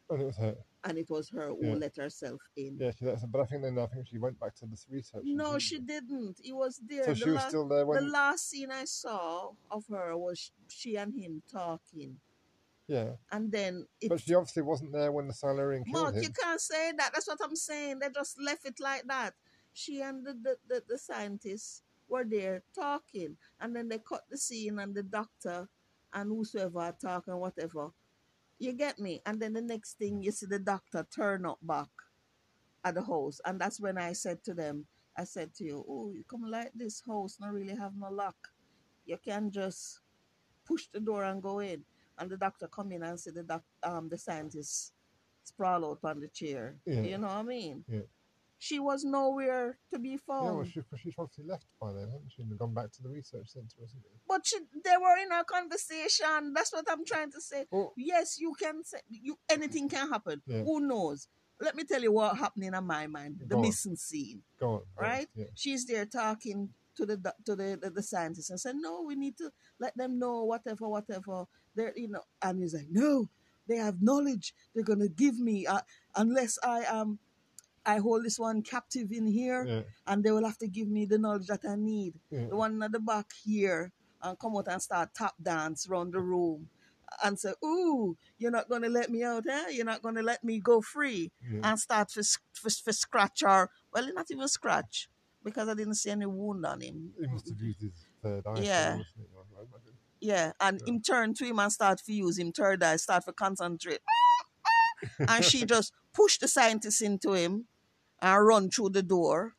And 0.10 0.22
it 0.22 0.26
was 0.26 0.38
her. 0.38 0.56
And 0.88 0.98
it 1.00 1.10
was 1.10 1.30
her 1.30 1.48
who 1.50 1.66
Yeah. 1.68 1.74
let 1.76 1.96
herself 1.98 2.40
in. 2.56 2.78
Yeah, 2.80 2.92
she, 2.92 3.06
that's, 3.06 3.26
but 3.26 3.42
I 3.42 3.46
think 3.46 3.64
then 3.64 3.78
I 3.80 3.88
think 3.88 4.08
she 4.08 4.20
went 4.20 4.40
back 4.40 4.56
to 4.58 4.66
this 4.68 4.86
research. 4.90 5.24
No, 5.26 5.58
she 5.58 5.80
didn't. 5.80 6.38
He 6.44 6.54
was 6.54 6.80
there. 6.88 7.04
So 7.06 7.10
the 7.12 7.16
she 7.16 7.30
was 7.32 7.42
la- 7.42 7.48
still 7.50 7.68
there 7.68 7.86
the 7.86 8.02
last 8.02 8.50
scene 8.50 8.72
I 8.72 8.86
saw 8.86 9.52
of 9.72 9.84
her 9.90 10.16
was 10.16 10.52
she 10.68 10.96
and 10.96 11.14
him 11.14 11.42
talking. 11.52 12.18
yeah, 12.88 13.14
And 13.32 13.52
then 13.52 13.88
it 14.00 14.10
but 14.10 14.20
she 14.22 14.36
obviously 14.36 14.62
wasn't 14.62 14.92
there 14.94 15.12
when 15.12 15.28
the 15.28 15.34
Silurian 15.34 15.84
killed 15.86 16.04
Mark, 16.04 16.16
him. 16.16 16.24
you 16.24 16.30
can't 16.30 16.62
say 16.62 16.92
that. 17.00 17.12
That's 17.14 17.28
what 17.28 17.40
I'm 17.44 17.56
saying. 17.56 17.98
They 18.00 18.10
just 18.10 18.40
left 18.40 18.66
it 18.66 18.80
like 18.80 19.04
that. 19.08 19.34
She 19.74 20.02
and 20.02 20.24
the, 20.26 20.34
the, 20.34 20.56
the, 20.70 20.84
the 20.88 20.98
scientists 21.00 21.82
were 22.08 22.24
there 22.24 22.62
talking, 22.76 23.38
and 23.60 23.76
then 23.76 23.90
they 23.90 23.98
cut 23.98 24.22
the 24.30 24.38
scene, 24.38 24.78
and 24.78 24.94
the 24.94 25.02
doctor 25.04 25.68
and 26.14 26.30
whosoever 26.30 26.80
are 26.80 26.96
talking, 27.02 27.36
whatever. 27.38 27.90
You 28.60 28.74
get 28.74 29.00
me? 29.00 29.22
And 29.26 29.40
then 29.40 29.54
the 29.54 29.62
next 29.62 29.98
thing, 29.98 30.22
you 30.22 30.32
see 30.32 30.46
the 30.46 30.60
doctor 30.60 31.06
turn 31.14 31.46
up 31.46 31.60
back 31.62 31.90
at 32.84 32.96
the 32.96 33.04
house, 33.04 33.42
and 33.46 33.60
that's 33.60 33.80
when 33.80 33.98
I 33.98 34.14
said 34.14 34.44
to 34.46 34.54
them, 34.54 34.86
I 35.18 35.24
said 35.24 35.54
to 35.56 35.64
you, 35.64 35.86
oh, 35.90 36.12
you 36.14 36.24
come 36.30 36.44
like 36.44 36.72
this 36.76 37.02
house, 37.06 37.38
not 37.40 37.54
really 37.54 37.76
have 37.76 37.94
no 37.98 38.10
lock. 38.10 38.36
You 39.06 39.18
can 39.24 39.50
just 39.52 40.00
push 40.66 40.88
the 40.94 41.00
door 41.00 41.24
and 41.24 41.42
go 41.42 41.60
in. 41.60 41.84
And 42.18 42.30
the 42.30 42.38
doctor 42.38 42.68
come 42.68 42.92
in 42.92 43.04
and 43.04 43.20
see 43.20 43.32
the 43.32 43.44
doc, 43.44 43.64
um, 43.84 44.10
the 44.10 44.18
scientist 44.18 44.94
sprawl 45.44 45.86
out 45.86 46.00
on 46.04 46.20
the 46.20 46.28
chair. 46.28 46.76
Yeah. 46.86 47.02
You 47.02 47.18
know 47.18 47.28
what 47.28 47.38
I 47.38 47.44
mean? 47.44 47.84
Yeah. 47.88 48.00
She 48.58 48.80
was 48.80 49.04
nowhere 49.04 49.78
to 49.92 50.00
be 50.00 50.12
Yeah, 50.12 50.18
found. 50.28 50.56
well, 50.58 50.66
she, 50.66 50.82
she's 50.98 51.14
obviously 51.18 51.46
left 51.46 51.66
by 51.80 51.92
then, 51.94 52.06
hasn't 52.10 52.32
she? 52.36 52.42
And 52.42 52.58
gone 52.58 52.74
back 52.74 52.92
to 52.94 53.04
the 53.04 53.10
research 53.10 53.50
centre, 53.50 53.76
hasn't 53.80 54.02
she? 54.04 54.10
but 54.28 54.46
she, 54.46 54.58
they 54.84 54.98
were 55.00 55.18
in 55.22 55.32
a 55.32 55.44
conversation. 55.44 56.54
That's 56.54 56.72
what 56.74 56.86
I'm 56.90 57.06
trying 57.06 57.32
to 57.32 57.42
say. 57.42 57.66
Well, 57.72 57.94
Yes, 57.98 58.40
you 58.40 58.54
can 58.60 58.84
say 58.84 59.00
you 59.10 59.38
anything 59.50 59.90
can 59.90 60.10
happen. 60.10 60.42
Yeah. 60.48 60.64
Who 60.64 60.80
knows? 60.80 61.28
Let 61.62 61.76
me 61.76 61.84
tell 61.84 62.02
you 62.02 62.12
what 62.12 62.38
happening 62.38 62.74
in 62.74 62.86
my 62.86 63.08
mind. 63.08 63.38
The 63.40 63.46
Go 63.46 63.56
on. 63.58 63.62
missing 63.62 63.96
scene. 63.96 64.42
go 64.60 64.66
on. 64.68 64.72
go 64.98 65.04
on, 65.04 65.10
Right? 65.10 65.28
Yeah. 65.36 65.46
She's 65.56 65.86
there 65.86 66.06
talking 66.06 66.70
to 66.98 67.06
the 67.06 67.34
to 67.46 67.56
the, 67.56 67.78
the, 67.82 67.90
the 67.90 68.04
scientist 68.04 68.50
and 68.50 68.60
said, 68.60 68.76
No, 68.78 69.02
we 69.04 69.16
need 69.16 69.38
to 69.38 69.52
let 69.80 69.96
them 69.98 70.18
know 70.20 70.44
whatever, 70.46 70.88
whatever. 70.90 71.46
They're 71.76 71.94
you 71.96 72.10
know 72.10 72.22
and 72.42 72.62
he's 72.62 72.74
like, 72.74 72.88
No, 72.90 73.30
they 73.68 73.78
have 73.78 74.02
knowledge. 74.02 74.54
They're 74.74 74.84
gonna 74.84 75.08
give 75.10 75.40
me 75.40 75.66
uh, 75.66 75.82
unless 76.16 76.58
I 76.64 76.84
um 76.86 77.20
I 77.86 77.98
hold 77.98 78.24
this 78.26 78.40
one 78.40 78.62
captive 78.62 79.12
in 79.12 79.28
here 79.28 79.66
Yeah. 79.66 79.82
and 80.08 80.24
they 80.24 80.32
will 80.32 80.46
have 80.46 80.58
to 80.60 80.68
give 80.68 80.88
me 80.88 81.06
the 81.06 81.18
knowledge 81.18 81.48
that 81.48 81.66
I 81.68 81.76
need. 81.76 82.16
Yeah. 82.32 82.48
The 82.48 82.56
one 82.56 82.82
at 82.84 82.92
the 82.92 83.00
back 83.00 83.32
here 83.44 83.92
and 84.22 84.40
come 84.40 84.56
out 84.58 84.68
and 84.68 84.82
start 84.82 85.14
tap 85.14 85.36
dance 85.42 85.88
around 85.88 86.14
the 86.14 86.20
room 86.20 86.70
and 87.24 87.40
say, 87.40 87.54
Ooh, 87.64 88.18
you're 88.38 88.52
not 88.52 88.70
gonna 88.70 88.90
let 88.90 89.10
me 89.10 89.24
out, 89.24 89.46
eh? 89.48 89.70
You're 89.70 89.86
not 89.86 90.02
gonna 90.02 90.24
let 90.24 90.44
me 90.44 90.60
go 90.60 90.82
free 90.82 91.32
yeah. 91.50 91.60
and 91.64 91.80
start 91.80 92.12
for, 92.12 92.24
for, 92.54 92.70
for 92.70 92.92
scratch 92.92 93.44
or 93.44 93.70
well 93.94 94.12
not 94.14 94.28
even 94.32 94.48
scratch 94.48 95.08
because 95.44 95.70
I 95.70 95.76
didn't 95.76 95.96
see 95.96 96.10
any 96.10 96.26
wound 96.26 96.66
on 96.66 96.82
him. 96.82 97.12
He 97.20 97.28
must 97.28 97.48
have 97.50 97.62
used 97.62 97.82
his 97.82 98.08
third 98.22 98.48
eye. 98.48 98.62
Yeah. 98.62 98.98
Yeah, 100.20 100.52
and 100.60 100.82
Yeah. 100.84 100.94
him 100.94 101.02
turn 101.02 101.34
to 101.36 101.46
him 101.46 101.60
and 101.60 101.72
start 101.72 102.00
to 102.06 102.14
use 102.14 102.40
him 102.40 102.52
third 102.52 102.82
eye, 102.82 102.96
start 102.96 103.26
to 103.26 103.34
concentrate. 103.34 104.00
and 105.20 105.46
she 105.46 105.66
just 105.66 105.94
pushed 106.14 106.42
the 106.42 106.48
scientist 106.48 107.02
into 107.02 107.34
him 107.34 107.66
and 108.22 108.46
run 108.48 108.70
through 108.70 108.90
the 108.90 109.04
door. 109.04 109.54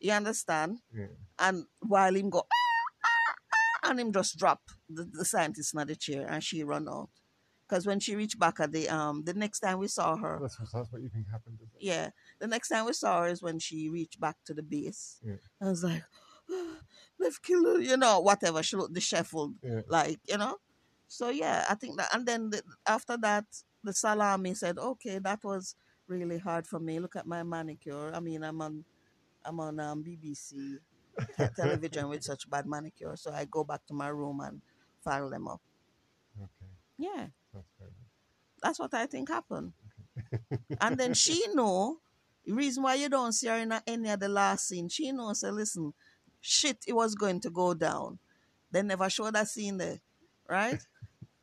You 0.00 0.12
understand? 0.12 0.78
Yeah. 0.96 1.06
And 1.38 1.66
while 1.80 2.14
him 2.14 2.30
go 2.30 2.40
ah, 2.40 3.00
ah, 3.04 3.34
ah, 3.84 3.90
and 3.90 4.00
him 4.00 4.12
just 4.12 4.38
drop 4.38 4.60
the, 4.88 5.04
the 5.04 5.24
scientist 5.24 5.74
in 5.74 5.86
the 5.86 5.96
chair 5.96 6.26
and 6.28 6.42
she 6.42 6.64
run 6.64 6.88
out. 6.88 7.10
Because 7.68 7.86
when 7.86 8.00
she 8.00 8.16
reached 8.16 8.38
back 8.38 8.60
at 8.60 8.72
the 8.72 8.88
um 8.88 9.22
the 9.24 9.32
next 9.34 9.60
time 9.60 9.78
we 9.78 9.88
saw 9.88 10.16
her, 10.16 10.38
That's 10.42 10.58
what, 10.60 10.68
that's 10.72 10.92
what 10.92 11.02
you 11.02 11.08
think 11.08 11.26
happened. 11.30 11.58
Yeah, 11.78 12.10
the 12.38 12.46
next 12.46 12.68
time 12.68 12.84
we 12.86 12.92
saw 12.92 13.22
her 13.22 13.28
is 13.28 13.42
when 13.42 13.58
she 13.58 13.88
reached 13.88 14.20
back 14.20 14.36
to 14.46 14.54
the 14.54 14.62
base. 14.62 15.20
Yeah. 15.24 15.36
I 15.60 15.66
was 15.66 15.82
like, 15.82 16.02
they've 17.18 17.42
killed 17.42 17.66
her, 17.66 17.80
you 17.80 17.96
know, 17.96 18.20
whatever. 18.20 18.62
She 18.62 18.76
looked 18.76 18.92
disheveled, 18.94 19.54
Yeah. 19.62 19.80
like, 19.88 20.20
you 20.28 20.36
know. 20.36 20.56
So 21.08 21.30
yeah, 21.30 21.64
I 21.68 21.74
think 21.74 21.96
that, 21.98 22.14
and 22.14 22.26
then 22.26 22.50
the, 22.50 22.62
after 22.86 23.16
that, 23.18 23.44
the 23.84 23.92
salami 23.92 24.54
said, 24.54 24.78
okay, 24.78 25.18
that 25.18 25.40
was 25.44 25.76
really 26.12 26.38
hard 26.38 26.66
for 26.66 26.78
me. 26.78 27.00
Look 27.00 27.16
at 27.16 27.26
my 27.26 27.42
manicure. 27.42 28.12
I 28.14 28.20
mean, 28.20 28.42
I'm 28.44 28.60
on, 28.60 28.84
I'm 29.44 29.58
on 29.60 29.80
um, 29.80 30.04
BBC 30.04 30.78
television 31.56 32.08
with 32.08 32.22
such 32.22 32.48
bad 32.48 32.66
manicure, 32.66 33.16
so 33.16 33.32
I 33.32 33.44
go 33.44 33.64
back 33.64 33.86
to 33.86 33.94
my 33.94 34.08
room 34.08 34.40
and 34.40 34.60
file 35.04 35.30
them 35.30 35.48
up. 35.48 35.60
Okay. 36.38 36.72
Yeah, 36.98 37.26
That's 37.52 37.66
that's 38.62 38.78
what 38.78 38.94
I 38.94 39.06
think 39.06 39.28
happened. 39.28 39.72
and 40.80 40.96
then 40.96 41.14
she 41.14 41.42
know 41.54 41.98
the 42.46 42.52
reason 42.52 42.82
why 42.82 42.94
you 42.94 43.08
don't 43.08 43.32
see 43.32 43.48
her 43.48 43.56
in 43.56 43.72
any 43.86 44.08
of 44.10 44.20
the 44.20 44.28
last 44.28 44.68
scene. 44.68 44.88
She 44.88 45.10
knows. 45.12 45.40
Say, 45.40 45.50
listen, 45.50 45.92
shit, 46.40 46.78
it 46.86 46.92
was 46.94 47.14
going 47.14 47.40
to 47.40 47.50
go 47.50 47.74
down. 47.74 48.18
They 48.70 48.82
never 48.82 49.10
show 49.10 49.30
that 49.30 49.48
scene 49.48 49.78
there, 49.78 50.00
right? 50.48 50.80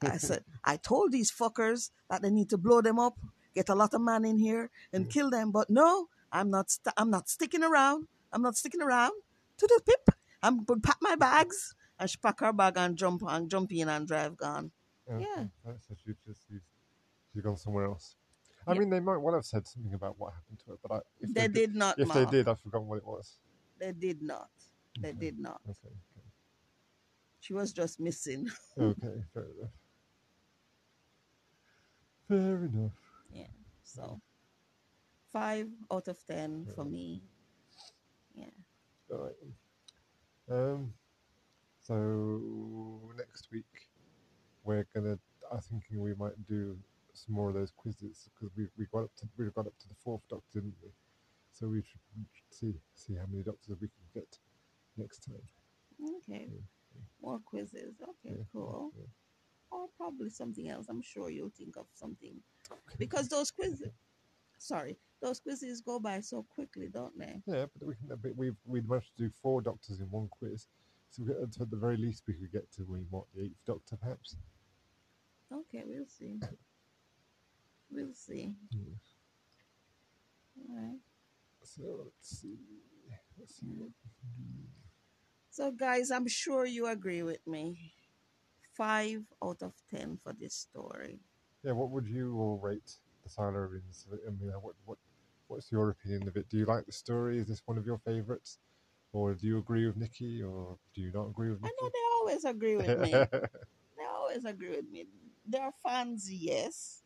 I 0.02 0.18
said, 0.18 0.44
I 0.64 0.78
told 0.78 1.12
these 1.12 1.32
fuckers 1.32 1.92
that 2.10 2.22
they 2.22 2.30
need 2.32 2.50
to 2.50 2.58
blow 2.58 2.82
them 2.82 3.00
up, 3.00 3.18
get 3.60 3.70
a 3.70 3.76
lot 3.76 3.94
of 3.94 4.02
man 4.02 4.24
in 4.24 4.38
here, 4.40 4.70
and 4.94 5.06
mm. 5.06 5.12
kill 5.12 5.30
them. 5.30 5.52
But 5.52 5.70
no, 5.70 6.08
I'm 6.32 6.50
not. 6.50 6.72
St- 6.72 6.96
I'm 6.96 7.12
not 7.12 7.28
sticking 7.28 7.64
around. 7.64 8.08
I'm 8.32 8.42
not 8.42 8.56
sticking 8.56 8.82
around. 8.82 9.12
To 9.60 9.68
the 9.68 9.82
pip, 9.86 10.16
I'm 10.42 10.64
going 10.64 10.82
to 10.82 10.88
pack 10.88 11.00
my 11.02 11.16
bags. 11.16 11.76
And 12.00 12.10
she 12.10 12.16
pack 12.18 12.40
her 12.40 12.54
bag 12.54 12.76
and 12.78 12.96
jump 12.96 13.24
and 13.28 13.50
jump 13.52 13.74
in 13.74 13.90
and 13.90 14.08
drive 14.08 14.38
gone. 14.38 14.72
Okay. 15.12 15.26
Yeah. 15.26 15.74
So 15.86 15.96
she 16.02 16.14
just 16.26 16.48
she's, 16.48 16.64
she's 17.34 17.44
gone 17.44 17.58
somewhere 17.58 17.88
else. 17.92 18.16
I 18.66 18.72
Yeah. 18.72 18.80
mean, 18.80 18.90
they 18.90 19.02
might 19.02 19.18
well 19.18 19.36
have 19.36 19.44
said 19.44 19.68
something 19.68 19.94
about 19.94 20.16
what 20.18 20.32
happened 20.34 20.60
to 20.60 20.66
her, 20.72 20.78
but 20.82 20.92
I, 20.96 21.00
if 21.20 21.34
They 21.34 21.48
did 21.50 21.76
not. 21.76 22.00
if 22.00 22.08
Mark. 22.08 22.20
they 22.20 22.38
did, 22.38 22.48
I've 22.48 22.60
forgotten 22.62 22.88
what 22.88 23.00
it 23.00 23.06
was. 23.06 23.40
They 23.80 23.92
did 23.92 24.22
not. 24.22 24.50
They 25.02 25.10
Okay. 25.10 25.20
did 25.26 25.40
not. 25.40 25.60
Okay. 25.68 25.94
She 27.42 27.54
was 27.54 27.74
just 27.74 28.00
missing. 28.00 28.50
Okay. 28.78 29.08
okay. 29.08 29.24
Fair 29.34 29.44
enough. 29.44 29.76
Fair 32.30 32.58
enough. 32.70 33.09
So 33.84 34.20
five 35.32 35.68
out 35.92 36.08
of 36.08 36.18
ten 36.26 36.68
for 36.76 36.86
me. 36.86 37.24
Yeah. 38.36 38.46
All 39.12 39.18
right. 39.18 39.36
Um. 40.58 40.94
So 41.82 43.12
next 43.18 43.50
week 43.52 43.90
we're 44.64 44.86
gonna. 44.94 45.18
I'm 45.52 45.62
thinking 45.62 46.02
we 46.02 46.14
might 46.16 46.46
do 46.48 46.78
some 47.14 47.36
more 47.36 47.50
of 47.50 47.56
those 47.56 47.72
quizzes 47.72 48.30
because 48.34 48.56
we 48.56 48.68
we 48.78 48.86
got 48.94 49.04
up 49.06 49.16
to 49.18 49.28
we 49.38 49.46
got 49.50 49.68
up 49.68 49.78
to 49.80 49.88
the 49.88 49.96
fourth 50.04 50.22
doctor, 50.30 50.60
didn't 50.62 50.76
we? 50.84 50.90
So 51.52 51.68
we 51.68 51.82
should 51.82 52.02
see 52.52 52.74
see 52.94 53.16
how 53.16 53.26
many 53.30 53.44
doctors 53.44 53.78
we 53.82 53.88
can 53.88 54.06
get 54.14 54.38
next 54.98 55.26
time. 55.26 55.42
Okay. 56.02 56.48
Yeah, 56.52 57.02
More 57.22 57.40
quizzes. 57.40 57.96
Okay, 58.02 58.36
Yeah, 58.38 58.44
cool. 58.54 58.94
yeah. 58.98 59.06
Or 59.72 59.88
probably 59.98 60.30
something 60.30 60.70
else. 60.70 60.88
I'm 60.90 61.02
sure 61.02 61.30
you'll 61.30 61.52
think 61.58 61.78
of 61.78 61.86
something. 61.94 62.36
Because 62.98 63.28
those 63.28 63.52
quizzes 63.52 63.92
sorry, 64.60 64.98
those 65.22 65.40
quizzes 65.40 65.82
go 65.82 66.00
by 66.00 66.20
so 66.22 66.46
quickly, 66.54 66.88
don't 66.88 67.18
they? 67.18 67.42
Yeah, 67.48 67.66
but 67.78 67.88
we. 67.88 67.96
But 68.08 68.36
we've 68.36 68.56
we 68.66 68.82
managed 68.82 69.16
to 69.18 69.24
do 69.24 69.32
four 69.42 69.62
doctors 69.62 70.00
in 70.00 70.06
one 70.12 70.28
quiz, 70.30 70.68
so, 71.10 71.24
we, 71.24 71.32
at 71.32 71.72
the 71.72 71.78
very 71.78 71.98
least 71.98 72.24
we 72.28 72.36
could 72.36 72.52
get 72.52 72.72
to 72.74 72.84
we 72.84 73.00
what 73.10 73.26
the 73.34 73.46
eighth 73.46 73.66
doctor 73.66 73.98
perhaps. 73.98 74.36
Okay, 75.52 75.84
we'll 75.88 76.06
see. 76.08 76.40
We'll 77.92 78.14
see. 78.14 78.54
Yeah. 78.72 78.80
All 80.70 80.76
right. 80.76 81.00
So 81.64 81.82
let's 82.04 82.40
see. 82.40 82.60
Let's 83.40 83.56
see 83.56 83.74
what 83.76 83.90
we 83.90 84.10
can 84.22 84.54
do. 84.54 84.68
So 85.50 85.72
guys, 85.72 86.12
I'm 86.12 86.28
sure 86.28 86.66
you 86.66 86.86
agree 86.88 87.24
with 87.24 87.46
me. 87.48 87.94
Five 88.80 89.22
out 89.44 89.62
of 89.62 89.74
ten 89.94 90.18
for 90.24 90.34
this 90.40 90.56
story. 90.56 91.20
Yeah, 91.64 91.74
what 91.74 91.92
would 91.92 92.08
you 92.08 92.40
all 92.40 92.58
rate 92.64 92.90
the 93.24 93.30
Silurians? 93.30 94.08
I 94.26 94.32
mean, 94.32 94.52
what 94.62 94.76
what 94.86 94.98
what's 95.48 95.72
your 95.72 95.90
opinion 95.90 96.28
of 96.30 96.38
it? 96.38 96.50
Do 96.50 96.58
you 96.58 96.66
like 96.66 96.86
the 96.86 96.94
story? 96.94 97.40
Is 97.40 97.48
this 97.48 97.62
one 97.66 97.78
of 97.78 97.86
your 97.86 98.00
favourites, 98.00 98.58
or 99.12 99.36
do 99.36 99.46
you 99.46 99.58
agree 99.58 99.86
with 99.86 99.98
Nikki, 99.98 100.42
or 100.42 100.78
do 100.96 101.02
you 101.02 101.12
not 101.14 101.28
agree 101.28 101.50
with 101.50 101.60
I 101.64 101.68
know 101.68 101.90
they 101.94 102.08
always 102.20 102.46
agree 102.46 102.78
with 102.78 103.00
me. 103.00 103.12
they 103.98 104.06
always 104.10 104.46
agree 104.46 104.70
with 104.70 104.90
me. 104.90 105.06
They're 105.46 105.74
fans, 105.84 106.32
yes, 106.32 107.04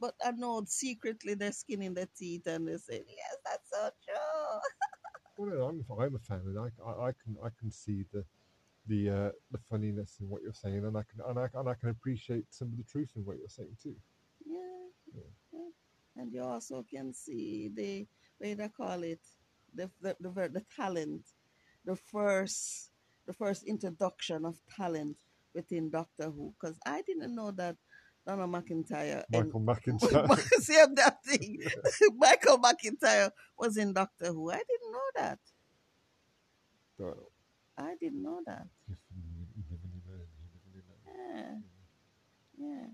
but 0.00 0.14
I 0.24 0.30
know 0.30 0.62
secretly 0.68 1.34
they're 1.34 1.52
skinning 1.52 1.94
their 1.94 2.08
teeth 2.16 2.46
and 2.46 2.68
they 2.68 2.76
say, 2.76 3.04
"Yes, 3.08 3.36
that's 3.44 3.70
so 3.72 3.90
true." 4.04 4.60
well, 5.36 5.50
no, 5.50 5.64
I'm 5.66 6.00
I'm 6.00 6.14
a 6.14 6.18
fan, 6.20 6.42
and 6.46 6.58
I, 6.58 6.68
I, 6.88 7.08
I 7.08 7.12
can 7.24 7.36
I 7.42 7.48
can 7.58 7.72
see 7.72 8.04
the 8.12 8.24
the 8.86 9.10
uh, 9.10 9.30
the 9.50 9.58
funniness 9.70 10.16
in 10.20 10.28
what 10.28 10.42
you're 10.42 10.52
saying, 10.52 10.84
and 10.84 10.96
I 10.96 11.02
can 11.10 11.20
and 11.28 11.38
I, 11.38 11.48
and 11.58 11.68
I 11.68 11.74
can 11.74 11.90
appreciate 11.90 12.44
some 12.50 12.68
of 12.68 12.76
the 12.76 12.84
truth 12.84 13.10
in 13.16 13.22
what 13.24 13.38
you're 13.38 13.48
saying 13.48 13.76
too. 13.82 13.94
Yeah. 14.46 14.56
Yeah. 15.14 15.22
yeah. 15.52 16.22
And 16.22 16.32
you 16.32 16.42
also 16.42 16.84
can 16.88 17.12
see 17.12 17.70
the 17.74 18.06
way 18.40 18.54
they 18.54 18.68
call 18.68 19.02
it 19.02 19.20
the 19.74 19.90
the, 20.00 20.16
the 20.20 20.30
the 20.30 20.64
talent, 20.74 21.22
the 21.84 21.96
first 21.96 22.90
the 23.26 23.32
first 23.32 23.64
introduction 23.64 24.44
of 24.44 24.58
talent 24.76 25.16
within 25.54 25.90
Doctor 25.90 26.30
Who. 26.30 26.54
Because 26.60 26.78
I 26.86 27.02
didn't 27.02 27.34
know 27.34 27.50
that 27.52 27.76
Donna 28.26 28.46
McIntyre 28.46 29.24
and 29.32 29.46
Michael 29.46 29.60
McIntyre. 30.00 30.40
see 30.60 30.74
that 30.94 31.24
thing. 31.24 31.58
Michael 32.16 32.58
McIntyre 32.58 33.30
was 33.58 33.76
in 33.76 33.92
Doctor 33.92 34.26
Who. 34.26 34.50
I 34.50 34.56
didn't 34.56 34.92
know 34.92 35.10
that. 35.16 35.38
Well, 36.98 37.30
I 37.78 37.94
didn't 38.00 38.22
know 38.22 38.40
that. 38.46 38.66
you 38.88 38.96
you 39.56 39.62
never 39.70 39.86
knew, 39.86 40.02
man, 40.08 40.26
you 40.40 40.48
never 40.54 40.68
knew, 40.72 40.82
man. 40.88 41.62
Yeah. 42.58 42.66
Yeah. 42.68 42.86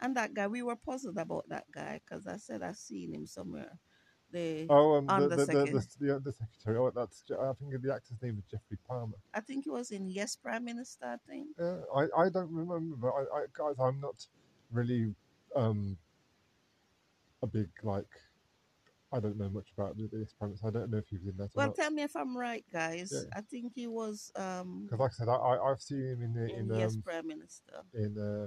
And 0.00 0.16
that 0.16 0.34
guy, 0.34 0.46
we 0.46 0.62
were 0.62 0.76
puzzled 0.76 1.16
about 1.16 1.48
that 1.48 1.64
guy 1.72 2.00
because 2.04 2.26
I 2.26 2.36
said 2.36 2.62
I've 2.62 2.76
seen 2.76 3.14
him 3.14 3.26
somewhere. 3.26 3.78
The 4.32 4.66
Oh, 4.68 4.96
um, 4.96 5.06
the, 5.06 5.14
the 5.14 5.28
the, 5.28 5.36
the, 5.36 5.36
the, 5.36 5.46
second. 5.46 5.86
the, 6.00 6.20
the 6.20 6.32
secretary. 6.32 6.76
Oh, 6.76 6.90
that's 6.94 7.22
I 7.30 7.52
think 7.54 7.80
the 7.82 7.94
actor's 7.94 8.20
name 8.20 8.36
is 8.38 8.44
Geoffrey 8.50 8.78
Palmer. 8.88 9.16
I 9.32 9.40
think 9.40 9.64
he 9.64 9.70
was 9.70 9.90
in 9.90 10.10
Yes 10.10 10.36
Prime 10.36 10.64
Minister, 10.64 11.06
I 11.06 11.16
think. 11.28 11.48
Uh, 11.58 11.78
I 11.94 12.24
I 12.24 12.28
don't 12.28 12.52
remember, 12.52 13.10
I, 13.12 13.38
I 13.38 13.44
guys, 13.56 13.76
I'm 13.80 14.00
not 14.00 14.26
really 14.72 15.14
um 15.54 15.96
a 17.42 17.46
big 17.46 17.68
like. 17.82 18.12
I 19.16 19.20
don't 19.20 19.38
know 19.38 19.48
much 19.48 19.68
about 19.76 19.96
the, 19.96 20.08
the 20.12 20.20
experiments. 20.20 20.62
I 20.64 20.70
don't 20.70 20.90
know 20.90 20.98
if 20.98 21.08
he 21.08 21.16
was 21.16 21.26
in 21.26 21.36
that 21.38 21.50
Well, 21.54 21.68
not. 21.68 21.76
tell 21.76 21.90
me 21.90 22.02
if 22.02 22.14
I'm 22.14 22.36
right, 22.36 22.64
guys. 22.72 23.10
Yeah. 23.14 23.30
I 23.34 23.40
think 23.40 23.72
he 23.74 23.86
was 23.86 24.30
um, 24.36 24.84
Because, 24.84 25.00
like 25.00 25.10
I 25.12 25.14
said, 25.14 25.28
I, 25.28 25.56
I've 25.58 25.80
seen 25.80 26.02
him 26.04 26.22
in 26.22 26.34
the, 26.34 26.44
in 26.54 26.70
in 26.70 26.78
Yes 26.78 26.94
um, 26.94 27.02
Prime 27.02 27.26
Minister. 27.26 27.74
in 27.94 28.18
uh, 28.18 28.46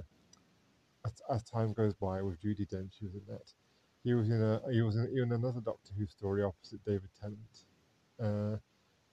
as, 1.06 1.12
as 1.34 1.42
time 1.44 1.72
goes 1.72 1.94
by 1.94 2.22
with 2.22 2.40
Judi 2.40 2.66
Dench, 2.72 2.92
she 2.98 3.06
was 3.06 3.14
in 3.14 3.22
that. 3.28 3.52
He 4.04 4.14
was 4.14 4.28
in 4.28 4.40
a 4.42 4.60
he 4.72 4.82
was 4.82 4.96
in, 4.96 5.06
in 5.16 5.32
another 5.32 5.60
Doctor 5.60 5.92
Who 5.98 6.06
story 6.06 6.42
opposite 6.42 6.84
David 6.84 7.10
Tennant. 7.20 7.64
Uh, 8.22 8.58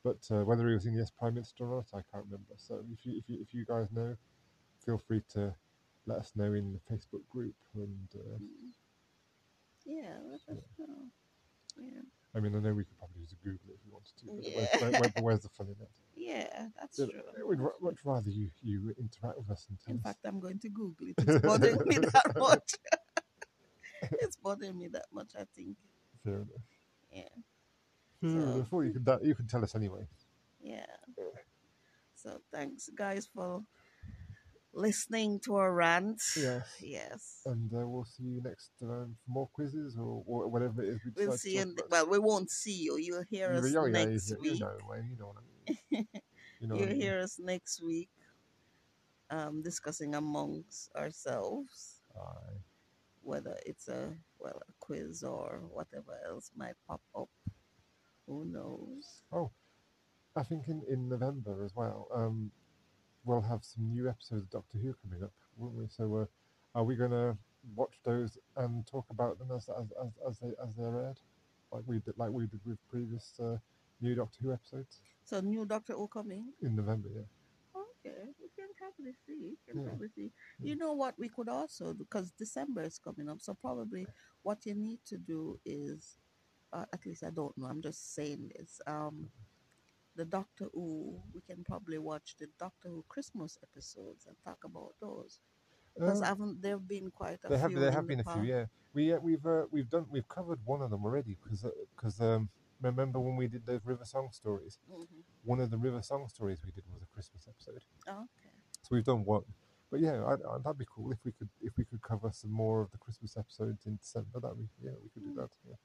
but 0.03 0.19
uh, 0.31 0.45
whether 0.45 0.67
he 0.67 0.75
was 0.75 0.85
in 0.85 0.93
the 0.93 0.99
Yes 0.99 1.11
Prime 1.17 1.33
Minister 1.33 1.65
or 1.65 1.77
not, 1.77 1.87
I 1.99 2.03
can't 2.11 2.25
remember. 2.25 2.53
So 2.57 2.83
if 2.93 3.05
you 3.05 3.17
if 3.17 3.27
you 3.27 3.39
if 3.41 3.53
you 3.53 3.65
guys 3.65 3.87
know, 3.91 4.15
feel 4.85 4.97
free 4.99 5.23
to 5.33 5.55
let 6.05 6.19
us 6.19 6.31
know 6.35 6.53
in 6.53 6.73
the 6.73 6.93
Facebook 6.95 7.27
group. 7.29 7.55
And 7.73 8.07
uh, 8.15 8.37
Mm. 8.37 8.71
Yeah, 9.85 10.17
let 10.29 10.41
us 10.57 10.65
know. 10.77 11.07
Yeah, 11.80 12.01
I 12.36 12.39
mean, 12.39 12.55
I 12.55 12.59
know 12.59 12.73
we 12.73 12.84
could 12.84 12.97
probably 12.97 13.21
just 13.23 13.41
Google 13.43 13.69
it 13.69 13.75
if 13.75 13.86
we 13.86 13.91
wanted 13.91 14.15
to. 14.17 14.25
But 14.25 14.43
Yeah. 14.43 14.57
where's, 14.57 14.82
where, 14.82 15.01
where, 15.01 15.23
where's 15.23 15.41
the 15.41 15.49
fun 15.49 15.67
in 15.67 15.75
that? 15.80 15.89
yeah, 16.15 16.67
that's 16.80 16.99
Yeah, 16.99 17.05
true. 17.05 17.47
We'd 17.47 17.59
much 17.82 17.99
rather 18.03 18.30
you 18.30 18.49
you 18.61 18.93
interact 18.99 19.38
with 19.38 19.49
us 19.49 19.65
and 19.69 19.78
tell 19.80 19.93
In 19.95 19.99
fact, 20.01 20.19
I'm 20.25 20.39
going 20.39 20.59
to 20.59 20.69
Google 20.69 21.07
it. 21.07 21.15
It's 21.17 21.45
bothering 21.45 21.82
me 21.88 21.97
that 21.97 22.34
much. 22.38 22.73
it's 24.21 24.36
bothering 24.38 24.78
me 24.78 24.88
that 24.89 25.05
much. 25.13 25.32
I 25.39 25.45
think. 25.55 25.78
Fair 26.23 26.36
enough. 26.36 26.47
Yeah, 27.11 27.21
Fair 28.21 28.30
So- 28.32 28.38
enough. 28.38 28.71
Well, 28.71 28.84
you 28.84 28.93
can 28.93 29.19
you 29.23 29.36
can 29.36 29.47
tell 29.47 29.63
us 29.63 29.75
anyway. 29.75 30.07
yeah. 30.61 30.86
So 32.15 32.41
thanks, 32.51 32.89
guys, 32.95 33.28
for 33.34 33.61
listening 34.78 35.39
to 35.45 35.55
our 35.55 35.73
rant. 35.73 36.21
Yes. 36.38 36.67
Yes. 36.82 37.41
and 37.45 37.71
uh, 37.73 37.88
we'll 37.88 38.05
see 38.05 38.23
you 38.23 38.41
next 38.43 38.71
um, 38.84 39.15
for 39.25 39.32
more 39.32 39.49
quizzes 39.53 39.97
or, 39.97 40.23
or 40.25 40.47
whatever 40.47 40.84
it 40.84 40.89
is 40.89 40.99
We 41.15 41.28
we'll 41.28 41.38
see 41.38 41.55
you. 41.55 41.61
In, 41.61 41.75
well, 41.89 42.07
we 42.09 42.19
won't 42.19 42.51
see 42.51 42.78
you. 42.86 42.97
You'll 42.97 43.25
hear 43.30 43.51
You- 43.53 43.59
us 43.59 43.73
yeah, 43.73 43.88
next 43.91 44.30
you, 44.30 44.38
week. 44.39 44.53
You 44.53 44.59
know, 44.59 44.78
you 45.09 45.17
know 45.19 45.28
what 45.28 45.38
I 45.41 45.43
mean. 45.93 46.07
You 46.59 46.67
know 46.67 46.75
I 46.75 46.80
You'll 46.80 46.88
mean. 46.89 47.01
hear 47.01 47.19
us 47.19 47.38
next 47.39 47.84
week 47.84 48.09
um, 49.30 49.61
discussing 49.61 50.15
amongst 50.15 50.89
ourselves 50.95 51.99
Aye. 52.17 52.57
whether 53.23 53.55
it's 53.65 53.88
a 53.89 54.13
well 54.39 54.59
a 54.67 54.73
quiz 54.80 55.23
or 55.23 55.61
whatever 55.71 56.17
else 56.25 56.49
might 56.55 56.73
pop 56.88 57.01
up. 57.15 57.30
Who 58.28 58.45
knows? 58.45 59.21
Oh, 59.32 59.51
I 60.36 60.43
think 60.43 60.67
in, 60.67 60.82
in 60.89 61.07
November 61.09 61.63
as 61.63 61.73
well, 61.75 62.07
um, 62.13 62.51
we'll 63.28 63.41
have 63.41 63.63
some 63.63 63.91
new 63.91 64.09
episodes 64.09 64.43
of 64.43 64.49
Doctor 64.49 64.78
Who 64.78 64.95
coming 65.03 65.23
up, 65.23 65.34
won't 65.57 65.75
we? 65.75 65.86
So, 65.89 66.15
uh, 66.15 66.25
are 66.73 66.84
we 66.84 66.95
going 66.95 67.11
to 67.11 67.38
watch 67.75 67.99
those 68.03 68.38
and 68.55 68.88
talk 68.88 69.05
about 69.09 69.38
them 69.38 69.49
as 69.55 69.69
as, 69.69 69.91
as, 70.01 70.11
as 70.28 70.39
they 70.39 70.47
as 70.63 70.69
they're 70.78 71.01
aired, 71.05 71.19
like 71.71 71.84
we 71.86 71.99
did 71.99 72.17
like 72.17 72.32
we 72.32 72.45
did 72.47 72.61
with 72.65 72.78
previous 72.89 73.34
uh, 73.39 73.57
new 74.01 74.15
Doctor 74.15 74.39
Who 74.41 74.53
episodes 74.53 75.01
So 75.25 75.41
new 75.41 75.65
Doctor 75.65 75.93
Who 75.93 76.07
coming. 76.07 76.53
in 76.61 76.75
November? 76.75 77.09
Yeah. 77.13 77.21
Okay, 77.75 78.17
we 78.39 78.47
can 78.55 78.69
probably 78.78 79.13
see. 79.25 79.36
We 79.51 79.57
can 79.67 79.82
Yeah. 79.82 79.88
probably 79.89 80.09
see. 80.09 80.32
Yeah. 80.59 80.69
You 80.69 80.75
know 80.78 80.93
what 80.93 81.15
we 81.19 81.28
could 81.30 81.49
also 81.49 81.93
because 81.93 82.32
December 82.32 82.84
is 82.84 82.97
coming 82.99 83.28
up. 83.30 83.41
So 83.41 83.53
probably 83.53 84.07
what 84.43 84.65
you 84.65 84.75
need 84.75 84.99
to 85.07 85.17
do 85.17 85.59
is, 85.65 86.17
uh, 86.71 86.86
at 86.93 87.05
least 87.05 87.23
I 87.23 87.32
don't 87.32 87.57
know. 87.57 87.65
I'm 87.65 87.82
just 87.82 88.13
saying 88.15 88.51
this. 88.55 88.80
Um, 88.88 89.30
the 90.18 90.26
Doctor 90.26 90.68
Who. 90.74 91.22
We 91.34 91.41
can 91.41 91.63
probably 91.63 91.99
watch 91.99 92.36
the 92.39 92.47
Doctor 92.59 92.89
Who 92.89 93.05
Christmas 93.09 93.57
episodes 93.63 94.26
and 94.28 94.36
talk 94.43 94.59
about 94.65 94.93
those 95.01 95.39
because 95.95 96.22
Um, 96.22 96.28
haven't 96.28 96.61
there 96.61 96.80
been 96.80 97.11
quite 97.11 97.39
a 97.45 97.49
There 97.49 97.57
have 97.59 97.72
few? 97.72 97.80
there 97.80 97.89
in 97.89 97.95
have 97.95 98.07
the 98.07 98.07
been 98.07 98.20
a 98.20 98.24
few, 98.24 98.43
yeah. 98.43 98.65
We 98.93 99.13
uh, 99.13 99.20
we've 99.20 99.45
uh, 99.45 99.65
we've 99.72 99.89
done 99.89 100.05
we've 100.09 100.28
covered 100.28 100.59
one 100.65 100.82
of 100.82 100.89
them 100.91 101.03
already 101.05 101.38
because 101.43 101.65
because 101.95 102.20
um, 102.22 102.49
remember 102.82 103.20
when 103.20 103.36
we 103.36 103.47
did 103.47 103.65
those 103.65 103.82
River 103.86 104.05
Song 104.05 104.30
stories? 104.32 104.80
Mhm. 104.89 105.24
One 105.43 105.59
of 105.59 105.70
the 105.72 105.78
River 105.78 106.01
Song 106.01 106.28
stories 106.28 106.59
we 106.65 106.72
did 106.72 106.84
was 106.93 107.01
a 107.03 107.07
Christmas 107.13 107.47
episode, 107.47 107.82
Okay. 108.07 108.51
so 108.82 108.95
we've 108.95 109.05
done 109.05 109.24
one. 109.26 109.43
But 109.91 110.01
yeah, 110.01 110.24
I, 110.24 110.34
I, 110.34 110.57
that'd 110.63 110.78
be 110.78 110.86
cool 110.93 111.11
if 111.11 111.20
we 111.24 111.32
could 111.32 111.49
if 111.61 111.78
we 111.78 111.86
could 111.86 112.01
cover 112.01 112.30
some 112.34 112.51
more 112.51 112.82
of 112.82 112.91
the 112.91 112.97
Christmas 112.97 113.38
episodes 113.38 113.86
in 113.86 113.97
December. 113.97 114.39
That 114.41 114.57
we 114.57 114.65
yeah 114.84 114.95
we 115.01 115.09
could 115.09 115.24
do 115.24 115.32
Mm. 115.32 115.36
that. 115.41 115.49
Yeah, 115.68 115.76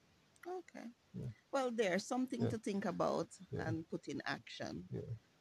Okay. 0.75 0.87
Yeah. 1.13 1.29
Well, 1.51 1.69
there's 1.71 2.05
something 2.07 2.41
Yeah. 2.43 2.49
to 2.49 2.57
think 2.57 2.85
about 2.85 3.29
Yeah. 3.51 3.67
and 3.67 3.87
put 3.89 4.07
in 4.07 4.21
action 4.25 4.87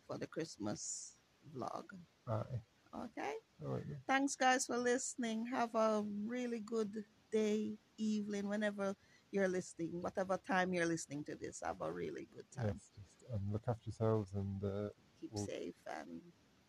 for 0.06 0.18
the 0.18 0.26
Christmas 0.26 1.16
vlog. 1.54 1.88
Okay. 2.28 3.34
All 3.64 3.68
right. 3.72 3.86
Thanks, 4.06 4.36
guys, 4.36 4.66
for 4.66 4.76
listening. 4.76 5.46
Have 5.46 5.74
a 5.74 6.04
really 6.26 6.60
good 6.60 7.04
day, 7.30 7.78
evening, 7.96 8.48
whenever 8.48 8.94
you're 9.30 9.48
listening, 9.48 10.02
whatever 10.02 10.36
time 10.36 10.74
you're 10.74 10.84
listening 10.86 11.24
to 11.24 11.34
this. 11.34 11.62
Have 11.64 11.80
a 11.80 11.90
really 11.90 12.28
good 12.34 12.44
time. 12.52 12.76
Yes, 12.76 12.90
just 13.00 13.24
um, 13.32 13.40
look 13.50 13.64
after 13.66 13.88
yourselves 13.88 14.34
and 14.34 14.62
uh, 14.62 14.90
Keep 15.20 15.32
well- 15.32 15.46
safe 15.46 15.80
and 15.86 16.20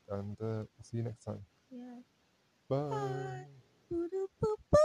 and 0.10 0.36
uh, 0.42 0.64
we'll 0.68 0.84
see 0.84 0.98
you 0.98 1.04
next 1.04 1.24
time. 1.26 1.44
yeah. 1.72 2.00
Bye. 2.70 3.48
Bye. 3.92 4.84